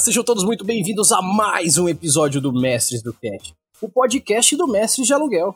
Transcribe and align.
Sejam 0.00 0.22
todos 0.22 0.44
muito 0.44 0.62
bem-vindos 0.62 1.10
a 1.10 1.22
mais 1.22 1.78
um 1.78 1.88
episódio 1.88 2.38
do 2.38 2.52
Mestres 2.52 3.02
do 3.02 3.14
Cast, 3.14 3.54
o 3.80 3.88
podcast 3.88 4.54
do 4.54 4.68
Mestres 4.68 5.06
de 5.06 5.14
Aluguel. 5.14 5.54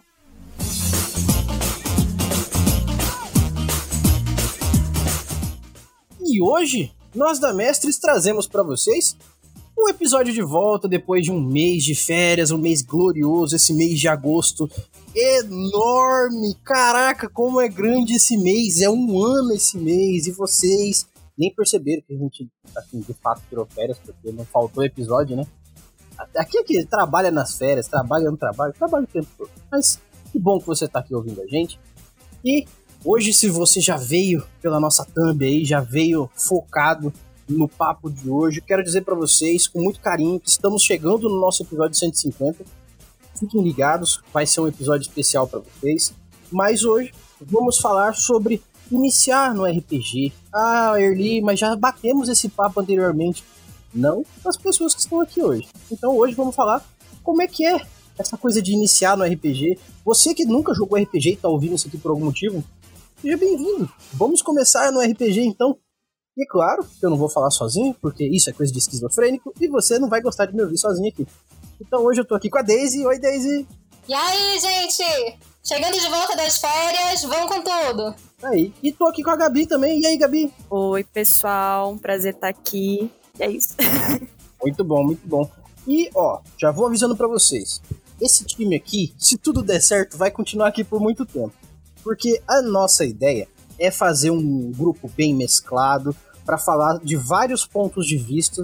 E 6.23 6.41
hoje, 6.41 6.91
nós 7.15 7.39
da 7.39 7.53
Mestres 7.53 7.99
trazemos 7.99 8.47
para 8.47 8.63
vocês 8.63 9.15
um 9.79 9.89
episódio 9.91 10.33
de 10.33 10.43
volta 10.43 10.89
depois 10.89 11.23
de 11.23 11.31
um 11.31 11.41
mês 11.41 11.85
de 11.85 11.95
férias, 11.95 12.51
um 12.51 12.59
mês 12.59 12.81
glorioso, 12.81 13.57
esse 13.57 13.75
mês 13.75 14.01
de 14.01 14.09
agosto 14.09 14.71
enorme. 15.15 16.57
Caraca, 16.65 17.29
como 17.29 17.61
é 17.61 17.69
grande 17.69 18.15
esse 18.15 18.39
mês! 18.39 18.81
É 18.81 18.89
um 18.89 19.23
ano 19.23 19.53
esse 19.53 19.77
mês 19.77 20.27
e 20.27 20.33
vocês 20.33 21.07
nem 21.41 21.53
perceberam 21.53 22.03
que 22.07 22.15
a 22.15 22.19
gente 22.19 22.47
assim, 22.77 23.01
de 23.01 23.15
fato 23.15 23.43
tirou 23.49 23.65
férias, 23.65 23.99
porque 23.99 24.31
não 24.31 24.45
faltou 24.45 24.85
episódio, 24.85 25.35
né? 25.35 25.47
Aqui 26.37 26.59
é 26.59 26.63
que 26.63 26.85
trabalha 26.85 27.31
nas 27.31 27.57
férias, 27.57 27.89
trabalha 27.89 28.31
no 28.31 28.37
trabalho, 28.37 28.75
trabalha 28.75 29.05
o 29.05 29.07
tempo 29.07 29.29
todo. 29.39 29.51
Mas 29.73 29.99
que 30.31 30.39
bom 30.39 30.61
que 30.61 30.67
você 30.67 30.87
tá 30.87 30.99
aqui 30.99 31.15
ouvindo 31.15 31.41
a 31.41 31.47
gente. 31.47 31.81
E 32.45 32.67
hoje, 33.03 33.33
se 33.33 33.49
você 33.49 33.81
já 33.81 33.97
veio 33.97 34.47
pela 34.61 34.79
nossa 34.79 35.03
thumb 35.03 35.43
aí, 35.43 35.65
já 35.65 35.81
veio 35.81 36.31
focado 36.35 37.11
no 37.49 37.67
papo 37.67 38.11
de 38.11 38.29
hoje, 38.29 38.61
quero 38.61 38.85
dizer 38.85 39.01
para 39.03 39.15
vocês 39.15 39.67
com 39.67 39.81
muito 39.81 39.99
carinho 40.01 40.39
que 40.39 40.51
estamos 40.51 40.83
chegando 40.83 41.27
no 41.27 41.41
nosso 41.41 41.63
episódio 41.63 41.99
150. 41.99 42.65
Fiquem 43.39 43.63
ligados, 43.63 44.23
vai 44.31 44.47
ser 44.47 44.61
um 44.61 44.69
episódio 44.69 45.09
especial 45.09 45.49
para 45.49 45.61
vocês. 45.61 46.13
Mas 46.53 46.85
hoje 46.85 47.15
vamos 47.41 47.79
falar 47.79 48.15
sobre 48.15 48.63
iniciar 48.91 49.55
no 49.55 49.65
RPG. 49.65 50.33
Ah, 50.53 50.95
Erli, 50.99 51.41
mas 51.41 51.59
já 51.59 51.75
batemos 51.77 52.29
esse 52.29 52.49
papo 52.49 52.81
anteriormente. 52.81 53.45
Não 53.93 54.25
as 54.45 54.57
pessoas 54.57 54.95
que 54.95 55.01
estão 55.01 55.21
aqui 55.21 55.43
hoje. 55.43 55.69
Então 55.91 56.17
hoje 56.17 56.35
vamos 56.35 56.55
falar 56.55 56.85
como 57.23 57.43
é 57.43 57.47
que 57.47 57.67
é 57.67 57.81
essa 58.19 58.37
coisa 58.37 58.61
de 58.61 58.73
iniciar 58.73 59.17
no 59.17 59.25
RPG. 59.25 59.79
Você 60.05 60.35
que 60.35 60.45
nunca 60.45 60.75
jogou 60.75 60.99
RPG 60.99 61.31
e 61.31 61.33
está 61.35 61.49
ouvindo 61.49 61.75
isso 61.75 61.89
aqui 61.89 61.99
por 61.99 62.11
algum 62.11 62.25
motivo, 62.25 62.63
seja 63.21 63.37
bem-vindo. 63.37 63.91
Vamos 64.13 64.43
começar 64.43 64.93
no 64.93 65.01
RPG 65.01 65.41
então. 65.41 65.77
E 66.37 66.47
claro, 66.47 66.87
eu 67.03 67.11
não 67.11 67.17
vou 67.17 67.29
falar 67.29 67.51
sozinho, 67.51 67.95
porque 68.01 68.25
isso 68.25 68.49
é 68.49 68.53
coisa 68.53 68.73
de 68.73 68.79
esquizofrênico, 68.79 69.53
e 69.61 69.69
você 69.69 69.99
não 69.99 70.09
vai 70.09 70.23
gostar 70.23 70.47
de 70.47 70.55
me 70.55 70.63
ouvir 70.63 70.79
sozinho 70.79 71.09
aqui. 71.09 71.27
Então 71.81 72.05
hoje 72.05 72.21
eu 72.21 72.25
tô 72.25 72.35
aqui 72.35 72.49
com 72.49 72.59
a 72.59 72.63
Daisy. 72.63 73.05
Oi, 73.05 73.19
Daisy! 73.19 73.67
E 74.09 74.15
aí, 74.15 74.59
gente? 74.61 75.50
Chegando 75.63 76.01
de 76.01 76.09
volta 76.09 76.35
das 76.37 76.57
férias, 76.57 77.23
vamos 77.23 77.55
com 77.55 77.63
tudo! 77.63 78.15
Aí. 78.43 78.73
E 78.83 78.91
tô 78.91 79.07
aqui 79.07 79.23
com 79.23 79.31
a 79.31 79.37
Gabi 79.37 79.67
também. 79.67 80.01
E 80.01 80.07
aí, 80.07 80.17
Gabi? 80.17 80.51
Oi, 80.71 81.05
pessoal. 81.05 81.93
Um 81.93 81.99
prazer 81.99 82.35
estar 82.35 82.49
aqui. 82.49 83.11
E 83.39 83.43
é 83.43 83.51
isso. 83.51 83.77
muito 84.63 84.83
bom, 84.83 85.05
muito 85.05 85.29
bom. 85.29 85.49
E, 85.87 86.11
ó, 86.15 86.41
já 86.57 86.71
vou 86.71 86.87
avisando 86.87 87.15
para 87.15 87.29
vocês. 87.29 87.83
Esse 88.19 88.45
time 88.45 88.75
aqui, 88.75 89.15
se 89.19 89.37
tudo 89.37 89.63
der 89.63 89.81
certo, 89.81 90.17
vai 90.17 90.31
continuar 90.31 90.69
aqui 90.69 90.83
por 90.83 90.99
muito 90.99 91.27
tempo. 91.27 91.53
Porque 92.03 92.41
a 92.49 92.63
nossa 92.63 93.05
ideia 93.05 93.47
é 93.79 93.91
fazer 93.91 94.31
um 94.31 94.73
grupo 94.73 95.11
bem 95.15 95.35
mesclado 95.35 96.17
para 96.45 96.57
falar 96.57 96.99
de 97.01 97.17
vários 97.17 97.67
pontos 97.67 98.07
de 98.07 98.17
vista 98.17 98.63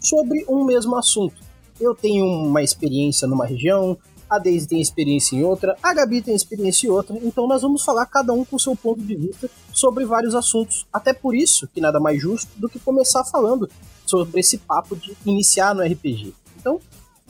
sobre 0.00 0.44
um 0.48 0.64
mesmo 0.64 0.96
assunto. 0.96 1.40
Eu 1.80 1.94
tenho 1.94 2.26
uma 2.26 2.62
experiência 2.62 3.28
numa 3.28 3.46
região, 3.46 3.96
a 4.32 4.38
Daisy 4.38 4.66
tem 4.66 4.80
experiência 4.80 5.36
em 5.36 5.44
outra, 5.44 5.76
a 5.82 5.92
Gabi 5.92 6.22
tem 6.22 6.34
experiência 6.34 6.86
em 6.86 6.90
outra, 6.90 7.14
então 7.22 7.46
nós 7.46 7.60
vamos 7.60 7.84
falar 7.84 8.06
cada 8.06 8.32
um 8.32 8.46
com 8.46 8.58
seu 8.58 8.74
ponto 8.74 9.02
de 9.02 9.14
vista 9.14 9.50
sobre 9.74 10.06
vários 10.06 10.34
assuntos. 10.34 10.86
Até 10.90 11.12
por 11.12 11.34
isso 11.34 11.68
que 11.68 11.82
nada 11.82 12.00
mais 12.00 12.20
justo 12.20 12.48
do 12.56 12.66
que 12.66 12.78
começar 12.78 13.24
falando 13.24 13.68
sobre 14.06 14.40
esse 14.40 14.56
papo 14.56 14.96
de 14.96 15.14
iniciar 15.26 15.74
no 15.74 15.82
RPG. 15.82 16.32
Então, 16.58 16.80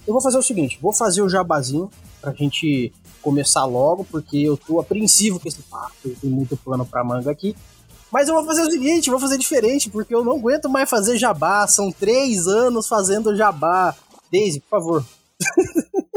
eu 0.06 0.12
vou 0.12 0.22
fazer 0.22 0.38
o 0.38 0.43
seguinte, 0.43 0.78
vou 0.81 0.93
fazer 0.93 1.22
o 1.22 1.28
jabazinho 1.28 1.91
pra 2.21 2.32
gente 2.32 2.93
começar 3.21 3.65
logo, 3.65 4.04
porque 4.04 4.37
eu 4.38 4.56
tô 4.56 4.78
apreensivo 4.78 5.41
com 5.41 5.48
esse 5.48 5.62
papo, 5.62 5.94
tenho 6.03 6.32
muito 6.32 6.56
plano 6.56 6.87
pra 6.87 7.03
manga 7.03 7.32
aqui. 7.32 7.56
Mas 8.12 8.28
eu 8.28 8.34
vou 8.34 8.44
fazer 8.44 8.62
o 8.62 8.71
seguinte, 8.71 9.10
vou 9.10 9.19
fazer 9.19 9.38
diferente, 9.38 9.91
porque 9.91 10.15
eu 10.15 10.22
não 10.22 10.37
aguento 10.37 10.69
mais 10.69 10.88
fazer 10.88 11.16
jabá. 11.16 11.66
São 11.66 11.91
três 11.91 12.47
anos 12.47 12.87
fazendo 12.87 13.34
jabá. 13.34 13.97
Daisy, 14.31 14.60
por 14.60 14.69
favor. 14.69 15.04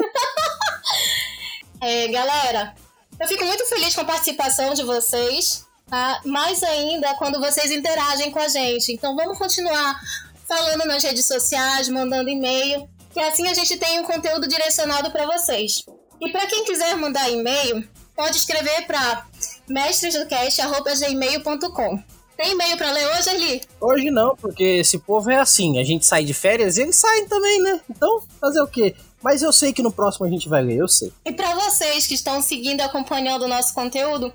É, 1.82 2.08
galera, 2.08 2.74
eu 3.20 3.28
fico 3.28 3.44
muito 3.46 3.66
feliz 3.68 3.94
com 3.96 4.02
a 4.02 4.06
participação 4.06 4.74
de 4.74 4.84
vocês, 4.84 5.66
tá? 5.90 6.22
mais 6.26 6.62
ainda 6.64 7.14
quando 7.16 7.40
vocês 7.40 7.72
interagem 7.72 8.32
com 8.32 8.40
a 8.40 8.48
gente. 8.48 8.92
Então 8.92 9.16
vamos 9.16 9.38
continuar 9.38 10.00
falando 10.48 10.86
nas 10.86 11.04
redes 11.04 11.26
sociais, 11.26 11.90
mandando 11.90 12.30
e-mail, 12.30 12.88
que 13.12 13.20
assim 13.20 13.48
a 13.48 13.54
gente 13.54 13.78
tem 13.78 14.00
um 14.00 14.04
conteúdo 14.04 14.48
direcionado 14.48 15.12
para 15.12 15.26
vocês. 15.26 15.84
E 16.22 16.32
para 16.32 16.46
quem 16.48 16.64
quiser 16.66 16.96
mandar 16.96 17.30
e-mail, 17.30 17.86
pode 18.16 18.38
escrever 18.38 18.88
para 18.88 19.26
mestresdocast.gmail.com. 19.68 22.04
Tem 22.38 22.52
e-mail 22.52 22.78
para 22.78 22.92
ler 22.92 23.08
hoje, 23.08 23.30
Eli? 23.30 23.62
Hoje 23.80 24.12
não, 24.12 24.36
porque 24.36 24.64
esse 24.64 25.00
povo 25.00 25.32
é 25.32 25.38
assim. 25.38 25.80
A 25.80 25.84
gente 25.84 26.06
sai 26.06 26.26
de 26.26 26.34
férias 26.34 26.76
e 26.78 26.82
eles 26.82 26.98
saem 26.98 27.26
também, 27.28 27.62
né? 27.62 27.80
Então, 27.90 28.22
fazer 28.42 28.62
o 28.62 28.68
quê? 28.68 28.94
Mas 29.26 29.42
eu 29.42 29.52
sei 29.52 29.74
que 29.74 29.82
no 29.82 29.92
próximo 29.92 30.24
a 30.24 30.30
gente 30.30 30.48
vai 30.48 30.62
ler, 30.62 30.78
eu 30.78 30.88
sei. 30.88 31.12
E 31.26 31.32
para 31.32 31.56
vocês 31.56 32.06
que 32.06 32.14
estão 32.14 32.44
seguindo 32.44 32.80
e 32.80 32.84
acompanhando 32.84 33.42
o 33.46 33.48
nosso 33.48 33.74
conteúdo, 33.74 34.32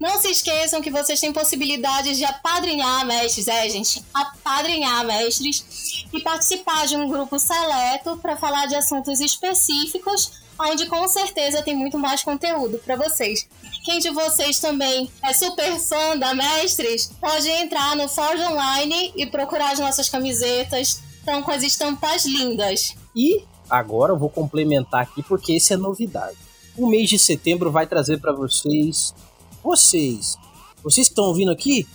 não 0.00 0.20
se 0.20 0.28
esqueçam 0.28 0.82
que 0.82 0.90
vocês 0.90 1.20
têm 1.20 1.32
possibilidades 1.32 2.18
de 2.18 2.24
apadrinhar 2.24 3.06
mestres, 3.06 3.46
é, 3.46 3.68
gente, 3.68 4.04
apadrinhar 4.12 5.06
mestres 5.06 6.08
e 6.12 6.20
participar 6.22 6.88
de 6.88 6.96
um 6.96 7.08
grupo 7.08 7.38
seleto 7.38 8.16
para 8.16 8.36
falar 8.36 8.66
de 8.66 8.74
assuntos 8.74 9.20
específicos, 9.20 10.32
onde 10.58 10.86
com 10.86 11.06
certeza 11.06 11.62
tem 11.62 11.76
muito 11.76 11.96
mais 11.96 12.24
conteúdo 12.24 12.78
para 12.84 12.96
vocês. 12.96 13.46
Quem 13.84 14.00
de 14.00 14.10
vocês 14.10 14.58
também 14.58 15.08
é 15.22 15.32
super 15.32 15.78
fã 15.78 16.18
da 16.18 16.34
Mestres, 16.34 17.12
pode 17.20 17.48
entrar 17.48 17.94
no 17.94 18.08
Forge 18.08 18.42
Online 18.42 19.12
e 19.14 19.24
procurar 19.24 19.70
as 19.70 19.78
nossas 19.78 20.08
camisetas, 20.08 21.00
estão 21.16 21.44
com 21.44 21.52
as 21.52 21.62
estampas 21.62 22.24
lindas. 22.26 22.96
E 23.14 23.44
Agora 23.68 24.12
eu 24.12 24.18
vou 24.18 24.30
complementar 24.30 25.02
aqui 25.02 25.22
porque 25.22 25.54
esse 25.54 25.72
é 25.72 25.76
novidade. 25.76 26.36
O 26.76 26.86
mês 26.86 27.08
de 27.08 27.18
setembro 27.18 27.70
vai 27.70 27.86
trazer 27.86 28.20
para 28.20 28.32
vocês. 28.32 29.14
Vocês. 29.62 30.36
Vocês 30.82 31.08
estão 31.08 31.24
ouvindo 31.24 31.50
aqui? 31.50 31.86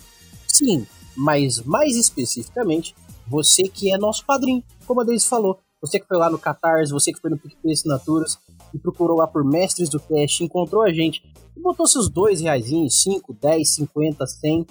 Sim, 0.46 0.86
mas 1.16 1.60
mais 1.62 1.96
especificamente, 1.96 2.94
você 3.26 3.62
que 3.62 3.92
é 3.92 3.96
nosso 3.96 4.24
padrinho, 4.24 4.62
como 4.86 5.00
a 5.00 5.04
Deise 5.04 5.26
falou. 5.26 5.58
Você 5.80 5.98
que 5.98 6.06
foi 6.06 6.16
lá 6.16 6.30
no 6.30 6.38
Catarse, 6.38 6.92
você 6.92 7.12
que 7.12 7.20
foi 7.20 7.30
no 7.30 7.38
PicPay 7.38 7.72
Assinaturas 7.72 8.38
e 8.72 8.78
procurou 8.78 9.16
lá 9.16 9.26
por 9.26 9.44
Mestres 9.44 9.88
do 9.88 9.98
Cast, 9.98 10.44
encontrou 10.44 10.82
a 10.82 10.92
gente 10.92 11.22
e 11.56 11.60
botou 11.60 11.86
seus 11.86 12.08
dois 12.08 12.40
reais, 12.40 12.66
5, 13.02 13.32
10, 13.34 13.74
50, 13.74 14.26
100. 14.26 14.66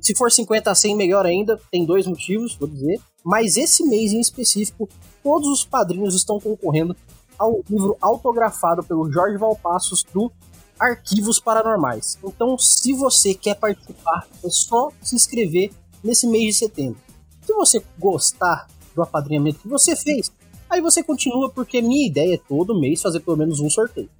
Se 0.00 0.14
for 0.16 0.30
50 0.30 0.70
a 0.70 0.74
100, 0.74 0.96
melhor 0.96 1.24
ainda, 1.24 1.60
tem 1.70 1.84
dois 1.84 2.06
motivos, 2.06 2.56
vou 2.56 2.68
dizer. 2.68 3.00
Mas 3.24 3.56
esse 3.56 3.84
mês 3.84 4.12
em 4.12 4.20
específico, 4.20 4.88
todos 5.22 5.48
os 5.48 5.64
padrinhos 5.64 6.14
estão 6.14 6.40
concorrendo 6.40 6.96
ao 7.38 7.60
livro 7.68 7.96
autografado 8.00 8.82
pelo 8.82 9.10
Jorge 9.10 9.36
Valpassos 9.36 10.04
do 10.12 10.30
Arquivos 10.78 11.40
Paranormais. 11.40 12.18
Então, 12.22 12.56
se 12.58 12.92
você 12.92 13.34
quer 13.34 13.54
participar, 13.54 14.26
é 14.44 14.50
só 14.50 14.90
se 15.02 15.14
inscrever 15.14 15.70
nesse 16.02 16.26
mês 16.26 16.54
de 16.54 16.54
setembro. 16.54 17.00
Se 17.42 17.52
você 17.52 17.82
gostar 17.98 18.68
do 18.94 19.02
apadrinhamento 19.02 19.60
que 19.60 19.68
você 19.68 19.96
fez, 19.96 20.30
aí 20.68 20.80
você 20.80 21.02
continua, 21.02 21.48
porque 21.50 21.80
minha 21.80 22.06
ideia 22.06 22.34
é 22.34 22.40
todo 22.48 22.78
mês 22.78 23.00
fazer 23.00 23.20
pelo 23.20 23.36
menos 23.36 23.60
um 23.60 23.70
sorteio. 23.70 24.10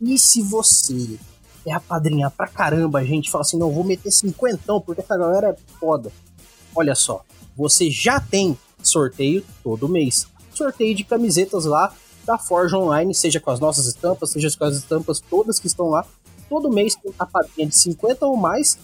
E 0.00 0.18
se 0.18 0.42
você 0.42 1.18
é 1.66 1.72
apadrinhar 1.72 2.30
pra 2.30 2.46
caramba, 2.46 2.98
a 2.98 3.04
gente 3.04 3.30
fala 3.30 3.42
assim, 3.42 3.58
não, 3.58 3.70
vou 3.70 3.84
meter 3.84 4.10
cinquentão, 4.10 4.80
porque 4.80 5.00
essa 5.00 5.16
galera 5.16 5.50
é 5.50 5.78
foda. 5.78 6.12
Olha 6.74 6.94
só, 6.94 7.24
você 7.56 7.90
já 7.90 8.20
tem 8.20 8.58
sorteio 8.88 9.44
todo 9.62 9.88
mês. 9.88 10.26
Sorteio 10.52 10.94
de 10.94 11.04
camisetas 11.04 11.64
lá 11.64 11.94
da 12.24 12.38
Forge 12.38 12.74
Online, 12.74 13.14
seja 13.14 13.40
com 13.40 13.50
as 13.50 13.60
nossas 13.60 13.86
estampas, 13.86 14.30
seja 14.30 14.48
com 14.56 14.64
as 14.64 14.76
estampas 14.76 15.20
todas 15.20 15.58
que 15.58 15.66
estão 15.66 15.88
lá. 15.88 16.06
Todo 16.48 16.70
mês 16.70 16.94
tem 16.94 17.12
a 17.18 17.26
padrinha 17.26 17.68
de 17.68 17.76
50 17.76 18.26
ou 18.26 18.36
mais 18.36 18.78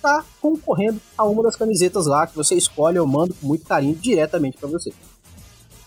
tá 0.00 0.24
concorrendo 0.40 1.00
a 1.16 1.24
uma 1.24 1.42
das 1.42 1.56
camisetas 1.56 2.06
lá 2.06 2.26
que 2.26 2.36
você 2.36 2.54
escolhe, 2.54 2.96
eu 2.96 3.06
mando 3.06 3.34
com 3.34 3.46
muito 3.46 3.66
carinho 3.66 3.94
diretamente 3.94 4.56
para 4.56 4.68
você. 4.68 4.92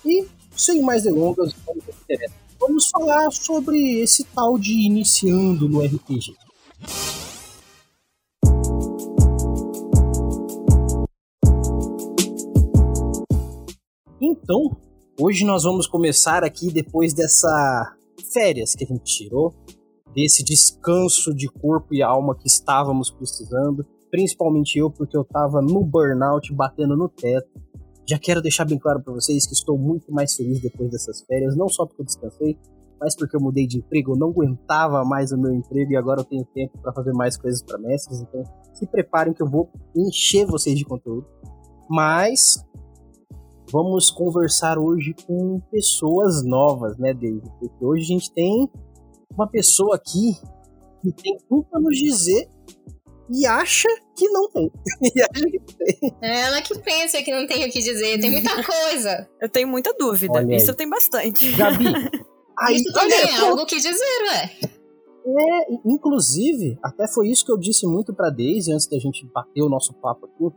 E 0.05 0.27
sem 0.55 0.81
mais 0.81 1.03
delongas, 1.03 1.53
vamos, 1.65 1.83
vamos 2.59 2.89
falar 2.89 3.31
sobre 3.31 4.01
esse 4.01 4.25
tal 4.25 4.57
de 4.57 4.73
iniciando 4.73 5.69
no 5.69 5.81
RPG. 5.81 6.35
Então, 14.21 14.77
hoje 15.17 15.45
nós 15.45 15.63
vamos 15.63 15.87
começar 15.87 16.43
aqui 16.43 16.71
depois 16.71 17.13
dessa 17.13 17.95
férias 18.33 18.75
que 18.75 18.83
a 18.83 18.87
gente 18.87 19.03
tirou, 19.03 19.55
desse 20.13 20.43
descanso 20.43 21.33
de 21.33 21.47
corpo 21.47 21.93
e 21.93 22.01
alma 22.01 22.35
que 22.35 22.45
estávamos 22.45 23.09
precisando, 23.09 23.85
principalmente 24.11 24.77
eu, 24.77 24.91
porque 24.91 25.15
eu 25.15 25.21
estava 25.21 25.61
no 25.61 25.85
burnout, 25.85 26.53
batendo 26.53 26.97
no 26.97 27.07
teto, 27.07 27.49
Já 28.09 28.17
quero 28.17 28.41
deixar 28.41 28.65
bem 28.65 28.79
claro 28.79 29.01
para 29.03 29.13
vocês 29.13 29.45
que 29.45 29.53
estou 29.53 29.77
muito 29.77 30.11
mais 30.11 30.35
feliz 30.35 30.59
depois 30.59 30.89
dessas 30.89 31.21
férias, 31.21 31.55
não 31.55 31.69
só 31.69 31.85
porque 31.85 32.01
eu 32.01 32.05
descansei, 32.05 32.57
mas 32.99 33.15
porque 33.15 33.37
eu 33.37 33.39
mudei 33.39 33.67
de 33.67 33.77
emprego, 33.77 34.13
eu 34.13 34.17
não 34.17 34.29
aguentava 34.29 35.05
mais 35.05 35.31
o 35.31 35.37
meu 35.37 35.53
emprego 35.53 35.91
e 35.91 35.95
agora 35.95 36.21
eu 36.21 36.25
tenho 36.25 36.43
tempo 36.45 36.77
para 36.81 36.91
fazer 36.91 37.13
mais 37.13 37.37
coisas 37.37 37.61
para 37.61 37.77
mestres, 37.77 38.19
então 38.19 38.43
se 38.73 38.87
preparem 38.87 39.31
que 39.31 39.43
eu 39.43 39.47
vou 39.47 39.69
encher 39.95 40.45
vocês 40.47 40.75
de 40.75 40.83
conteúdo. 40.83 41.25
Mas 41.87 42.57
vamos 43.71 44.11
conversar 44.11 44.77
hoje 44.77 45.13
com 45.25 45.59
pessoas 45.71 46.43
novas, 46.45 46.97
né, 46.97 47.13
David? 47.13 47.47
Porque 47.59 47.85
hoje 47.85 48.03
a 48.03 48.07
gente 48.07 48.31
tem 48.33 48.69
uma 49.33 49.47
pessoa 49.47 49.95
aqui 49.95 50.33
que 51.01 51.11
tem 51.11 51.37
tudo 51.47 51.65
pra 51.69 51.79
nos 51.79 51.97
dizer 51.97 52.49
e 53.31 53.45
acha 53.45 53.87
que 54.15 54.27
não 54.29 54.49
tem. 54.49 54.71
e 55.15 55.21
acha 55.21 55.45
que 55.45 55.59
tem. 55.59 56.15
É 56.21 56.41
ela 56.41 56.61
que 56.61 56.77
pensa 56.79 57.21
que 57.21 57.31
não 57.31 57.45
tem 57.47 57.65
o 57.67 57.71
que 57.71 57.79
dizer, 57.79 58.19
tem 58.19 58.31
muita 58.31 58.51
coisa. 58.63 59.29
Eu 59.41 59.49
tenho 59.49 59.67
muita 59.67 59.93
dúvida. 59.93 60.33
Olha 60.33 60.55
Isso 60.55 60.65
aí. 60.65 60.69
eu 60.69 60.75
tenho 60.75 60.89
bastante. 60.89 61.51
Gabi, 61.51 61.85
aí, 62.59 62.75
Isso 62.75 62.91
também 62.93 63.19
é 63.19 63.37
algo 63.37 63.65
que 63.65 63.77
dizer, 63.77 64.23
ué. 64.29 64.51
É, 65.25 65.73
inclusive, 65.85 66.77
até 66.83 67.07
foi 67.07 67.27
isso 67.29 67.45
que 67.45 67.51
eu 67.51 67.57
disse 67.57 67.85
muito 67.85 68.13
pra 68.13 68.29
Daisy 68.29 68.71
antes 68.71 68.87
da 68.87 68.97
gente 68.97 69.27
bater 69.31 69.61
o 69.61 69.69
nosso 69.69 69.93
papo 69.93 70.25
aqui, 70.25 70.55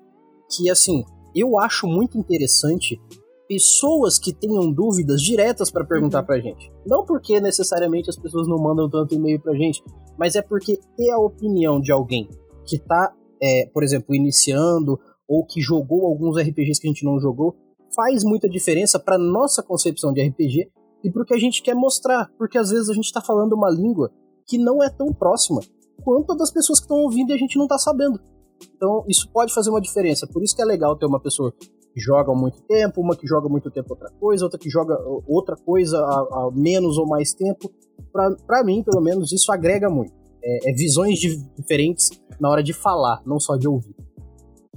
que 0.51 0.71
assim, 0.71 1.05
eu 1.35 1.59
acho 1.59 1.87
muito 1.87 2.19
interessante 2.19 3.01
pessoas 3.49 4.19
que 4.19 4.33
tenham 4.33 4.73
dúvidas 4.73 5.21
diretas 5.21 5.71
para 5.71 5.85
perguntar 5.85 6.21
uhum. 6.21 6.27
pra 6.27 6.41
gente. 6.41 6.73
Não 6.87 7.05
porque 7.05 7.41
necessariamente 7.41 8.09
as 8.09 8.17
pessoas 8.17 8.49
não 8.49 8.57
mandam 8.57 8.89
tanto 8.89 9.15
e-mail 9.15 9.41
pra 9.41 9.55
gente, 9.55 9.83
mas 10.19 10.35
é 10.35 10.43
porque 10.43 10.79
ter 10.97 11.11
a 11.11 11.19
opinião 11.19 11.81
de 11.81 11.93
alguém 11.93 12.29
que 12.67 12.79
tá, 12.79 13.13
é, 13.43 13.67
por 13.67 13.83
exemplo, 13.83 14.15
iniciando 14.15 14.99
ou 15.29 15.45
que 15.45 15.61
jogou 15.61 16.07
alguns 16.07 16.39
RPGs 16.39 16.81
que 16.81 16.87
a 16.87 16.91
gente 16.91 17.05
não 17.05 17.21
jogou, 17.21 17.55
faz 17.95 18.25
muita 18.25 18.49
diferença 18.49 18.99
para 18.99 19.19
nossa 19.19 19.63
concepção 19.63 20.13
de 20.13 20.23
RPG 20.23 20.71
e 21.05 21.11
pro 21.11 21.25
que 21.25 21.35
a 21.35 21.39
gente 21.39 21.63
quer 21.63 21.75
mostrar, 21.75 22.31
porque 22.39 22.57
às 22.57 22.71
vezes 22.71 22.89
a 22.89 22.95
gente 22.95 23.13
tá 23.13 23.21
falando 23.21 23.55
uma 23.55 23.71
língua 23.71 24.11
que 24.47 24.57
não 24.57 24.83
é 24.83 24.89
tão 24.89 25.13
próxima 25.13 25.61
quanto 26.03 26.33
a 26.33 26.37
das 26.37 26.51
pessoas 26.51 26.79
que 26.79 26.85
estão 26.85 26.99
ouvindo 26.99 27.31
e 27.31 27.33
a 27.35 27.39
gente 27.39 27.59
não 27.59 27.67
tá 27.67 27.79
sabendo. 27.79 28.21
Então, 28.77 29.05
isso 29.09 29.29
pode 29.33 29.53
fazer 29.53 29.71
uma 29.71 29.81
diferença. 29.81 30.27
Por 30.27 30.43
isso 30.43 30.55
que 30.55 30.63
é 30.63 30.65
legal 30.65 30.97
ter 30.97 31.07
uma 31.07 31.21
pessoa 31.21 31.53
que 31.53 32.01
joga 32.01 32.33
há 32.33 32.35
muito 32.35 32.61
tempo, 32.63 33.01
uma 33.01 33.17
que 33.17 33.27
joga 33.27 33.49
muito 33.49 33.71
tempo 33.71 33.89
outra 33.91 34.11
coisa, 34.19 34.45
outra 34.45 34.59
que 34.59 34.71
joga 34.71 34.97
outra 35.27 35.57
coisa 35.57 35.99
há, 35.99 36.21
há 36.21 36.51
menos 36.53 36.99
ou 36.99 37.07
mais 37.07 37.33
tempo. 37.33 37.71
Para 38.13 38.65
mim, 38.65 38.83
pelo 38.83 39.03
menos, 39.03 39.33
isso 39.33 39.53
agrega 39.53 39.89
muito. 39.89 40.13
É, 40.45 40.71
é 40.71 40.75
visões 40.75 41.19
de, 41.19 41.37
diferentes 41.57 42.11
na 42.41 42.51
hora 42.51 42.63
de 42.63 42.73
falar, 42.73 43.23
não 43.25 43.39
só 43.39 43.57
de 43.57 43.69
ouvir. 43.69 43.95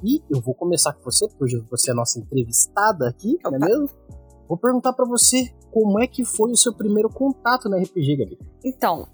E 0.04 0.22
eu 0.30 0.42
vou 0.42 0.54
começar 0.54 0.94
com 0.94 1.04
você, 1.04 1.28
porque 1.28 1.44
hoje 1.44 1.66
você 1.70 1.90
é 1.90 1.94
a 1.94 1.96
nossa 1.96 2.20
entrevistada 2.20 3.08
aqui, 3.08 3.38
Opa. 3.40 3.52
não 3.52 3.68
é 3.68 3.70
mesmo? 3.70 3.90
Vou 4.48 4.58
perguntar 4.58 4.94
para 4.94 5.06
você 5.06 5.52
como 5.72 6.00
é 6.00 6.08
que 6.08 6.24
foi 6.24 6.52
o 6.52 6.56
seu 6.56 6.74
primeiro 6.74 7.10
contato 7.10 7.68
na 7.68 7.78
RPG, 7.78 8.16
Gabi. 8.18 8.38
Então, 8.64 9.08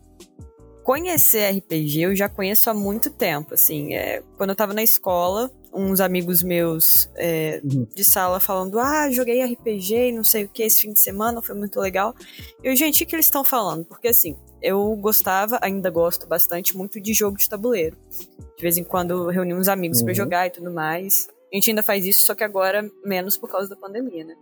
conhecer 0.84 1.58
RPG 1.58 2.02
eu 2.02 2.16
já 2.16 2.28
conheço 2.30 2.70
há 2.70 2.74
muito 2.74 3.10
tempo, 3.10 3.54
assim, 3.54 3.94
é, 3.94 4.24
quando 4.38 4.52
eu 4.52 4.56
tava 4.56 4.74
na 4.74 4.84
escola, 4.84 5.52
uns 5.74 6.00
amigos 6.00 6.44
meus 6.44 7.10
é, 7.16 7.62
uhum. 7.64 7.88
de 7.96 8.04
sala 8.04 8.40
falando: 8.40 8.80
Ah, 8.80 9.10
joguei 9.10 9.44
RPG 9.44 10.10
e 10.10 10.12
não 10.12 10.24
sei 10.24 10.44
o 10.44 10.50
que 10.50 10.64
esse 10.64 10.82
fim 10.82 10.94
de 10.94 11.00
semana, 11.00 11.42
foi 11.42 11.56
muito 11.56 11.80
legal. 11.80 12.14
E 12.64 12.68
eu, 12.68 12.76
gente, 12.76 13.04
o 13.04 13.08
que 13.08 13.16
eles 13.16 13.26
estão 13.26 13.44
falando? 13.44 13.86
Porque 13.86 14.10
assim, 14.10 14.36
eu 14.62 14.96
gostava, 14.96 15.60
ainda 15.62 15.90
gosto 15.90 16.28
bastante 16.28 16.76
muito 16.76 17.00
de 17.00 17.14
jogo 17.14 17.38
de 17.38 17.48
tabuleiro. 17.48 17.98
De 18.56 18.62
vez 18.62 18.78
em 18.78 18.84
quando 18.84 19.28
reuni 19.28 19.54
uns 19.54 19.68
amigos 19.68 20.00
uhum. 20.00 20.06
para 20.06 20.14
jogar 20.14 20.48
e 20.48 20.52
tudo 20.52 20.72
mais. 20.72 21.28
A 21.52 21.56
gente 21.56 21.70
ainda 21.70 21.84
faz 21.84 22.06
isso, 22.06 22.26
só 22.26 22.36
que 22.36 22.44
agora 22.44 22.90
menos 23.04 23.38
por 23.38 23.50
causa 23.50 23.68
da 23.68 23.76
pandemia, 23.76 24.24
né? 24.24 24.36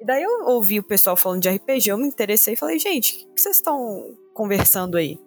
E 0.00 0.06
daí 0.06 0.22
eu 0.22 0.46
ouvi 0.46 0.78
o 0.78 0.82
pessoal 0.82 1.16
falando 1.16 1.42
de 1.42 1.50
RPG, 1.50 1.90
eu 1.90 1.98
me 1.98 2.06
interessei 2.06 2.54
e 2.54 2.56
falei, 2.56 2.78
gente, 2.78 3.26
o 3.30 3.34
que 3.34 3.42
vocês 3.42 3.56
estão 3.56 4.14
conversando 4.32 4.96
aí? 4.96 5.18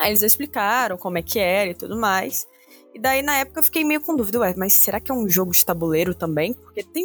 Aí 0.00 0.10
eles 0.10 0.22
explicaram 0.22 0.96
como 0.96 1.18
é 1.18 1.22
que 1.22 1.38
era 1.38 1.70
e 1.70 1.74
tudo 1.74 1.94
mais. 1.94 2.48
E 2.94 2.98
daí, 2.98 3.22
na 3.22 3.36
época, 3.36 3.60
eu 3.60 3.64
fiquei 3.64 3.84
meio 3.84 4.00
com 4.00 4.16
dúvida, 4.16 4.40
ué, 4.40 4.54
mas 4.56 4.72
será 4.72 4.98
que 4.98 5.12
é 5.12 5.14
um 5.14 5.28
jogo 5.28 5.52
de 5.52 5.64
tabuleiro 5.64 6.14
também? 6.14 6.54
Porque 6.54 6.82
tem. 6.82 7.04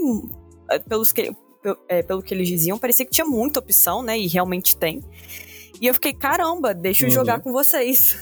É, 0.71 0.79
pelos 0.79 1.11
que, 1.11 1.35
é, 1.89 2.01
pelo 2.01 2.23
que 2.23 2.33
eles 2.33 2.47
diziam, 2.47 2.79
parecia 2.79 3.05
que 3.05 3.11
tinha 3.11 3.27
muita 3.27 3.59
opção, 3.59 4.01
né? 4.01 4.17
E 4.17 4.27
realmente 4.27 4.77
tem. 4.77 5.03
E 5.79 5.87
eu 5.87 5.93
fiquei, 5.93 6.13
caramba, 6.13 6.73
deixa 6.73 7.03
eu 7.03 7.09
uhum. 7.09 7.13
jogar 7.13 7.41
com 7.41 7.51
vocês. 7.51 8.17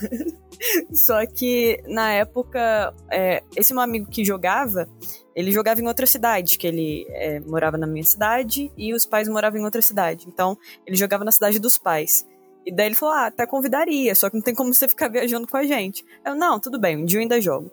Só 0.91 1.23
que 1.25 1.79
na 1.87 2.11
época, 2.11 2.93
é, 3.11 3.43
esse 3.55 3.73
meu 3.73 3.83
amigo 3.83 4.09
que 4.09 4.25
jogava, 4.25 4.89
ele 5.35 5.51
jogava 5.51 5.79
em 5.79 5.87
outra 5.87 6.07
cidade, 6.07 6.57
que 6.57 6.65
ele 6.65 7.05
é, 7.09 7.39
morava 7.41 7.77
na 7.77 7.85
minha 7.85 8.03
cidade 8.03 8.71
e 8.75 8.91
os 8.91 9.05
pais 9.05 9.27
moravam 9.29 9.59
em 9.59 9.63
outra 9.63 9.83
cidade. 9.83 10.25
Então, 10.27 10.57
ele 10.85 10.97
jogava 10.97 11.23
na 11.23 11.31
cidade 11.31 11.59
dos 11.59 11.77
pais. 11.77 12.25
E 12.65 12.73
daí 12.73 12.87
ele 12.87 12.95
falou: 12.95 13.15
Ah, 13.15 13.27
até 13.27 13.45
convidaria, 13.45 14.15
só 14.15 14.29
que 14.29 14.35
não 14.35 14.41
tem 14.43 14.55
como 14.55 14.73
você 14.73 14.87
ficar 14.87 15.09
viajando 15.09 15.47
com 15.47 15.57
a 15.57 15.63
gente. 15.63 16.05
Eu, 16.25 16.35
não, 16.35 16.59
tudo 16.59 16.79
bem, 16.79 16.97
um 16.97 17.05
dia 17.05 17.19
eu 17.19 17.21
ainda 17.21 17.41
jogo. 17.41 17.71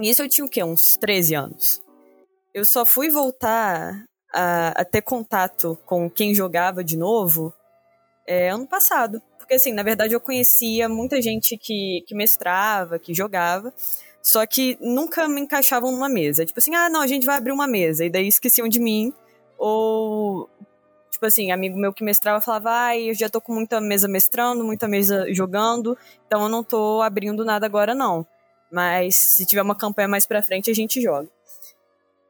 E 0.00 0.08
isso 0.08 0.22
eu 0.22 0.28
tinha 0.28 0.44
o 0.44 0.48
quê? 0.48 0.62
Uns 0.64 0.96
13 0.96 1.34
anos. 1.34 1.82
Eu 2.52 2.64
só 2.64 2.84
fui 2.84 3.10
voltar 3.10 4.04
a, 4.32 4.68
a 4.68 4.84
ter 4.84 5.02
contato 5.02 5.78
com 5.84 6.08
quem 6.08 6.34
jogava 6.34 6.82
de 6.82 6.96
novo 6.96 7.52
é, 8.26 8.48
ano 8.50 8.66
passado. 8.66 9.22
Porque, 9.38 9.54
assim, 9.54 9.72
na 9.72 9.82
verdade 9.82 10.14
eu 10.14 10.20
conhecia 10.20 10.88
muita 10.88 11.20
gente 11.20 11.56
que, 11.56 12.04
que 12.06 12.14
mestrava, 12.14 12.98
que 12.98 13.12
jogava, 13.12 13.74
só 14.22 14.46
que 14.46 14.78
nunca 14.80 15.28
me 15.28 15.40
encaixavam 15.40 15.92
numa 15.92 16.08
mesa. 16.08 16.46
Tipo 16.46 16.60
assim, 16.60 16.74
ah, 16.74 16.88
não, 16.88 17.00
a 17.00 17.06
gente 17.06 17.26
vai 17.26 17.36
abrir 17.36 17.52
uma 17.52 17.66
mesa. 17.66 18.04
E 18.04 18.10
daí 18.10 18.28
esqueciam 18.28 18.68
de 18.68 18.78
mim. 18.78 19.12
Ou 19.58 20.48
tipo 21.20 21.26
assim, 21.26 21.50
amigo 21.50 21.78
meu 21.78 21.92
que 21.92 22.02
mestrava 22.02 22.40
falava, 22.40 22.70
ai, 22.70 23.10
eu 23.10 23.14
já 23.14 23.28
tô 23.28 23.42
com 23.42 23.52
muita 23.52 23.78
mesa 23.78 24.08
mestrando, 24.08 24.64
muita 24.64 24.88
mesa 24.88 25.26
jogando, 25.34 25.96
então 26.26 26.44
eu 26.44 26.48
não 26.48 26.64
tô 26.64 27.02
abrindo 27.02 27.44
nada 27.44 27.66
agora 27.66 27.94
não. 27.94 28.26
Mas 28.72 29.16
se 29.16 29.44
tiver 29.44 29.60
uma 29.60 29.74
campanha 29.74 30.08
mais 30.08 30.24
pra 30.24 30.42
frente, 30.42 30.70
a 30.70 30.74
gente 30.74 30.98
joga. 30.98 31.28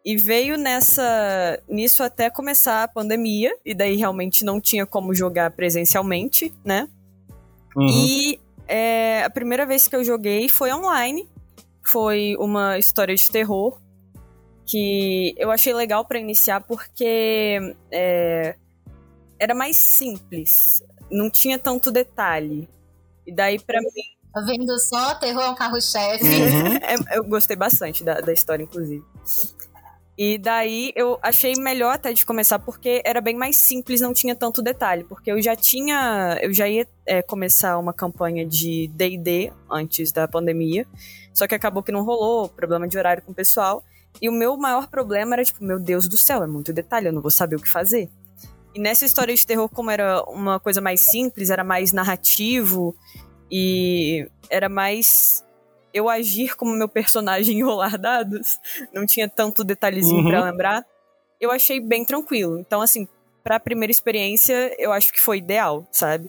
E 0.04 0.16
veio 0.16 0.58
nessa 0.58 1.62
nisso 1.68 2.02
até 2.02 2.28
começar 2.28 2.82
a 2.82 2.88
pandemia, 2.88 3.56
e 3.64 3.74
daí 3.74 3.94
realmente 3.94 4.44
não 4.44 4.60
tinha 4.60 4.84
como 4.84 5.14
jogar 5.14 5.52
presencialmente, 5.52 6.52
né? 6.64 6.88
Uhum. 7.76 7.86
E 7.86 8.40
é, 8.66 9.22
a 9.22 9.30
primeira 9.30 9.64
vez 9.64 9.86
que 9.86 9.94
eu 9.94 10.02
joguei 10.02 10.48
foi 10.48 10.72
online. 10.72 11.28
Foi 11.84 12.34
uma 12.38 12.76
história 12.76 13.14
de 13.14 13.30
terror 13.30 13.80
que 14.66 15.34
eu 15.36 15.50
achei 15.50 15.72
legal 15.72 16.04
para 16.04 16.18
iniciar 16.18 16.60
porque 16.60 17.74
é, 17.90 18.56
era 19.40 19.54
mais 19.54 19.78
simples, 19.78 20.82
não 21.10 21.30
tinha 21.30 21.58
tanto 21.58 21.90
detalhe. 21.90 22.68
E 23.26 23.34
daí, 23.34 23.58
para 23.58 23.80
mim. 23.80 23.88
Tá 24.32 24.40
vendo 24.42 24.78
só? 24.78 25.14
Terror 25.14 25.42
é 25.42 25.48
um 25.48 25.54
carro-chefe. 25.54 26.24
Uhum. 26.24 26.76
é, 26.84 27.18
eu 27.18 27.24
gostei 27.24 27.56
bastante 27.56 28.04
da, 28.04 28.20
da 28.20 28.32
história, 28.32 28.62
inclusive. 28.62 29.02
E 30.16 30.36
daí 30.36 30.92
eu 30.94 31.18
achei 31.22 31.54
melhor 31.56 31.94
até 31.94 32.12
de 32.12 32.26
começar 32.26 32.58
porque 32.58 33.00
era 33.06 33.22
bem 33.22 33.34
mais 33.34 33.58
simples, 33.58 34.02
não 34.02 34.12
tinha 34.12 34.36
tanto 34.36 34.62
detalhe. 34.62 35.02
Porque 35.04 35.32
eu 35.32 35.40
já 35.40 35.56
tinha. 35.56 36.38
Eu 36.42 36.52
já 36.52 36.68
ia 36.68 36.86
é, 37.06 37.22
começar 37.22 37.78
uma 37.78 37.92
campanha 37.92 38.46
de 38.46 38.88
DD 38.88 39.50
antes 39.70 40.12
da 40.12 40.28
pandemia. 40.28 40.86
Só 41.32 41.46
que 41.48 41.54
acabou 41.54 41.82
que 41.82 41.90
não 41.90 42.04
rolou, 42.04 42.48
problema 42.48 42.86
de 42.86 42.98
horário 42.98 43.22
com 43.22 43.32
o 43.32 43.34
pessoal. 43.34 43.82
E 44.20 44.28
o 44.28 44.32
meu 44.32 44.56
maior 44.56 44.88
problema 44.88 45.34
era, 45.34 45.44
tipo, 45.44 45.64
meu 45.64 45.78
Deus 45.78 46.08
do 46.08 46.16
céu, 46.16 46.42
é 46.42 46.46
muito 46.46 46.72
detalhe, 46.72 47.06
eu 47.06 47.12
não 47.12 47.22
vou 47.22 47.30
saber 47.30 47.56
o 47.56 47.60
que 47.60 47.68
fazer. 47.68 48.10
E 48.74 48.80
nessa 48.80 49.04
história 49.04 49.34
de 49.34 49.46
terror, 49.46 49.68
como 49.68 49.90
era 49.90 50.22
uma 50.24 50.60
coisa 50.60 50.80
mais 50.80 51.00
simples, 51.00 51.50
era 51.50 51.64
mais 51.64 51.92
narrativo 51.92 52.94
e 53.50 54.28
era 54.48 54.68
mais 54.68 55.44
eu 55.92 56.08
agir 56.08 56.56
como 56.56 56.72
meu 56.72 56.88
personagem 56.88 57.58
e 57.58 57.62
rolar 57.62 57.98
dados, 57.98 58.58
não 58.92 59.04
tinha 59.04 59.28
tanto 59.28 59.64
detalhezinho 59.64 60.22
uhum. 60.22 60.28
para 60.28 60.44
lembrar. 60.44 60.86
Eu 61.40 61.50
achei 61.50 61.80
bem 61.80 62.04
tranquilo. 62.04 62.58
Então, 62.58 62.80
assim, 62.80 63.08
para 63.42 63.56
a 63.56 63.60
primeira 63.60 63.90
experiência, 63.90 64.74
eu 64.78 64.92
acho 64.92 65.12
que 65.12 65.20
foi 65.20 65.38
ideal, 65.38 65.86
sabe? 65.90 66.28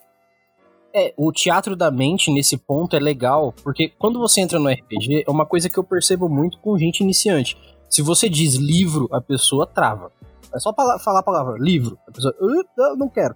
É, 0.94 1.14
o 1.16 1.32
teatro 1.32 1.76
da 1.76 1.90
mente 1.90 2.32
nesse 2.32 2.58
ponto 2.58 2.96
é 2.96 3.00
legal, 3.00 3.54
porque 3.64 3.90
quando 3.98 4.20
você 4.20 4.42
entra 4.42 4.60
no 4.60 4.70
RPG, 4.70 5.24
é 5.26 5.32
uma 5.32 5.46
coisa 5.46 5.70
que 5.70 5.78
eu 5.78 5.84
percebo 5.84 6.28
muito 6.28 6.60
com 6.60 6.78
gente 6.78 7.02
iniciante. 7.02 7.58
Se 7.90 8.02
você 8.02 8.28
diz 8.28 8.56
livro, 8.56 9.08
a 9.12 9.22
pessoa 9.22 9.68
trava. 9.68 10.12
É 10.54 10.60
só 10.60 10.74
falar 10.74 11.20
a 11.20 11.24
palavra 11.24 11.58
livro. 11.58 11.98
A 12.08 12.12
pessoa, 12.12 12.36
uh, 12.40 12.96
não 12.98 13.10
quero. 13.10 13.36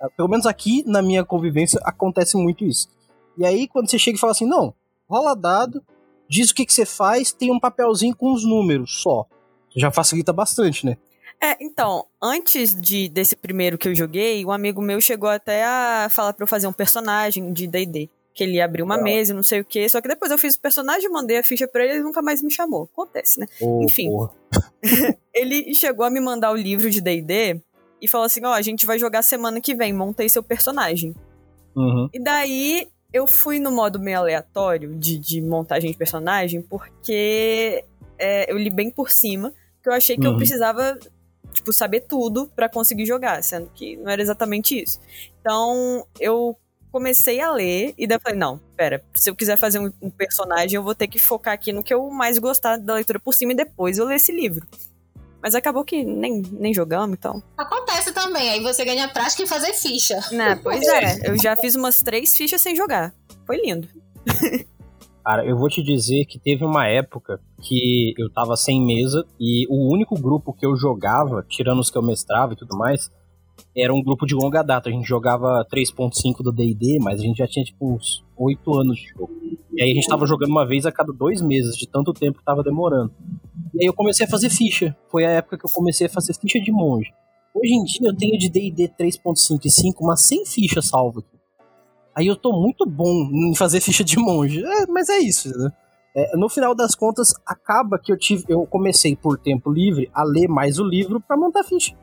É, 0.00 0.08
pelo 0.16 0.28
menos 0.28 0.46
aqui 0.46 0.84
na 0.86 1.02
minha 1.02 1.24
convivência 1.24 1.80
acontece 1.84 2.36
muito 2.36 2.64
isso. 2.64 2.88
E 3.36 3.44
aí, 3.46 3.66
quando 3.68 3.88
você 3.88 3.98
chega 3.98 4.16
e 4.16 4.20
fala 4.20 4.32
assim, 4.32 4.46
não, 4.46 4.74
rola 5.08 5.34
dado, 5.34 5.82
diz 6.28 6.50
o 6.50 6.54
que, 6.54 6.66
que 6.66 6.72
você 6.72 6.84
faz, 6.84 7.32
tem 7.32 7.50
um 7.50 7.60
papelzinho 7.60 8.14
com 8.14 8.32
os 8.32 8.44
números 8.44 9.02
só. 9.02 9.26
Já 9.74 9.90
facilita 9.90 10.32
bastante, 10.32 10.84
né? 10.84 10.96
É, 11.42 11.56
então, 11.60 12.06
antes 12.22 12.72
de 12.72 13.08
desse 13.08 13.34
primeiro 13.34 13.76
que 13.76 13.88
eu 13.88 13.94
joguei, 13.94 14.44
um 14.44 14.52
amigo 14.52 14.80
meu 14.80 15.00
chegou 15.00 15.28
até 15.28 15.64
a 15.64 16.08
falar 16.08 16.32
para 16.32 16.44
eu 16.44 16.48
fazer 16.48 16.68
um 16.68 16.72
personagem 16.72 17.52
de 17.52 17.66
D&D. 17.66 18.08
que 18.32 18.44
ele 18.44 18.60
abriu 18.60 18.84
uma 18.84 18.96
mesa 18.96 19.32
e 19.32 19.36
não 19.36 19.42
sei 19.42 19.60
o 19.60 19.64
que. 19.64 19.88
Só 19.88 20.00
que 20.00 20.08
depois 20.08 20.30
eu 20.30 20.38
fiz 20.38 20.54
o 20.54 20.60
personagem, 20.60 21.10
mandei 21.10 21.38
a 21.38 21.42
ficha 21.42 21.66
pra 21.66 21.82
ele 21.82 21.94
e 21.94 21.96
ele 21.96 22.04
nunca 22.04 22.22
mais 22.22 22.42
me 22.42 22.50
chamou. 22.50 22.88
Acontece, 22.92 23.40
né? 23.40 23.46
Oh, 23.60 23.82
Enfim. 23.82 24.08
ele 25.34 25.74
chegou 25.74 26.04
a 26.04 26.10
me 26.10 26.20
mandar 26.20 26.52
o 26.52 26.56
livro 26.56 26.90
de 26.90 27.00
D&D 27.00 27.60
e 28.00 28.08
falou 28.08 28.26
assim, 28.26 28.44
ó, 28.44 28.50
oh, 28.50 28.54
a 28.54 28.62
gente 28.62 28.84
vai 28.84 28.98
jogar 28.98 29.22
semana 29.22 29.60
que 29.60 29.74
vem, 29.74 29.92
montei 29.92 30.28
seu 30.28 30.42
personagem. 30.42 31.14
Uhum. 31.76 32.08
E 32.12 32.22
daí 32.22 32.88
eu 33.12 33.26
fui 33.26 33.58
no 33.58 33.70
modo 33.70 34.00
meio 34.00 34.18
aleatório 34.18 34.94
de, 34.96 35.18
de 35.18 35.40
montagem 35.40 35.90
de 35.90 35.96
personagem 35.96 36.62
porque 36.62 37.84
é, 38.18 38.50
eu 38.50 38.58
li 38.58 38.70
bem 38.70 38.90
por 38.90 39.10
cima, 39.10 39.52
que 39.82 39.88
eu 39.88 39.92
achei 39.92 40.16
que 40.16 40.26
uhum. 40.26 40.32
eu 40.32 40.36
precisava 40.36 40.98
tipo, 41.52 41.72
saber 41.72 42.00
tudo 42.00 42.50
para 42.56 42.68
conseguir 42.68 43.06
jogar, 43.06 43.42
sendo 43.42 43.70
que 43.74 43.96
não 43.96 44.10
era 44.10 44.22
exatamente 44.22 44.80
isso. 44.80 45.00
Então, 45.40 46.06
eu 46.18 46.56
comecei 46.92 47.40
a 47.40 47.50
ler 47.50 47.94
e 47.96 48.06
daí 48.06 48.20
falei, 48.20 48.38
não, 48.38 48.60
pera, 48.76 49.02
se 49.14 49.30
eu 49.30 49.34
quiser 49.34 49.56
fazer 49.56 49.78
um, 49.78 49.90
um, 50.00 50.10
personagem, 50.10 50.76
eu 50.76 50.82
vou 50.82 50.94
ter 50.94 51.08
que 51.08 51.18
focar 51.18 51.54
aqui 51.54 51.72
no 51.72 51.82
que 51.82 51.92
eu 51.92 52.10
mais 52.10 52.38
gostar 52.38 52.76
da 52.76 52.94
leitura 52.94 53.18
por 53.18 53.32
cima 53.32 53.52
e 53.52 53.56
depois 53.56 53.96
eu 53.96 54.04
ler 54.04 54.16
esse 54.16 54.30
livro. 54.30 54.66
Mas 55.42 55.56
acabou 55.56 55.84
que 55.84 56.04
nem, 56.04 56.42
nem 56.52 56.72
jogamos, 56.72 57.16
então. 57.18 57.42
Acontece 57.56 58.12
também, 58.12 58.50
aí 58.50 58.60
você 58.60 58.84
ganha 58.84 59.08
prática 59.08 59.42
em 59.42 59.46
fazer 59.46 59.72
ficha. 59.72 60.20
Né, 60.30 60.60
pois 60.62 60.86
é, 60.86 61.30
eu 61.30 61.40
já 61.40 61.56
fiz 61.56 61.74
umas 61.74 61.96
três 61.96 62.36
fichas 62.36 62.60
sem 62.60 62.76
jogar. 62.76 63.12
Foi 63.46 63.56
lindo. 63.56 63.88
Cara, 65.24 65.46
eu 65.46 65.56
vou 65.56 65.68
te 65.68 65.82
dizer 65.82 66.24
que 66.26 66.38
teve 66.38 66.64
uma 66.64 66.88
época 66.88 67.40
que 67.60 68.12
eu 68.18 68.28
tava 68.28 68.56
sem 68.56 68.84
mesa 68.84 69.24
e 69.38 69.66
o 69.68 69.92
único 69.92 70.20
grupo 70.20 70.52
que 70.52 70.66
eu 70.66 70.76
jogava, 70.76 71.44
tirando 71.48 71.78
os 71.78 71.90
que 71.90 71.96
eu 71.96 72.02
mestrava 72.02 72.52
e 72.52 72.56
tudo 72.56 72.76
mais, 72.76 73.08
era 73.76 73.92
um 73.94 74.02
grupo 74.02 74.26
de 74.26 74.34
longa 74.34 74.62
data. 74.62 74.88
A 74.88 74.92
gente 74.92 75.06
jogava 75.06 75.66
3.5 75.72 76.42
do 76.42 76.52
D&D, 76.52 76.98
mas 77.00 77.20
a 77.20 77.22
gente 77.22 77.38
já 77.38 77.46
tinha 77.46 77.64
tipo 77.64 77.94
uns 77.94 78.24
8 78.36 78.74
anos 78.78 78.98
de 78.98 79.08
jogo. 79.08 79.32
E 79.72 79.82
aí 79.82 79.90
a 79.90 79.94
gente 79.94 80.06
tava 80.06 80.26
jogando 80.26 80.50
uma 80.50 80.66
vez 80.66 80.84
a 80.84 80.92
cada 80.92 81.12
dois 81.12 81.40
meses, 81.40 81.76
de 81.76 81.88
tanto 81.88 82.12
tempo 82.12 82.38
que 82.38 82.44
tava 82.44 82.62
demorando. 82.62 83.12
E 83.74 83.82
aí 83.82 83.86
eu 83.86 83.94
comecei 83.94 84.26
a 84.26 84.28
fazer 84.28 84.50
ficha. 84.50 84.94
Foi 85.10 85.24
a 85.24 85.30
época 85.30 85.58
que 85.58 85.66
eu 85.66 85.70
comecei 85.70 86.06
a 86.06 86.10
fazer 86.10 86.34
ficha 86.34 86.60
de 86.60 86.70
monge. 86.70 87.10
Hoje 87.54 87.74
em 87.74 87.84
dia 87.84 88.08
eu 88.08 88.16
tenho 88.16 88.38
de 88.38 88.48
D&D 88.48 88.88
3.5 88.98 89.60
e 89.64 89.70
5, 89.70 90.04
mas 90.04 90.26
sem 90.26 90.44
ficha 90.44 90.80
aqui. 90.80 91.38
Aí 92.14 92.26
eu 92.26 92.36
tô 92.36 92.52
muito 92.52 92.84
bom 92.86 93.30
em 93.32 93.54
fazer 93.54 93.80
ficha 93.80 94.04
de 94.04 94.18
monge. 94.18 94.62
É, 94.62 94.86
mas 94.86 95.08
é 95.08 95.18
isso, 95.18 95.48
né? 95.58 95.70
É, 96.14 96.36
no 96.36 96.48
final 96.48 96.74
das 96.74 96.94
contas, 96.94 97.34
acaba 97.46 97.98
que 97.98 98.12
eu 98.12 98.18
tive, 98.18 98.44
eu 98.46 98.66
comecei 98.66 99.16
por 99.16 99.38
tempo 99.38 99.72
livre 99.72 100.10
a 100.12 100.22
ler 100.22 100.46
mais 100.46 100.78
o 100.78 100.84
livro 100.84 101.18
para 101.20 101.38
montar 101.38 101.64
ficha. 101.64 101.96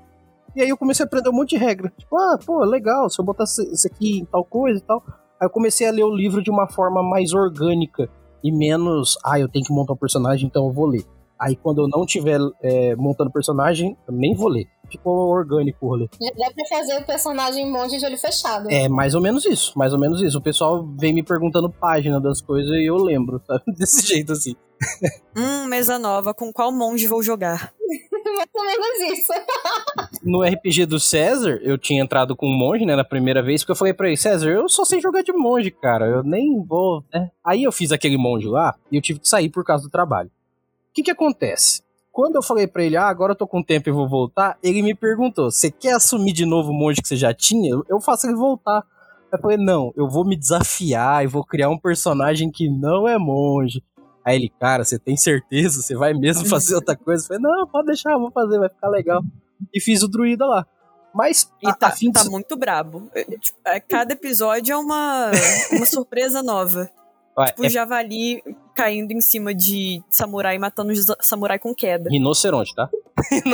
E 0.59 0.61
aí 0.61 0.69
eu 0.69 0.77
comecei 0.77 1.05
a 1.05 1.07
aprender 1.07 1.29
um 1.29 1.33
monte 1.33 1.51
de 1.51 1.57
regra. 1.57 1.89
Tipo, 1.97 2.17
ah, 2.17 2.37
pô, 2.45 2.65
legal, 2.65 3.09
se 3.09 3.21
eu 3.21 3.23
botar 3.23 3.45
isso 3.45 3.87
aqui 3.87 4.19
em 4.19 4.25
tal 4.25 4.43
coisa 4.43 4.77
e 4.77 4.81
tal. 4.81 5.01
Aí 5.39 5.45
eu 5.45 5.49
comecei 5.49 5.87
a 5.87 5.91
ler 5.91 6.03
o 6.03 6.13
livro 6.13 6.43
de 6.43 6.51
uma 6.51 6.67
forma 6.67 7.01
mais 7.01 7.33
orgânica 7.33 8.09
e 8.43 8.51
menos, 8.51 9.17
ah, 9.23 9.39
eu 9.39 9.47
tenho 9.47 9.63
que 9.63 9.71
montar 9.71 9.93
um 9.93 9.97
personagem, 9.97 10.47
então 10.47 10.65
eu 10.65 10.73
vou 10.73 10.85
ler. 10.85 11.05
Aí 11.39 11.55
quando 11.55 11.81
eu 11.81 11.87
não 11.87 12.05
tiver 12.05 12.41
é, 12.61 12.93
montando 12.97 13.31
personagem, 13.31 13.95
eu 14.05 14.13
nem 14.13 14.35
vou 14.35 14.49
ler. 14.49 14.67
Ficou 14.91 15.29
orgânico 15.29 15.85
o 15.85 15.89
rolê. 15.89 16.09
Dá 16.19 16.51
pra 16.53 16.77
fazer 16.77 16.97
o 16.97 17.05
personagem 17.05 17.71
monge 17.71 17.97
de 17.97 18.05
olho 18.05 18.17
fechado. 18.17 18.69
É, 18.69 18.89
mais 18.89 19.15
ou 19.15 19.21
menos 19.21 19.45
isso, 19.45 19.71
mais 19.77 19.93
ou 19.93 19.99
menos 19.99 20.21
isso. 20.21 20.39
O 20.39 20.41
pessoal 20.41 20.85
vem 20.99 21.13
me 21.13 21.23
perguntando 21.23 21.69
página 21.69 22.19
das 22.19 22.41
coisas 22.41 22.69
e 22.71 22.89
eu 22.89 22.97
lembro, 22.97 23.41
sabe? 23.47 23.63
Desse 23.77 24.05
jeito 24.05 24.33
assim. 24.33 24.55
hum, 25.37 25.67
mesa 25.67 25.97
nova, 25.97 26.33
com 26.33 26.51
qual 26.51 26.69
monge 26.69 27.07
vou 27.07 27.23
jogar? 27.23 27.71
mais 28.35 28.49
ou 28.53 28.65
menos 28.65 29.19
isso. 29.19 29.33
no 30.23 30.43
RPG 30.43 30.85
do 30.85 30.99
César, 30.99 31.59
eu 31.61 31.77
tinha 31.77 32.01
entrado 32.01 32.35
com 32.35 32.47
um 32.47 32.57
monge, 32.57 32.85
né, 32.85 32.95
na 32.95 33.03
primeira 33.03 33.41
vez, 33.41 33.61
porque 33.61 33.71
eu 33.71 33.75
falei 33.75 33.93
pra 33.93 34.07
ele, 34.07 34.17
César, 34.17 34.49
eu 34.49 34.67
só 34.69 34.85
sei 34.85 35.01
jogar 35.01 35.21
de 35.21 35.33
monge, 35.33 35.71
cara, 35.71 36.05
eu 36.05 36.23
nem 36.23 36.63
vou, 36.63 37.03
né? 37.13 37.31
Aí 37.43 37.63
eu 37.63 37.71
fiz 37.71 37.91
aquele 37.91 38.17
monge 38.17 38.47
lá 38.47 38.75
e 38.91 38.95
eu 38.95 39.01
tive 39.01 39.19
que 39.19 39.27
sair 39.27 39.49
por 39.49 39.63
causa 39.63 39.83
do 39.83 39.91
trabalho. 39.91 40.29
O 40.29 40.93
que 40.93 41.03
que 41.03 41.11
acontece? 41.11 41.83
Quando 42.11 42.35
eu 42.35 42.43
falei 42.43 42.67
para 42.67 42.83
ele, 42.83 42.97
ah, 42.97 43.07
agora 43.07 43.31
eu 43.31 43.35
tô 43.35 43.47
com 43.47 43.63
tempo 43.63 43.87
e 43.87 43.93
vou 43.93 44.09
voltar, 44.09 44.57
ele 44.61 44.81
me 44.81 44.93
perguntou, 44.93 45.49
você 45.49 45.71
quer 45.71 45.93
assumir 45.93 46.33
de 46.33 46.45
novo 46.45 46.71
o 46.71 46.73
monge 46.73 47.01
que 47.01 47.07
você 47.07 47.15
já 47.15 47.33
tinha? 47.33 47.71
Eu 47.87 48.01
faço 48.01 48.27
ele 48.27 48.35
voltar. 48.35 48.83
Eu 49.31 49.39
falei, 49.39 49.57
não, 49.57 49.93
eu 49.95 50.09
vou 50.09 50.25
me 50.25 50.35
desafiar 50.35 51.23
e 51.23 51.27
vou 51.27 51.45
criar 51.45 51.69
um 51.69 51.77
personagem 51.77 52.51
que 52.51 52.67
não 52.67 53.07
é 53.07 53.17
monge. 53.17 53.83
Aí 54.23 54.35
ele, 54.35 54.51
cara, 54.59 54.83
você 54.83 54.99
tem 54.99 55.17
certeza? 55.17 55.81
Você 55.81 55.95
vai 55.95 56.13
mesmo 56.13 56.45
fazer 56.49 56.75
outra 56.75 56.95
coisa? 56.95 57.23
Eu 57.23 57.27
falei, 57.27 57.41
não, 57.41 57.67
pode 57.67 57.87
deixar, 57.87 58.17
vou 58.17 58.31
fazer, 58.31 58.59
vai 58.59 58.69
ficar 58.69 58.89
legal. 58.89 59.21
E 59.73 59.81
fiz 59.81 60.03
o 60.03 60.07
druida 60.07 60.45
lá. 60.45 60.65
Mas 61.13 61.51
e 61.61 61.73
tá, 61.73 61.87
a 61.87 61.91
fim 61.91 62.11
tá 62.11 62.23
de... 62.23 62.29
muito 62.29 62.55
brabo. 62.55 63.09
É, 63.13 63.23
tipo, 63.23 63.57
é, 63.65 63.79
cada 63.79 64.13
episódio 64.13 64.73
é 64.73 64.77
uma, 64.77 65.31
uma 65.71 65.85
surpresa 65.85 66.43
nova. 66.43 66.89
Ué, 67.37 67.47
tipo, 67.47 67.65
é... 67.65 67.69
javali 67.69 68.43
caindo 68.75 69.11
em 69.11 69.21
cima 69.21 69.53
de 69.53 70.03
samurai 70.09 70.57
matando 70.57 70.93
samurai 71.21 71.57
com 71.57 71.73
queda. 71.73 72.09
Rinoceronte, 72.09 72.73
tá? 72.75 72.89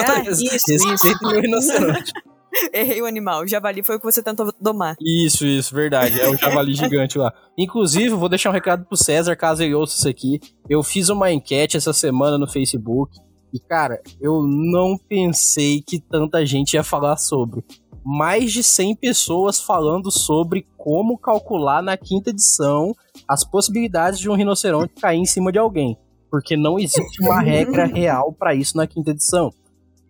Ah, 0.07 0.21
isso, 0.29 0.87
Respeito 0.87 1.27
meu 1.27 1.41
rinoceronte. 1.41 2.11
Errei 2.73 3.01
o 3.01 3.05
animal. 3.05 3.43
O 3.43 3.47
javali 3.47 3.83
foi 3.83 3.95
o 3.95 3.99
que 3.99 4.05
você 4.05 4.21
tentou 4.21 4.53
domar. 4.59 4.95
Isso, 5.01 5.45
isso, 5.45 5.73
verdade. 5.73 6.19
É 6.19 6.29
o 6.29 6.37
javali 6.37 6.73
gigante 6.75 7.17
lá. 7.17 7.33
Inclusive, 7.57 8.09
vou 8.09 8.29
deixar 8.29 8.49
um 8.49 8.53
recado 8.53 8.85
pro 8.85 8.97
César, 8.97 9.35
caso 9.35 9.63
ele 9.63 9.75
ouça 9.75 9.97
isso 9.97 10.07
aqui. 10.07 10.39
Eu 10.69 10.83
fiz 10.83 11.09
uma 11.09 11.31
enquete 11.31 11.77
essa 11.77 11.93
semana 11.93 12.37
no 12.37 12.47
Facebook. 12.47 13.17
E, 13.53 13.59
cara, 13.59 14.01
eu 14.19 14.43
não 14.43 14.97
pensei 14.97 15.81
que 15.81 15.99
tanta 15.99 16.45
gente 16.45 16.73
ia 16.73 16.83
falar 16.83 17.17
sobre. 17.17 17.63
Mais 18.03 18.51
de 18.51 18.61
100 18.61 18.97
pessoas 18.97 19.61
falando 19.61 20.11
sobre 20.11 20.67
como 20.77 21.17
calcular 21.17 21.81
na 21.81 21.97
quinta 21.97 22.29
edição 22.29 22.93
as 23.27 23.43
possibilidades 23.43 24.19
de 24.19 24.29
um 24.29 24.35
rinoceronte 24.35 24.93
cair 24.95 25.17
em 25.17 25.25
cima 25.25 25.51
de 25.51 25.57
alguém. 25.57 25.97
Porque 26.29 26.57
não 26.57 26.77
existe 26.77 27.23
uma 27.23 27.39
regra 27.41 27.85
real 27.85 28.33
para 28.33 28.53
isso 28.53 28.75
na 28.77 28.85
quinta 28.85 29.11
edição. 29.11 29.51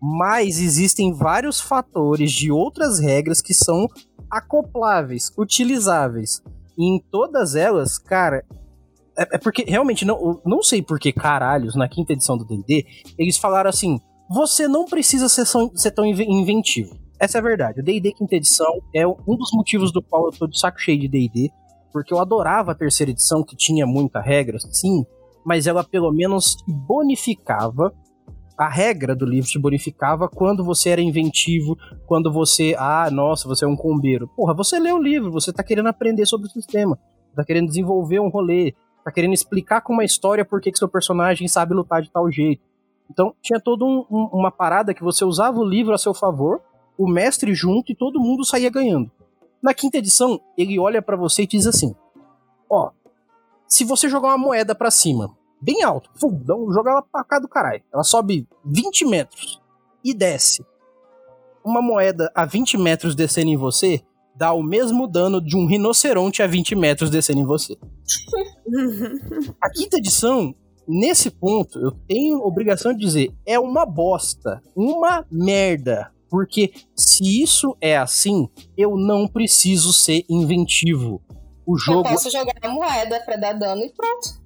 Mas 0.07 0.59
existem 0.59 1.11
vários 1.11 1.59
fatores 1.59 2.31
de 2.31 2.51
outras 2.51 2.99
regras 2.99 3.41
que 3.41 3.55
são 3.55 3.87
acopláveis, 4.29 5.31
utilizáveis. 5.35 6.43
E 6.77 6.95
em 6.95 6.99
todas 7.09 7.55
elas, 7.55 7.97
cara, 7.97 8.45
é, 9.17 9.35
é 9.35 9.37
porque 9.39 9.63
realmente 9.67 10.05
não, 10.05 10.39
não 10.45 10.61
sei 10.61 10.83
por 10.83 10.99
que 10.99 11.11
caralhos 11.11 11.75
na 11.75 11.89
quinta 11.89 12.13
edição 12.13 12.37
do 12.37 12.45
D&D 12.45 12.85
eles 13.17 13.35
falaram 13.35 13.67
assim: 13.67 13.99
você 14.29 14.67
não 14.67 14.85
precisa 14.85 15.27
ser, 15.27 15.47
ser 15.73 15.89
tão 15.89 16.05
inventivo. 16.05 16.95
Essa 17.19 17.39
é 17.39 17.39
a 17.39 17.43
verdade. 17.43 17.79
O 17.79 17.83
D&D 17.83 18.13
quinta 18.13 18.35
edição 18.35 18.79
é 18.93 19.07
um 19.07 19.35
dos 19.35 19.51
motivos 19.53 19.91
do 19.91 20.03
qual 20.03 20.27
eu 20.27 20.31
tô 20.31 20.45
de 20.45 20.59
saco 20.59 20.79
cheio 20.79 20.99
de 20.99 21.07
D&D, 21.07 21.49
porque 21.91 22.13
eu 22.13 22.19
adorava 22.19 22.73
a 22.73 22.75
terceira 22.75 23.11
edição, 23.11 23.43
que 23.43 23.55
tinha 23.55 23.87
muita 23.87 24.21
regra, 24.21 24.59
sim, 24.59 25.03
mas 25.43 25.65
ela 25.65 25.83
pelo 25.83 26.11
menos 26.11 26.57
bonificava 26.67 27.91
a 28.57 28.69
regra 28.69 29.15
do 29.15 29.25
livro 29.25 29.49
te 29.49 29.59
bonificava 29.59 30.29
quando 30.29 30.63
você 30.63 30.89
era 30.89 31.01
inventivo, 31.01 31.77
quando 32.05 32.31
você, 32.31 32.75
ah, 32.77 33.09
nossa, 33.11 33.47
você 33.47 33.65
é 33.65 33.67
um 33.67 33.75
combeiro. 33.75 34.27
Porra, 34.35 34.53
você 34.53 34.79
lê 34.79 34.91
o 34.91 35.01
livro, 35.01 35.31
você 35.31 35.51
tá 35.51 35.63
querendo 35.63 35.87
aprender 35.87 36.25
sobre 36.25 36.47
o 36.47 36.51
sistema, 36.51 36.97
tá 37.35 37.43
querendo 37.43 37.67
desenvolver 37.67 38.19
um 38.19 38.29
rolê, 38.29 38.73
tá 39.03 39.11
querendo 39.11 39.33
explicar 39.33 39.81
com 39.81 39.93
uma 39.93 40.05
história 40.05 40.45
por 40.45 40.61
que, 40.61 40.71
que 40.71 40.77
seu 40.77 40.87
personagem 40.87 41.47
sabe 41.47 41.73
lutar 41.73 42.01
de 42.01 42.09
tal 42.09 42.31
jeito. 42.31 42.63
Então, 43.11 43.35
tinha 43.41 43.59
toda 43.59 43.83
um, 43.83 44.05
um, 44.09 44.29
uma 44.33 44.51
parada 44.51 44.93
que 44.93 45.03
você 45.03 45.23
usava 45.23 45.59
o 45.59 45.65
livro 45.65 45.93
a 45.93 45.97
seu 45.97 46.13
favor, 46.13 46.61
o 46.97 47.07
mestre 47.07 47.53
junto 47.53 47.91
e 47.91 47.95
todo 47.95 48.19
mundo 48.19 48.45
saía 48.45 48.69
ganhando. 48.69 49.11
Na 49.61 49.73
quinta 49.73 49.97
edição, 49.97 50.39
ele 50.57 50.79
olha 50.79 51.01
para 51.01 51.17
você 51.17 51.43
e 51.43 51.47
diz 51.47 51.67
assim: 51.67 51.93
Ó, 52.69 52.91
se 53.67 53.83
você 53.83 54.07
jogar 54.07 54.29
uma 54.29 54.37
moeda 54.37 54.73
para 54.73 54.89
cima, 54.89 55.35
bem 55.61 55.83
alto, 55.83 56.09
fundão, 56.19 56.71
joga 56.71 56.91
ela 56.91 57.01
pra 57.01 57.23
cá 57.23 57.39
do 57.39 57.47
caralho. 57.47 57.83
Ela 57.93 58.03
sobe 58.03 58.47
20 58.63 59.05
metros 59.05 59.61
e 60.03 60.13
desce. 60.13 60.65
Uma 61.63 61.81
moeda 61.81 62.31
a 62.35 62.45
20 62.45 62.77
metros 62.77 63.15
descendo 63.15 63.49
em 63.49 63.57
você 63.57 64.03
dá 64.35 64.53
o 64.53 64.61
mesmo 64.61 65.07
dano 65.07 65.41
de 65.41 65.55
um 65.55 65.65
rinoceronte 65.65 66.43
a 66.43 66.47
20 66.47 66.75
metros 66.75 67.09
descendo 67.09 67.39
em 67.39 67.45
você. 67.45 67.77
a 69.61 69.69
quinta 69.69 69.97
edição, 69.97 70.53
nesse 70.87 71.31
ponto, 71.31 71.79
eu 71.79 71.91
tenho 72.07 72.39
obrigação 72.39 72.93
de 72.93 72.99
dizer, 72.99 73.33
é 73.45 73.57
uma 73.57 73.85
bosta. 73.85 74.61
Uma 74.75 75.25
merda. 75.31 76.11
Porque 76.29 76.73
se 76.95 77.41
isso 77.41 77.77
é 77.79 77.97
assim, 77.97 78.49
eu 78.77 78.97
não 78.97 79.27
preciso 79.27 79.93
ser 79.93 80.25
inventivo. 80.29 81.21
O 81.65 81.77
jogo. 81.77 82.07
Eu 82.07 82.13
posso 82.13 82.29
jogar 82.29 82.53
a 82.61 82.69
moeda 82.69 83.19
pra 83.21 83.37
dar 83.37 83.53
dano 83.53 83.81
e 83.83 83.91
pronto. 83.93 84.44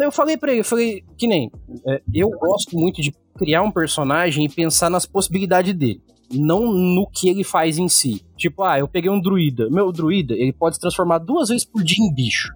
Eu 0.00 0.12
falei 0.12 0.36
pra 0.36 0.50
ele, 0.52 0.60
eu 0.60 0.64
falei, 0.64 1.02
que 1.16 1.26
nem. 1.26 1.50
É, 1.86 2.02
eu 2.14 2.30
gosto 2.30 2.76
muito 2.76 3.00
de 3.00 3.12
criar 3.36 3.62
um 3.62 3.70
personagem 3.70 4.44
e 4.44 4.48
pensar 4.48 4.90
nas 4.90 5.06
possibilidades 5.06 5.74
dele. 5.74 6.02
Não 6.32 6.72
no 6.72 7.08
que 7.08 7.28
ele 7.28 7.44
faz 7.44 7.78
em 7.78 7.88
si. 7.88 8.24
Tipo, 8.36 8.64
ah, 8.64 8.78
eu 8.78 8.88
peguei 8.88 9.10
um 9.10 9.20
druida. 9.20 9.68
Meu 9.70 9.92
druida, 9.92 10.34
ele 10.34 10.52
pode 10.52 10.76
se 10.76 10.80
transformar 10.80 11.18
duas 11.18 11.48
vezes 11.48 11.64
por 11.64 11.82
dia 11.82 12.04
em 12.04 12.12
bicho. 12.12 12.52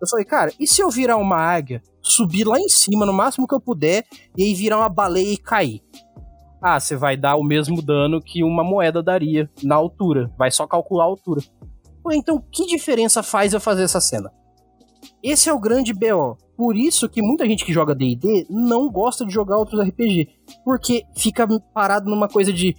Eu 0.00 0.08
falei, 0.08 0.24
cara, 0.24 0.52
e 0.60 0.66
se 0.66 0.82
eu 0.82 0.90
virar 0.90 1.16
uma 1.16 1.36
águia, 1.36 1.82
subir 2.02 2.44
lá 2.44 2.58
em 2.60 2.68
cima, 2.68 3.06
no 3.06 3.12
máximo 3.12 3.46
que 3.46 3.54
eu 3.54 3.60
puder, 3.60 4.04
e 4.36 4.44
aí 4.44 4.54
virar 4.54 4.78
uma 4.78 4.88
baleia 4.88 5.32
e 5.32 5.38
cair? 5.38 5.82
ah, 6.60 6.80
você 6.80 6.96
vai 6.96 7.16
dar 7.16 7.36
o 7.36 7.44
mesmo 7.44 7.80
dano 7.80 8.20
que 8.20 8.42
uma 8.42 8.64
moeda 8.64 9.02
daria 9.02 9.48
na 9.62 9.76
altura. 9.76 10.32
Vai 10.36 10.50
só 10.50 10.66
calcular 10.66 11.04
a 11.04 11.06
altura. 11.06 11.40
Pô, 12.02 12.12
então 12.12 12.42
que 12.50 12.66
diferença 12.66 13.22
faz 13.22 13.52
eu 13.52 13.60
fazer 13.60 13.84
essa 13.84 14.00
cena? 14.00 14.32
esse 15.22 15.48
é 15.48 15.52
o 15.52 15.60
grande 15.60 15.92
BO. 15.92 16.36
Por 16.56 16.76
isso 16.76 17.08
que 17.08 17.20
muita 17.20 17.46
gente 17.46 17.64
que 17.64 17.72
joga 17.72 17.94
D&D 17.94 18.46
não 18.48 18.90
gosta 18.90 19.26
de 19.26 19.32
jogar 19.32 19.58
outros 19.58 19.80
RPG, 19.86 20.28
porque 20.64 21.04
fica 21.14 21.46
parado 21.74 22.08
numa 22.08 22.28
coisa 22.28 22.52
de 22.52 22.74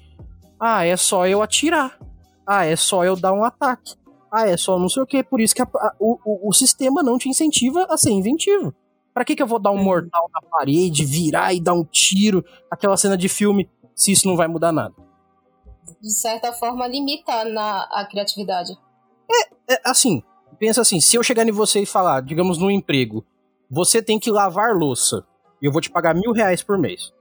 ah, 0.60 0.84
é 0.84 0.98
só 0.98 1.28
eu 1.28 1.42
atirar. 1.42 2.00
Ah, 2.46 2.66
é 2.66 2.76
só 2.76 3.06
eu 3.06 3.16
dar 3.16 3.34
um 3.34 3.44
ataque. 3.44 3.96
Ah, 4.32 4.48
é 4.48 4.58
só 4.58 4.80
não 4.80 4.90
sei 4.90 5.04
o 5.04 5.06
que. 5.06 5.24
Por 5.24 5.40
isso 5.40 5.54
que 5.54 5.62
a, 5.62 5.66
a, 5.66 5.96
o, 6.00 6.50
o, 6.50 6.54
sistema 6.54 7.04
não 7.04 7.18
te 7.18 7.30
incentiva 7.30 7.86
a 7.90 7.98
ser 7.98 8.12
inventivo. 8.12 8.74
Pra 9.14 9.24
que, 9.24 9.36
que 9.36 9.44
eu 9.44 9.48
vou 9.48 9.60
dar 9.60 9.72
um 9.72 9.84
mortal 9.84 10.30
na 10.34 10.42
parede, 10.50 11.06
virar 11.06 11.54
e 11.54 11.60
dar 11.60 11.74
um 11.74 11.84
tiro, 11.84 12.44
aquela 12.70 12.98
cena 12.98 13.18
de 13.18 13.30
filme, 13.30 13.70
se 13.96 14.12
isso 14.12 14.28
não 14.28 14.36
vai 14.36 14.48
mudar 14.48 14.72
nada? 14.72 14.94
De 16.02 16.12
certa 16.12 16.54
forma, 16.54 16.88
limita 16.88 17.46
na, 17.46 17.84
a 17.92 18.06
criatividade. 18.06 18.74
É, 19.30 19.74
é, 19.74 19.82
assim, 19.84 20.22
pensa 20.60 20.82
assim, 20.82 21.00
se 21.00 21.16
eu 21.16 21.24
chegar 21.24 21.48
em 21.48 21.52
você 21.52 21.82
e 21.82 21.86
falar, 21.86 22.22
digamos, 22.22 22.58
no 22.58 22.70
emprego, 22.70 23.26
você 23.70 24.02
tem 24.02 24.20
que 24.20 24.32
lavar 24.32 24.76
louça, 24.76 25.26
e 25.62 25.66
eu 25.66 25.72
vou 25.72 25.82
te 25.82 25.90
pagar 25.90 26.16
mil 26.16 26.32
reais 26.32 26.64
por 26.64 26.78
mês. 26.78 27.14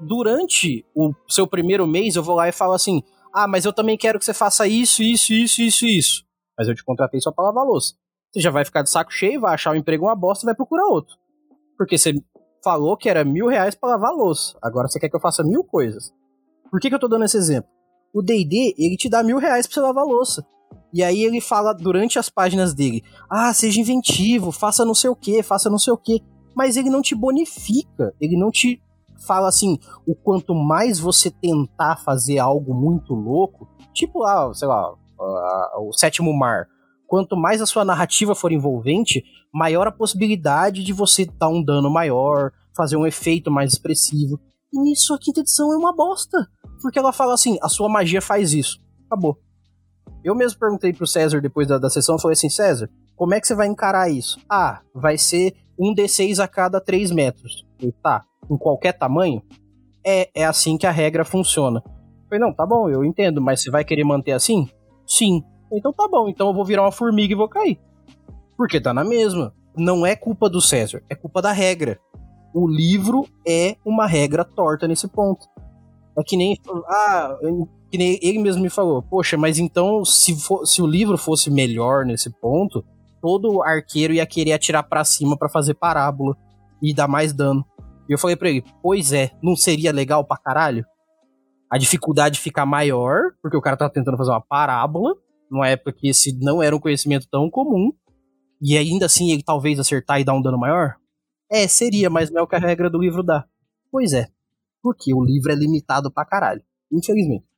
Durante 0.00 0.84
o 0.94 1.12
seu 1.28 1.46
primeiro 1.46 1.86
mês, 1.86 2.16
eu 2.16 2.22
vou 2.22 2.34
lá 2.34 2.48
e 2.48 2.52
falo 2.52 2.72
assim, 2.72 3.02
ah, 3.32 3.46
mas 3.46 3.64
eu 3.64 3.72
também 3.72 3.96
quero 3.96 4.18
que 4.18 4.24
você 4.24 4.34
faça 4.34 4.66
isso, 4.66 5.02
isso, 5.02 5.32
isso, 5.32 5.62
isso, 5.62 5.86
isso. 5.86 6.24
Mas 6.58 6.68
eu 6.68 6.74
te 6.74 6.84
contratei 6.84 7.20
só 7.20 7.32
pra 7.32 7.44
lavar 7.44 7.64
louça. 7.64 7.94
Você 8.30 8.40
já 8.40 8.50
vai 8.50 8.64
ficar 8.64 8.82
de 8.82 8.90
saco 8.90 9.12
cheio, 9.12 9.40
vai 9.40 9.54
achar 9.54 9.70
o 9.70 9.74
um 9.74 9.76
emprego 9.76 10.06
uma 10.06 10.16
bosta 10.16 10.44
e 10.44 10.46
vai 10.46 10.54
procurar 10.54 10.86
outro. 10.86 11.16
Porque 11.78 11.96
você 11.96 12.12
falou 12.62 12.96
que 12.96 13.08
era 13.08 13.24
mil 13.24 13.46
reais 13.46 13.74
pra 13.74 13.90
lavar 13.90 14.12
louça. 14.12 14.56
Agora 14.62 14.88
você 14.88 14.98
quer 14.98 15.08
que 15.08 15.16
eu 15.16 15.20
faça 15.20 15.42
mil 15.42 15.64
coisas. 15.64 16.12
Por 16.70 16.80
que, 16.80 16.88
que 16.88 16.94
eu 16.94 16.98
tô 16.98 17.08
dando 17.08 17.24
esse 17.24 17.36
exemplo? 17.36 17.70
O 18.14 18.22
D&D, 18.22 18.74
ele 18.78 18.96
te 18.96 19.08
dá 19.08 19.22
mil 19.22 19.38
reais 19.38 19.66
pra 19.66 19.74
você 19.74 19.80
lavar 19.80 20.04
louça. 20.04 20.46
E 20.92 21.02
aí 21.02 21.22
ele 21.22 21.40
fala 21.40 21.72
durante 21.72 22.18
as 22.18 22.28
páginas 22.28 22.74
dele, 22.74 23.02
ah, 23.30 23.52
seja 23.54 23.80
inventivo, 23.80 24.52
faça 24.52 24.84
não 24.84 24.94
sei 24.94 25.08
o 25.10 25.16
que, 25.16 25.42
faça 25.42 25.70
não 25.70 25.78
sei 25.78 25.92
o 25.92 25.98
que. 25.98 26.22
Mas 26.54 26.76
ele 26.76 26.90
não 26.90 27.00
te 27.00 27.14
bonifica, 27.14 28.14
ele 28.20 28.36
não 28.36 28.50
te 28.50 28.80
fala 29.26 29.48
assim, 29.48 29.78
o 30.06 30.14
quanto 30.14 30.54
mais 30.54 30.98
você 30.98 31.30
tentar 31.30 31.96
fazer 31.96 32.38
algo 32.38 32.74
muito 32.74 33.14
louco, 33.14 33.68
tipo 33.94 34.18
lá, 34.18 34.52
sei 34.52 34.68
lá, 34.68 34.92
uh, 34.92 35.88
o 35.88 35.92
sétimo 35.92 36.36
mar, 36.36 36.66
quanto 37.06 37.36
mais 37.36 37.62
a 37.62 37.66
sua 37.66 37.84
narrativa 37.84 38.34
for 38.34 38.52
envolvente, 38.52 39.22
maior 39.52 39.86
a 39.86 39.92
possibilidade 39.92 40.82
de 40.82 40.92
você 40.92 41.24
dar 41.24 41.48
um 41.48 41.62
dano 41.62 41.90
maior, 41.90 42.50
fazer 42.76 42.96
um 42.96 43.06
efeito 43.06 43.50
mais 43.50 43.72
expressivo. 43.72 44.40
E 44.72 44.80
nisso 44.80 45.14
a 45.14 45.18
quinta 45.18 45.40
edição 45.40 45.72
é 45.72 45.76
uma 45.76 45.94
bosta. 45.94 46.38
Porque 46.80 46.98
ela 46.98 47.12
fala 47.12 47.34
assim, 47.34 47.58
a 47.62 47.68
sua 47.68 47.88
magia 47.88 48.22
faz 48.22 48.54
isso. 48.54 48.80
Acabou. 49.06 49.38
Eu 50.24 50.34
mesmo 50.34 50.58
perguntei 50.58 50.92
pro 50.92 51.06
César 51.06 51.40
depois 51.40 51.66
da, 51.66 51.78
da 51.78 51.90
sessão, 51.90 52.18
falei 52.18 52.34
assim, 52.34 52.48
César, 52.48 52.88
como 53.16 53.34
é 53.34 53.40
que 53.40 53.46
você 53.46 53.54
vai 53.54 53.66
encarar 53.66 54.10
isso? 54.10 54.38
Ah, 54.48 54.80
vai 54.94 55.18
ser 55.18 55.54
um 55.78 55.94
D6 55.94 56.42
a 56.42 56.46
cada 56.46 56.80
3 56.80 57.10
metros. 57.10 57.66
Eu, 57.80 57.92
tá, 58.02 58.24
em 58.50 58.56
qualquer 58.56 58.92
tamanho, 58.92 59.42
é, 60.04 60.28
é 60.34 60.44
assim 60.44 60.76
que 60.76 60.86
a 60.86 60.90
regra 60.90 61.24
funciona. 61.24 61.82
Eu 61.86 62.28
falei, 62.28 62.40
não, 62.40 62.52
tá 62.52 62.64
bom, 62.64 62.88
eu 62.88 63.04
entendo, 63.04 63.40
mas 63.40 63.62
você 63.62 63.70
vai 63.70 63.84
querer 63.84 64.04
manter 64.04 64.32
assim? 64.32 64.68
Sim. 65.06 65.42
Então 65.72 65.92
tá 65.92 66.06
bom, 66.06 66.28
então 66.28 66.48
eu 66.48 66.54
vou 66.54 66.64
virar 66.64 66.82
uma 66.82 66.92
formiga 66.92 67.32
e 67.32 67.36
vou 67.36 67.48
cair. 67.48 67.80
Porque 68.56 68.80
tá 68.80 68.92
na 68.92 69.04
mesma. 69.04 69.54
Não 69.74 70.04
é 70.04 70.14
culpa 70.14 70.48
do 70.48 70.60
César, 70.60 71.02
é 71.08 71.14
culpa 71.14 71.40
da 71.40 71.50
regra. 71.50 71.98
O 72.54 72.68
livro 72.68 73.26
é 73.46 73.76
uma 73.84 74.06
regra 74.06 74.44
torta 74.44 74.86
nesse 74.86 75.08
ponto. 75.08 75.46
É 76.16 76.22
que 76.22 76.36
nem. 76.36 76.58
Ah, 76.86 77.38
que 77.92 77.98
nem 77.98 78.18
ele 78.22 78.38
mesmo 78.38 78.62
me 78.62 78.70
falou. 78.70 79.02
Poxa, 79.02 79.36
mas 79.36 79.58
então, 79.58 80.02
se, 80.02 80.34
for, 80.40 80.64
se 80.64 80.80
o 80.80 80.86
livro 80.86 81.18
fosse 81.18 81.50
melhor 81.50 82.06
nesse 82.06 82.30
ponto, 82.30 82.82
todo 83.20 83.62
arqueiro 83.62 84.14
ia 84.14 84.24
querer 84.24 84.54
atirar 84.54 84.82
para 84.82 85.04
cima 85.04 85.36
para 85.36 85.50
fazer 85.50 85.74
parábola 85.74 86.34
e 86.82 86.94
dar 86.94 87.06
mais 87.06 87.34
dano. 87.34 87.62
E 88.08 88.12
eu 88.14 88.18
falei 88.18 88.34
pra 88.34 88.48
ele, 88.48 88.64
pois 88.82 89.12
é, 89.12 89.30
não 89.42 89.54
seria 89.54 89.92
legal 89.92 90.24
pra 90.24 90.38
caralho? 90.38 90.86
A 91.70 91.76
dificuldade 91.76 92.40
fica 92.40 92.64
maior, 92.64 93.32
porque 93.42 93.58
o 93.58 93.60
cara 93.60 93.76
tá 93.76 93.90
tentando 93.90 94.16
fazer 94.16 94.30
uma 94.30 94.40
parábola, 94.40 95.14
numa 95.50 95.68
época 95.68 95.92
que 95.92 96.08
esse 96.08 96.32
não 96.40 96.62
era 96.62 96.74
um 96.74 96.80
conhecimento 96.80 97.28
tão 97.30 97.50
comum, 97.50 97.92
e 98.58 98.74
ainda 98.74 99.04
assim 99.04 99.32
ele 99.32 99.42
talvez 99.42 99.78
acertar 99.78 100.18
e 100.18 100.24
dar 100.24 100.32
um 100.32 100.40
dano 100.40 100.58
maior? 100.58 100.94
É, 101.50 101.68
seria, 101.68 102.08
mas 102.08 102.30
não 102.30 102.40
é 102.40 102.42
o 102.42 102.46
que 102.46 102.56
a 102.56 102.58
regra 102.58 102.88
do 102.88 102.98
livro 102.98 103.22
dá. 103.22 103.44
Pois 103.90 104.14
é, 104.14 104.28
porque 104.82 105.12
o 105.12 105.22
livro 105.22 105.52
é 105.52 105.54
limitado 105.54 106.10
pra 106.10 106.24
caralho, 106.24 106.62
infelizmente. 106.90 107.51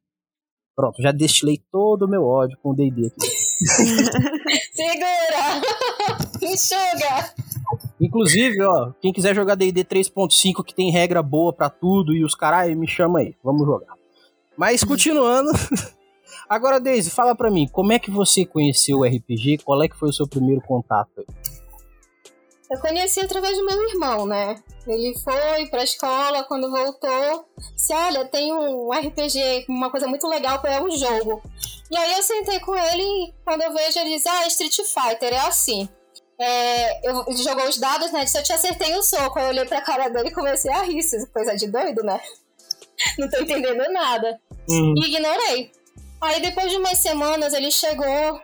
Pronto, 0.77 1.01
já 1.01 1.13
destilei 1.13 1.63
todo 1.71 2.05
o 2.05 2.09
meu 2.09 2.25
ódio 2.25 2.59
com 2.63 2.71
o 2.71 2.75
D&D 2.75 3.07
aqui. 3.07 3.27
Segura! 4.75 5.63
Enxuga! 6.43 7.35
Inclusive, 8.01 8.61
ó, 8.63 8.93
quem 9.01 9.13
quiser 9.13 9.35
jogar 9.35 9.55
D&D 9.55 9.85
3.5 9.85 10.65
que 10.65 10.75
tem 10.75 10.91
regra 10.91 11.23
boa 11.23 11.53
para 11.53 11.71
tudo 11.71 12.13
e 12.13 12.25
os 12.25 12.35
caras 12.35 12.77
me 12.77 12.89
chama 12.89 13.21
aí, 13.21 13.37
vamos 13.43 13.65
jogar. 13.65 13.95
Mas 14.57 14.83
continuando, 14.83 15.51
agora 16.49 16.81
Daisy, 16.81 17.11
fala 17.11 17.35
para 17.35 17.51
mim, 17.51 17.69
como 17.69 17.93
é 17.93 17.99
que 17.99 18.11
você 18.11 18.45
conheceu 18.45 18.99
o 18.99 19.05
RPG? 19.05 19.59
Qual 19.65 19.83
é 19.83 19.89
que 19.89 19.97
foi 19.97 20.09
o 20.09 20.13
seu 20.13 20.27
primeiro 20.27 20.61
contato 20.61 21.11
aí? 21.19 21.27
Eu 22.71 22.81
conheci 22.81 23.21
através 23.21 23.57
do 23.57 23.65
meu 23.65 23.89
irmão, 23.89 24.27
né? 24.27 24.57
Ele 24.87 25.15
foi 25.19 25.67
pra 25.71 25.83
escola, 25.83 26.45
quando 26.45 26.71
voltou, 26.71 27.49
disse, 27.75 27.93
olha, 27.95 28.25
tem 28.27 28.53
um 28.53 28.91
RPG, 28.91 29.65
uma 29.69 29.91
coisa 29.91 30.07
muito 30.07 30.27
legal, 30.29 30.61
é 30.65 30.83
um 30.83 30.91
jogo. 30.91 31.43
E 31.91 31.97
aí 31.97 32.13
eu 32.15 32.23
sentei 32.23 32.61
com 32.61 32.75
ele 32.75 33.03
e 33.03 33.35
quando 33.45 33.63
eu 33.63 33.73
vejo 33.73 33.99
ele 33.99 34.15
diz, 34.15 34.27
ah, 34.27 34.47
Street 34.47 34.77
Fighter, 34.77 35.33
é 35.33 35.39
assim. 35.39 35.89
É, 36.39 37.09
eu, 37.09 37.25
ele 37.29 37.37
jogou 37.37 37.69
os 37.69 37.79
dados, 37.79 38.11
né? 38.11 38.25
Disse, 38.25 38.39
eu 38.39 38.43
te 38.43 38.53
acertei 38.53 38.95
o 38.95 38.99
um 38.99 39.03
soco. 39.03 39.39
Aí 39.39 39.45
eu 39.45 39.51
olhei 39.51 39.65
pra 39.65 39.81
cara 39.81 40.09
dele 40.09 40.29
e 40.29 40.35
comecei 40.35 40.71
a 40.73 40.83
rir, 40.83 41.01
coisa 41.33 41.55
de 41.55 41.69
doido, 41.69 42.03
né? 42.03 42.21
Não 43.19 43.29
tô 43.29 43.39
entendendo 43.39 43.85
nada. 43.93 44.41
E 44.69 45.07
ignorei. 45.07 45.71
Aí 46.21 46.41
depois 46.41 46.71
de 46.71 46.79
umas 46.79 46.99
semanas 46.99 47.53
ele 47.53 47.71
chegou 47.71 48.41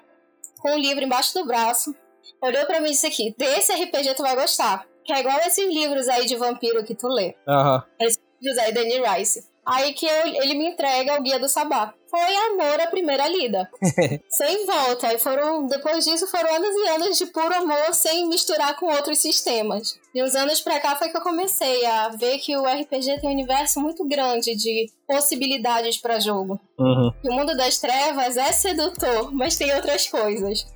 com 0.60 0.72
um 0.72 0.78
livro 0.78 1.02
embaixo 1.02 1.34
do 1.34 1.46
braço, 1.46 1.94
olhou 2.42 2.66
para 2.66 2.80
mim 2.80 2.88
e 2.88 2.90
disse 2.90 3.06
aqui, 3.06 3.34
desse 3.36 3.72
RPG 3.72 4.14
tu 4.14 4.22
vai 4.22 4.36
gostar. 4.36 4.86
Que 5.04 5.12
é 5.12 5.20
igual 5.20 5.38
esses 5.40 5.66
livros 5.66 6.08
aí 6.08 6.26
de 6.26 6.36
vampiro 6.36 6.84
que 6.84 6.94
tu 6.94 7.08
lê. 7.08 7.34
Uhum. 7.46 7.82
Esses 8.00 8.20
livros 8.40 8.58
aí 8.58 8.72
da 8.72 8.80
Annie 8.80 9.02
Rice. 9.02 9.50
Aí 9.64 9.92
que 9.92 10.06
eu, 10.06 10.26
ele 10.26 10.54
me 10.54 10.70
entrega 10.70 11.18
o 11.18 11.22
Guia 11.22 11.38
do 11.38 11.48
Sabá. 11.48 11.94
Foi 12.08 12.36
amor 12.50 12.80
à 12.80 12.88
primeira 12.88 13.28
lida. 13.28 13.70
sem 14.28 14.66
volta. 14.66 15.14
E 15.14 15.18
foram, 15.18 15.66
depois 15.66 16.04
disso 16.04 16.26
foram 16.26 16.52
anos 16.52 16.74
e 16.74 16.88
anos 16.88 17.18
de 17.18 17.26
puro 17.26 17.54
amor 17.54 17.94
sem 17.94 18.28
misturar 18.28 18.74
com 18.76 18.86
outros 18.86 19.18
sistemas. 19.18 19.96
E 20.12 20.22
uns 20.22 20.34
anos 20.34 20.60
pra 20.60 20.80
cá 20.80 20.96
foi 20.96 21.08
que 21.08 21.16
eu 21.16 21.22
comecei 21.22 21.86
a 21.86 22.08
ver 22.08 22.38
que 22.38 22.56
o 22.56 22.64
RPG 22.64 23.20
tem 23.20 23.30
um 23.30 23.32
universo 23.32 23.80
muito 23.80 24.04
grande 24.08 24.56
de 24.56 24.86
possibilidades 25.06 25.98
para 25.98 26.18
jogo. 26.18 26.58
Uhum. 26.76 27.12
E 27.22 27.28
o 27.28 27.32
mundo 27.32 27.56
das 27.56 27.78
trevas 27.78 28.36
é 28.36 28.50
sedutor, 28.50 29.32
mas 29.32 29.56
tem 29.56 29.72
outras 29.72 30.08
coisas. 30.08 30.66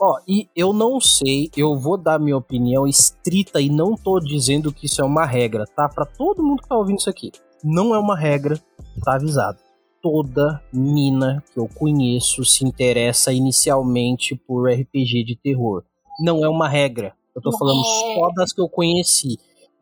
Ó, 0.00 0.18
e 0.26 0.48
eu 0.56 0.72
não 0.72 1.00
sei, 1.00 1.50
eu 1.56 1.78
vou 1.78 1.96
dar 1.96 2.18
minha 2.18 2.36
opinião 2.36 2.86
estrita 2.86 3.60
e 3.60 3.68
não 3.68 3.94
tô 3.94 4.18
dizendo 4.18 4.72
que 4.72 4.86
isso 4.86 5.00
é 5.00 5.04
uma 5.04 5.24
regra, 5.24 5.64
tá? 5.76 5.88
Para 5.88 6.04
todo 6.04 6.42
mundo 6.42 6.62
que 6.62 6.68
tá 6.68 6.76
ouvindo 6.76 6.98
isso 6.98 7.10
aqui. 7.10 7.30
Não 7.62 7.94
é 7.94 7.98
uma 7.98 8.18
regra, 8.18 8.58
tá 9.04 9.14
avisado. 9.14 9.58
Toda 10.02 10.60
mina 10.72 11.42
que 11.52 11.60
eu 11.60 11.68
conheço 11.68 12.44
se 12.44 12.64
interessa 12.64 13.32
inicialmente 13.32 14.34
por 14.34 14.68
RPG 14.68 15.24
de 15.24 15.36
terror. 15.36 15.84
Não 16.20 16.44
é 16.44 16.48
uma 16.48 16.68
regra. 16.68 17.14
Eu 17.34 17.40
tô 17.40 17.56
falando 17.56 17.80
é. 17.80 18.14
só 18.14 18.28
das 18.34 18.52
que 18.52 18.60
eu 18.60 18.68
conheci. 18.68 19.38